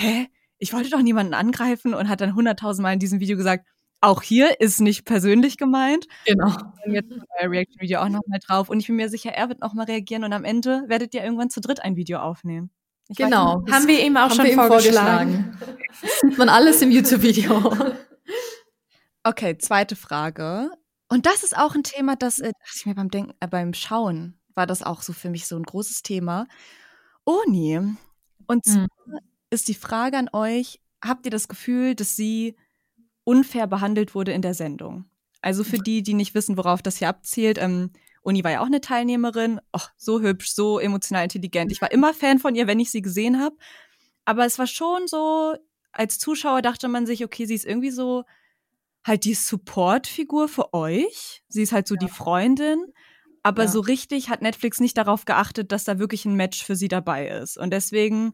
hä, 0.02 0.28
ich 0.58 0.74
wollte 0.74 0.90
doch 0.90 1.02
niemanden 1.02 1.34
angreifen 1.34 1.94
und 1.94 2.10
hat 2.10 2.22
dann 2.22 2.36
hunderttausendmal 2.36 2.94
in 2.94 3.00
diesem 3.00 3.20
Video 3.20 3.38
gesagt, 3.38 3.68
auch 4.02 4.24
hier 4.24 4.60
ist 4.60 4.82
nicht 4.82 5.06
persönlich 5.06 5.58
gemeint. 5.58 6.08
Genau. 6.26 6.56
Und 6.86 6.94
jetzt 6.94 7.10
kommt 7.10 7.24
euer 7.40 7.52
Reaction-Video 7.52 8.00
auch 8.00 8.10
nochmal 8.10 8.40
drauf. 8.46 8.70
Und 8.70 8.80
ich 8.80 8.88
bin 8.88 8.96
mir 8.96 9.10
sicher, 9.10 9.32
er 9.32 9.48
wird 9.50 9.62
nochmal 9.62 9.86
reagieren 9.86 10.24
und 10.24 10.34
am 10.34 10.44
Ende 10.44 10.84
werdet 10.88 11.14
ihr 11.14 11.24
irgendwann 11.24 11.52
zu 11.52 11.62
dritt 11.62 11.84
ein 11.84 11.96
Video 11.96 12.20
aufnehmen. 12.20 12.72
Ich 13.10 13.18
Genau. 13.18 13.60
nicht. 13.60 13.74
Haben 13.74 13.88
wir 13.88 14.04
ihm 14.04 14.18
auch 14.18 14.34
schon 14.34 14.46
ihm 14.48 14.56
vorgeschlagen. 14.56 15.56
Sieht 16.22 16.38
man 16.38 16.50
alles 16.50 16.82
im 16.82 16.90
YouTube-Video. 16.92 17.76
Okay, 19.24 19.58
zweite 19.58 19.96
Frage. 19.96 20.72
Und 21.08 21.26
das 21.28 21.44
ist 21.44 21.56
auch 21.56 21.76
ein 21.76 21.84
Thema, 21.84 22.16
das 22.16 22.40
äh, 22.40 22.54
dachte 22.54 22.74
ich 22.76 22.86
mir 22.86 22.96
beim 22.96 23.10
Denken, 23.10 23.34
äh, 23.40 23.48
beim 23.48 23.74
Schauen 23.74 24.40
war 24.56 24.66
das 24.66 24.82
auch 24.82 25.02
so 25.02 25.14
für 25.14 25.30
mich 25.30 25.46
so 25.46 25.58
ein 25.58 25.64
großes 25.64 26.02
Thema. 26.02 26.48
Oni. 27.26 27.80
Und 28.48 28.66
zwar 28.66 28.88
ist 29.52 29.68
die 29.68 29.76
Frage 29.76 30.18
an 30.18 30.30
euch: 30.34 30.82
Habt 31.04 31.26
ihr 31.26 31.32
das 31.32 31.48
Gefühl, 31.48 31.94
dass 31.94 32.16
sie 32.16 32.56
unfair 33.24 33.68
behandelt 33.68 34.16
wurde 34.16 34.32
in 34.32 34.42
der 34.42 34.56
Sendung? 34.56 35.06
Also 35.42 35.64
für 35.64 35.78
die, 35.78 36.04
die 36.04 36.14
nicht 36.14 36.34
wissen, 36.36 36.58
worauf 36.58 36.82
das 36.82 36.98
hier 36.98 37.10
abzielt, 37.10 37.58
ähm, 37.60 37.92
Uni 38.24 38.44
war 38.44 38.52
ja 38.52 38.62
auch 38.62 38.68
eine 38.68 38.82
Teilnehmerin. 38.82 39.60
Och, 39.76 39.90
so 39.98 40.22
hübsch, 40.22 40.52
so 40.54 40.78
emotional 40.80 41.24
intelligent. 41.24 41.72
Ich 41.72 41.82
war 41.82 41.92
immer 41.92 42.14
Fan 42.14 42.38
von 42.38 42.54
ihr, 42.54 42.68
wenn 42.68 42.80
ich 42.80 42.92
sie 42.92 43.02
gesehen 43.02 43.40
habe. 43.40 43.56
Aber 44.26 44.46
es 44.46 44.60
war 44.60 44.68
schon 44.68 45.08
so, 45.08 45.56
als 45.92 46.20
Zuschauer 46.20 46.62
dachte 46.62 46.88
man 46.88 47.08
sich, 47.08 47.24
okay, 47.26 47.46
sie 47.48 47.56
ist 47.56 47.66
irgendwie 47.66 47.90
so 47.90 48.24
halt 49.04 49.26
die 49.26 49.34
Support-Figur 49.34 50.48
für 50.48 50.74
euch. 50.76 51.44
Sie 51.48 51.64
ist 51.64 51.72
halt 51.72 51.88
so 51.88 51.96
die 51.96 52.08
Freundin. 52.10 52.86
Aber 53.42 53.64
Ja. 53.64 53.70
so 53.70 53.80
richtig 53.80 54.30
hat 54.30 54.44
Netflix 54.44 54.80
nicht 54.80 54.96
darauf 54.96 55.26
geachtet, 55.26 55.72
dass 55.72 55.84
da 55.86 55.98
wirklich 55.98 56.26
ein 56.26 56.36
Match 56.36 56.64
für 56.64 56.76
sie 56.76 56.88
dabei 56.88 57.28
ist. 57.28 57.58
Und 57.58 57.72
deswegen 57.72 58.34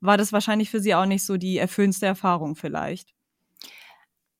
war 0.00 0.16
das 0.16 0.32
wahrscheinlich 0.32 0.70
für 0.70 0.80
sie 0.80 0.94
auch 0.94 1.06
nicht 1.06 1.24
so 1.24 1.36
die 1.36 1.58
erfüllendste 1.58 2.06
Erfahrung 2.06 2.56
vielleicht. 2.56 3.14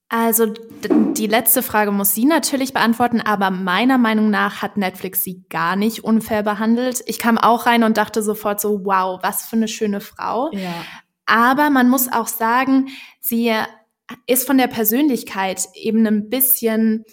Also 0.09 0.47
die 0.47 1.27
letzte 1.27 1.63
Frage 1.63 1.91
muss 1.91 2.15
sie 2.15 2.25
natürlich 2.25 2.73
beantworten, 2.73 3.21
aber 3.21 3.51
meiner 3.51 3.99
Meinung 3.99 4.31
nach 4.31 4.63
hat 4.63 4.77
Netflix 4.77 5.25
sie 5.25 5.45
gar 5.49 5.75
nicht 5.75 6.05
unfair 6.05 6.43
behandelt. 6.43 7.03
Ich 7.07 7.19
kam 7.19 7.37
auch 7.37 7.67
rein 7.67 7.83
und 7.83 7.97
dachte 7.97 8.23
sofort 8.23 8.61
so, 8.61 8.85
wow, 8.85 9.19
was 9.23 9.47
für 9.47 9.57
eine 9.57 9.67
schöne 9.67 10.01
Frau. 10.01 10.51
Ja. 10.53 10.85
Aber 11.27 11.71
man 11.71 11.89
muss 11.89 12.13
auch 12.13 12.29
sagen, 12.29 12.89
sie 13.21 13.53
ist 14.27 14.47
von 14.47 14.59
der 14.59 14.69
Persönlichkeit 14.69 15.67
eben 15.75 16.07
ein 16.07 16.29
bisschen 16.29 17.05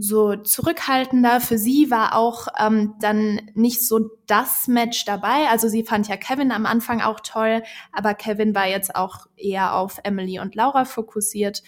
so 0.00 0.36
zurückhaltender. 0.36 1.40
Für 1.40 1.58
sie 1.58 1.90
war 1.90 2.16
auch 2.16 2.48
ähm, 2.58 2.94
dann 3.00 3.50
nicht 3.54 3.86
so 3.86 4.10
das 4.26 4.68
Match 4.68 5.04
dabei. 5.04 5.48
Also 5.50 5.68
sie 5.68 5.84
fand 5.84 6.08
ja 6.08 6.16
Kevin 6.16 6.52
am 6.52 6.66
Anfang 6.66 7.00
auch 7.00 7.20
toll, 7.20 7.62
aber 7.92 8.14
Kevin 8.14 8.54
war 8.54 8.66
jetzt 8.66 8.94
auch 8.94 9.26
eher 9.36 9.74
auf 9.74 9.98
Emily 10.04 10.40
und 10.40 10.54
Laura 10.54 10.84
fokussiert. 10.84 11.62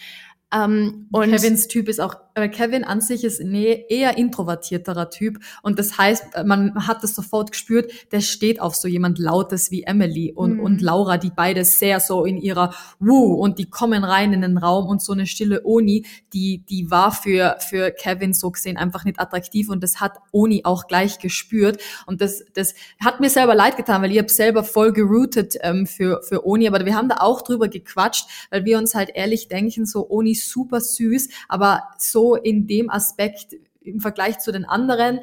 Ähm, 0.53 1.07
und 1.11 1.31
Kevins 1.31 1.67
Typ 1.67 1.89
ist 1.89 1.99
auch, 1.99 2.15
Kevin 2.35 2.83
an 2.83 2.99
sich 2.99 3.23
ist 3.23 3.41
ne, 3.43 3.85
eher 3.89 4.17
introvertierterer 4.17 5.09
Typ 5.09 5.37
und 5.61 5.77
das 5.77 5.97
heißt, 5.97 6.35
äh, 6.35 6.43
man 6.43 6.87
hat 6.87 7.03
es 7.03 7.13
sofort 7.15 7.51
gespürt, 7.51 7.91
der 8.11 8.21
steht 8.21 8.59
auf 8.59 8.75
so 8.75 8.87
jemand 8.87 9.19
Lautes 9.19 9.69
wie 9.69 9.83
Emily 9.83 10.31
und, 10.33 10.53
Mhm. 10.55 10.59
und 10.59 10.81
Laura, 10.81 11.17
die 11.17 11.31
beide 11.35 11.63
sehr 11.63 11.99
so 11.99 12.25
in 12.25 12.37
ihrer 12.37 12.73
Wuh 12.99 13.35
und 13.35 13.59
die 13.59 13.69
kommen 13.69 14.03
rein 14.03 14.33
in 14.33 14.41
den 14.41 14.57
Raum 14.57 14.87
und 14.87 15.01
so 15.01 15.13
eine 15.13 15.27
stille 15.27 15.61
Oni, 15.63 16.05
die, 16.33 16.63
die 16.69 16.89
war 16.89 17.11
für, 17.11 17.57
für 17.59 17.91
Kevin 17.91 18.33
so 18.33 18.49
gesehen 18.51 18.77
einfach 18.77 19.05
nicht 19.05 19.19
attraktiv 19.19 19.69
und 19.69 19.83
das 19.83 20.01
hat 20.01 20.17
Oni 20.31 20.61
auch 20.63 20.87
gleich 20.87 21.19
gespürt 21.19 21.81
und 22.07 22.21
das, 22.21 22.43
das 22.53 22.73
hat 22.99 23.19
mir 23.19 23.29
selber 23.29 23.53
leid 23.53 23.77
getan, 23.77 24.01
weil 24.01 24.11
ich 24.11 24.17
habe 24.17 24.29
selber 24.29 24.63
voll 24.63 24.91
geroutet 24.91 25.55
ähm, 25.61 25.85
für, 25.85 26.21
für 26.23 26.47
Oni, 26.47 26.67
aber 26.67 26.83
wir 26.85 26.95
haben 26.95 27.09
da 27.09 27.17
auch 27.19 27.43
drüber 27.43 27.67
gequatscht, 27.67 28.27
weil 28.49 28.65
wir 28.65 28.77
uns 28.79 28.95
halt 28.95 29.11
ehrlich 29.13 29.47
denken, 29.49 29.85
so 29.85 30.09
Oni 30.09 30.31
ist 30.31 30.49
super 30.49 30.81
süß, 30.81 31.29
aber 31.47 31.83
so 31.97 32.22
in 32.35 32.67
dem 32.67 32.89
Aspekt 32.89 33.55
im 33.81 33.99
Vergleich 33.99 34.39
zu 34.39 34.51
den 34.51 34.65
anderen 34.65 35.19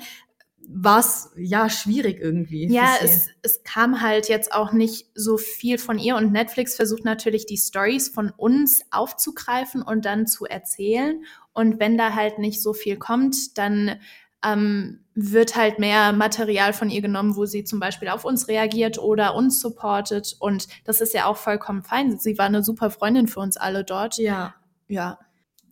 war 0.73 1.01
es 1.01 1.31
ja 1.37 1.69
schwierig 1.69 2.21
irgendwie. 2.21 2.69
Ja, 2.73 2.95
es, 3.03 3.29
es 3.43 3.63
kam 3.65 4.03
halt 4.03 4.29
jetzt 4.29 4.55
auch 4.55 4.73
nicht 4.73 5.07
so 5.15 5.37
viel 5.37 5.79
von 5.79 5.99
ihr 5.99 6.17
und 6.17 6.31
Netflix 6.31 6.77
versucht 6.77 7.05
natürlich 7.05 7.47
die 7.47 7.57
Stories 7.57 8.09
von 8.09 8.31
uns 8.37 8.83
aufzugreifen 8.93 9.83
und 9.83 10.05
dann 10.05 10.29
zu 10.29 10.45
erzählen. 10.45 11.25
Und 11.53 11.81
wenn 11.81 11.99
da 11.99 12.15
halt 12.15 12.39
nicht 12.39 12.63
so 12.63 12.73
viel 12.73 12.97
kommt, 12.97 13.59
dann 13.59 13.99
ähm, 14.45 15.01
wird 15.15 15.57
halt 15.57 15.81
mehr 15.81 16.13
Material 16.13 16.73
von 16.73 16.89
ihr 16.89 17.03
genommen, 17.03 17.37
wo 17.37 17.47
sie 17.47 17.65
zum 17.65 17.81
Beispiel 17.81 18.09
auf 18.09 18.25
uns 18.25 18.47
reagiert 18.47 18.99
oder 18.99 19.35
uns 19.35 19.61
supportet. 19.61 20.37
Und 20.39 20.69
das 20.85 21.01
ist 21.01 21.15
ja 21.15 21.27
auch 21.27 21.37
vollkommen 21.37 21.83
fein. 21.83 22.17
Sie 22.19 22.39
war 22.39 22.47
eine 22.47 22.63
super 22.63 22.91
Freundin 22.91 23.27
für 23.27 23.41
uns 23.41 23.57
alle 23.57 23.83
dort. 23.83 24.19
ja. 24.19 24.55
Ja. 24.89 25.19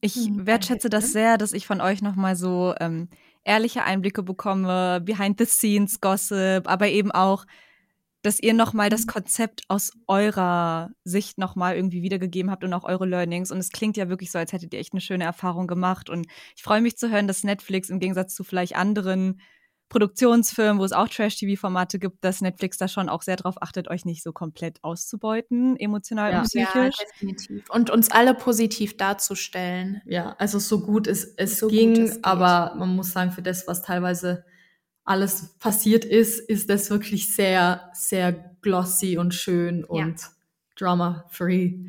Ich 0.01 0.15
Hm, 0.17 0.47
wertschätze 0.47 0.89
das 0.91 1.13
sehr, 1.13 1.39
dass 1.39 1.53
ich 1.53 1.67
von 1.67 1.81
euch 1.81 2.03
nochmal 2.03 2.37
so 2.37 2.75
ähm, 2.81 3.09
ehrliche 3.45 3.85
Einblicke 3.85 4.23
bekomme, 4.23 5.01
behind 5.01 5.39
the 5.39 5.47
scenes 5.47 6.01
Gossip, 6.01 6.69
aber 6.69 6.89
eben 6.89 7.11
auch, 7.11 7.47
dass 8.23 8.41
ihr 8.41 8.55
nochmal 8.55 8.91
das 8.91 9.07
Konzept 9.07 9.63
aus 9.69 9.93
eurer 10.09 10.91
Sicht 11.05 11.39
nochmal 11.39 11.77
irgendwie 11.77 12.03
wiedergegeben 12.03 12.51
habt 12.51 12.65
und 12.65 12.75
auch 12.75 12.85
eure 12.85 13.07
Learnings. 13.07 13.53
Und 13.53 13.59
es 13.59 13.71
klingt 13.71 13.97
ja 13.97 14.09
wirklich 14.09 14.31
so, 14.33 14.39
als 14.39 14.53
hättet 14.53 14.75
ihr 14.75 14.81
echt 14.81 14.93
eine 14.93 15.01
schöne 15.01 15.25
Erfahrung 15.25 15.67
gemacht. 15.67 16.11
Und 16.11 16.27
ich 16.57 16.63
freue 16.63 16.81
mich 16.81 16.97
zu 16.97 17.11
hören, 17.11 17.29
dass 17.29 17.45
Netflix 17.45 17.91
im 17.91 18.01
Gegensatz 18.01 18.35
zu 18.35 18.45
vielleicht 18.45 18.77
anderen 18.77 19.41
Produktionsfirmen, 19.89 20.79
wo 20.81 20.85
es 20.85 20.93
auch 20.93 21.09
Trash-TV-Formate 21.09 21.99
gibt, 21.99 22.23
dass 22.25 22.41
Netflix 22.41 22.77
da 22.79 22.89
schon 22.89 23.09
auch 23.09 23.23
sehr 23.23 23.37
darauf 23.37 23.61
achtet, 23.63 23.89
euch 23.89 24.05
nicht 24.05 24.23
so 24.23 24.33
komplett 24.33 24.83
auszubeuten, 24.85 25.77
emotional 25.77 26.33
Ja. 26.33 26.41
und 26.43 26.55
Ja, 26.55 26.67
psychisch. 26.67 26.97
definitiv. 27.13 27.71
Und 27.71 27.91
uns 27.91 28.11
alle 28.11 28.35
positiv 28.35 28.97
darzustellen. 28.97 30.03
Ja, 30.05 30.35
also 30.39 30.59
so 30.59 30.81
gut 30.81 31.07
es, 31.07 31.25
es 31.37 31.59
So 31.59 31.67
gut 31.69 31.77
ging, 31.77 31.93
es 32.03 32.15
geht. 32.17 32.25
aber 32.25 32.75
man 32.77 32.95
muss 32.95 33.13
sagen, 33.13 33.31
für 33.33 33.43
das, 33.43 33.67
was 33.67 33.83
teilweise 33.83 34.45
alles 35.05 35.55
passiert 35.59 36.05
ist, 36.05 36.39
ist 36.39 36.69
das 36.69 36.91
wirklich 36.91 37.35
sehr, 37.35 37.91
sehr 37.95 38.33
glossy 38.61 39.17
und 39.17 39.33
schön 39.35 39.79
Ja. 39.91 40.05
und 40.05 40.17
drama-free. 40.77 41.87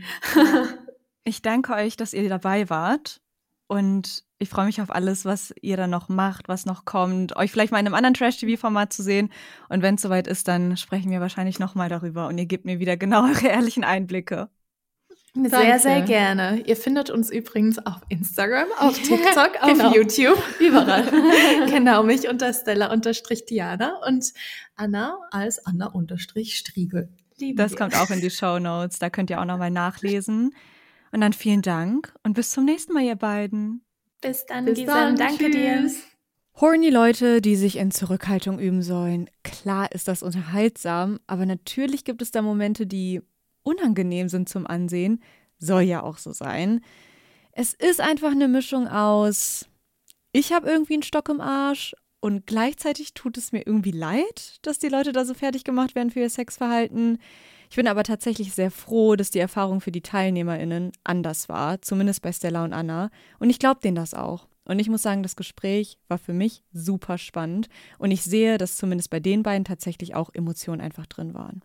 Ich 1.25 1.41
danke 1.41 1.73
euch, 1.73 1.97
dass 1.97 2.13
ihr 2.13 2.27
dabei 2.29 2.69
wart. 2.69 3.21
Und 3.67 4.23
Ich 4.41 4.47
freue 4.49 4.65
mich 4.65 4.79
auf 4.81 4.89
alles, 4.89 5.25
was 5.25 5.53
ihr 5.61 5.75
da 5.75 5.85
noch 5.85 6.07
macht, 6.07 6.47
was 6.47 6.65
noch 6.65 6.85
kommt, 6.85 7.35
euch 7.35 7.51
vielleicht 7.51 7.73
mal 7.73 7.79
in 7.79 7.85
einem 7.85 7.93
anderen 7.95 8.13
Trash-TV-Format 8.13 8.93
zu 8.93 9.03
sehen. 9.03 9.31
Und 9.67 9.81
wenn 9.81 9.95
es 9.95 10.01
soweit 10.01 10.27
ist, 10.27 10.47
dann 10.47 10.77
sprechen 10.77 11.11
wir 11.11 11.19
wahrscheinlich 11.19 11.59
nochmal 11.59 11.89
darüber 11.89 12.27
und 12.27 12.37
ihr 12.37 12.45
gebt 12.45 12.63
mir 12.65 12.79
wieder 12.79 12.95
genau 12.95 13.23
eure 13.29 13.47
ehrlichen 13.47 13.83
Einblicke. 13.83 14.49
Sehr, 15.35 15.49
Danke. 15.49 15.79
sehr 15.79 16.01
gerne. 16.01 16.61
Ihr 16.65 16.75
findet 16.75 17.09
uns 17.11 17.29
übrigens 17.29 17.77
auf 17.85 17.97
Instagram, 18.09 18.67
auf 18.79 18.97
TikTok, 19.01 19.61
auf 19.61 19.71
Genau. 19.73 19.93
YouTube. 19.93 20.41
Überall. 20.59 21.05
genau, 21.69 22.01
mich 22.03 22.27
unter 22.27 22.51
Stella 22.53 22.91
unterstrich 22.91 23.45
Diana 23.45 23.99
und 24.07 24.33
Anna. 24.75 25.19
Als 25.31 25.63
Anna-Striegel. 25.65 27.09
lieben 27.37 27.57
Das 27.57 27.73
wir. 27.73 27.77
kommt 27.77 27.95
auch 27.95 28.09
in 28.09 28.21
die 28.21 28.31
Show 28.31 28.57
Notes. 28.57 28.99
Da 28.99 29.09
könnt 29.09 29.29
ihr 29.29 29.39
auch 29.39 29.45
nochmal 29.45 29.69
nachlesen. 29.71 30.55
Und 31.11 31.21
dann 31.21 31.33
vielen 31.33 31.61
Dank 31.61 32.13
und 32.23 32.33
bis 32.33 32.51
zum 32.51 32.65
nächsten 32.65 32.93
Mal, 32.93 33.03
ihr 33.03 33.15
beiden. 33.15 33.83
Bis 34.21 34.45
dann, 34.45 34.65
Bis 34.65 34.79
Giselle. 34.79 35.15
dann. 35.15 35.15
Danke 35.15 35.49
dir. 35.49 35.81
Tschüss. 35.81 36.03
Horny 36.55 36.89
Leute, 36.89 37.41
die 37.41 37.55
sich 37.55 37.77
in 37.77 37.91
Zurückhaltung 37.91 38.59
üben 38.59 38.81
sollen. 38.81 39.29
Klar 39.43 39.91
ist 39.93 40.09
das 40.09 40.23
unterhaltsam, 40.23 41.19
aber 41.25 41.45
natürlich 41.45 42.03
gibt 42.03 42.21
es 42.21 42.31
da 42.31 42.41
Momente, 42.41 42.85
die 42.85 43.21
unangenehm 43.63 44.27
sind 44.27 44.49
zum 44.49 44.67
Ansehen. 44.67 45.23
Soll 45.57 45.83
ja 45.83 46.03
auch 46.03 46.17
so 46.17 46.33
sein. 46.33 46.81
Es 47.53 47.73
ist 47.73 48.01
einfach 48.01 48.31
eine 48.31 48.49
Mischung 48.49 48.87
aus, 48.87 49.69
ich 50.31 50.53
habe 50.53 50.69
irgendwie 50.69 50.93
einen 50.93 51.03
Stock 51.03 51.29
im 51.29 51.41
Arsch 51.41 51.95
und 52.19 52.45
gleichzeitig 52.45 53.13
tut 53.13 53.37
es 53.37 53.51
mir 53.51 53.65
irgendwie 53.65 53.91
leid, 53.91 54.57
dass 54.61 54.79
die 54.79 54.89
Leute 54.89 55.11
da 55.11 55.25
so 55.25 55.33
fertig 55.33 55.63
gemacht 55.63 55.95
werden 55.95 56.11
für 56.11 56.19
ihr 56.19 56.29
Sexverhalten. 56.29 57.19
Ich 57.69 57.75
bin 57.75 57.87
aber 57.87 58.03
tatsächlich 58.03 58.53
sehr 58.53 58.71
froh, 58.71 59.15
dass 59.15 59.29
die 59.29 59.39
Erfahrung 59.39 59.79
für 59.79 59.91
die 59.91 60.01
TeilnehmerInnen 60.01 60.91
anders 61.03 61.49
war, 61.49 61.81
zumindest 61.81 62.23
bei 62.23 62.31
Stella 62.31 62.63
und 62.63 62.73
Anna. 62.73 63.11
Und 63.37 63.51
ich 63.51 63.59
glaube 63.59 63.79
denen 63.81 63.95
das 63.95 64.15
auch. 64.15 64.47
Und 64.65 64.79
ich 64.79 64.89
muss 64.89 65.03
sagen, 65.03 65.23
das 65.23 65.35
Gespräch 65.35 65.97
war 66.07 66.17
für 66.17 66.33
mich 66.33 66.63
super 66.73 67.17
spannend. 67.17 67.69
Und 67.99 68.11
ich 68.11 68.23
sehe, 68.23 68.57
dass 68.57 68.77
zumindest 68.77 69.09
bei 69.11 69.19
den 69.19 69.43
beiden 69.43 69.65
tatsächlich 69.65 70.15
auch 70.15 70.31
Emotionen 70.33 70.81
einfach 70.81 71.05
drin 71.05 71.33
waren. 71.33 71.61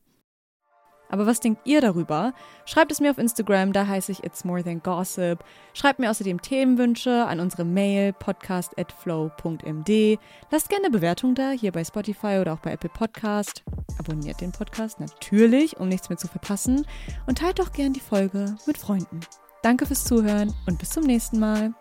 Aber 1.14 1.26
was 1.26 1.38
denkt 1.38 1.60
ihr 1.64 1.80
darüber? 1.80 2.34
Schreibt 2.64 2.90
es 2.90 2.98
mir 2.98 3.12
auf 3.12 3.18
Instagram, 3.18 3.72
da 3.72 3.86
heiße 3.86 4.10
ich 4.10 4.24
It's 4.24 4.44
More 4.44 4.64
Than 4.64 4.82
Gossip. 4.82 5.44
Schreibt 5.72 6.00
mir 6.00 6.10
außerdem 6.10 6.42
Themenwünsche 6.42 7.24
an 7.24 7.38
unsere 7.38 7.64
Mail 7.64 8.12
podcast.flow.md. 8.12 10.18
Lasst 10.50 10.68
gerne 10.68 10.86
eine 10.86 10.92
Bewertung 10.92 11.36
da, 11.36 11.52
hier 11.52 11.70
bei 11.70 11.84
Spotify 11.84 12.38
oder 12.40 12.54
auch 12.54 12.58
bei 12.58 12.72
Apple 12.72 12.90
Podcast. 12.90 13.62
Abonniert 13.96 14.40
den 14.40 14.50
Podcast 14.50 14.98
natürlich, 14.98 15.78
um 15.78 15.88
nichts 15.88 16.08
mehr 16.08 16.18
zu 16.18 16.26
verpassen. 16.26 16.84
Und 17.28 17.38
teilt 17.38 17.60
doch 17.60 17.70
gern 17.70 17.92
die 17.92 18.00
Folge 18.00 18.56
mit 18.66 18.76
Freunden. 18.76 19.20
Danke 19.62 19.86
fürs 19.86 20.02
Zuhören 20.02 20.52
und 20.66 20.80
bis 20.80 20.90
zum 20.90 21.04
nächsten 21.04 21.38
Mal. 21.38 21.72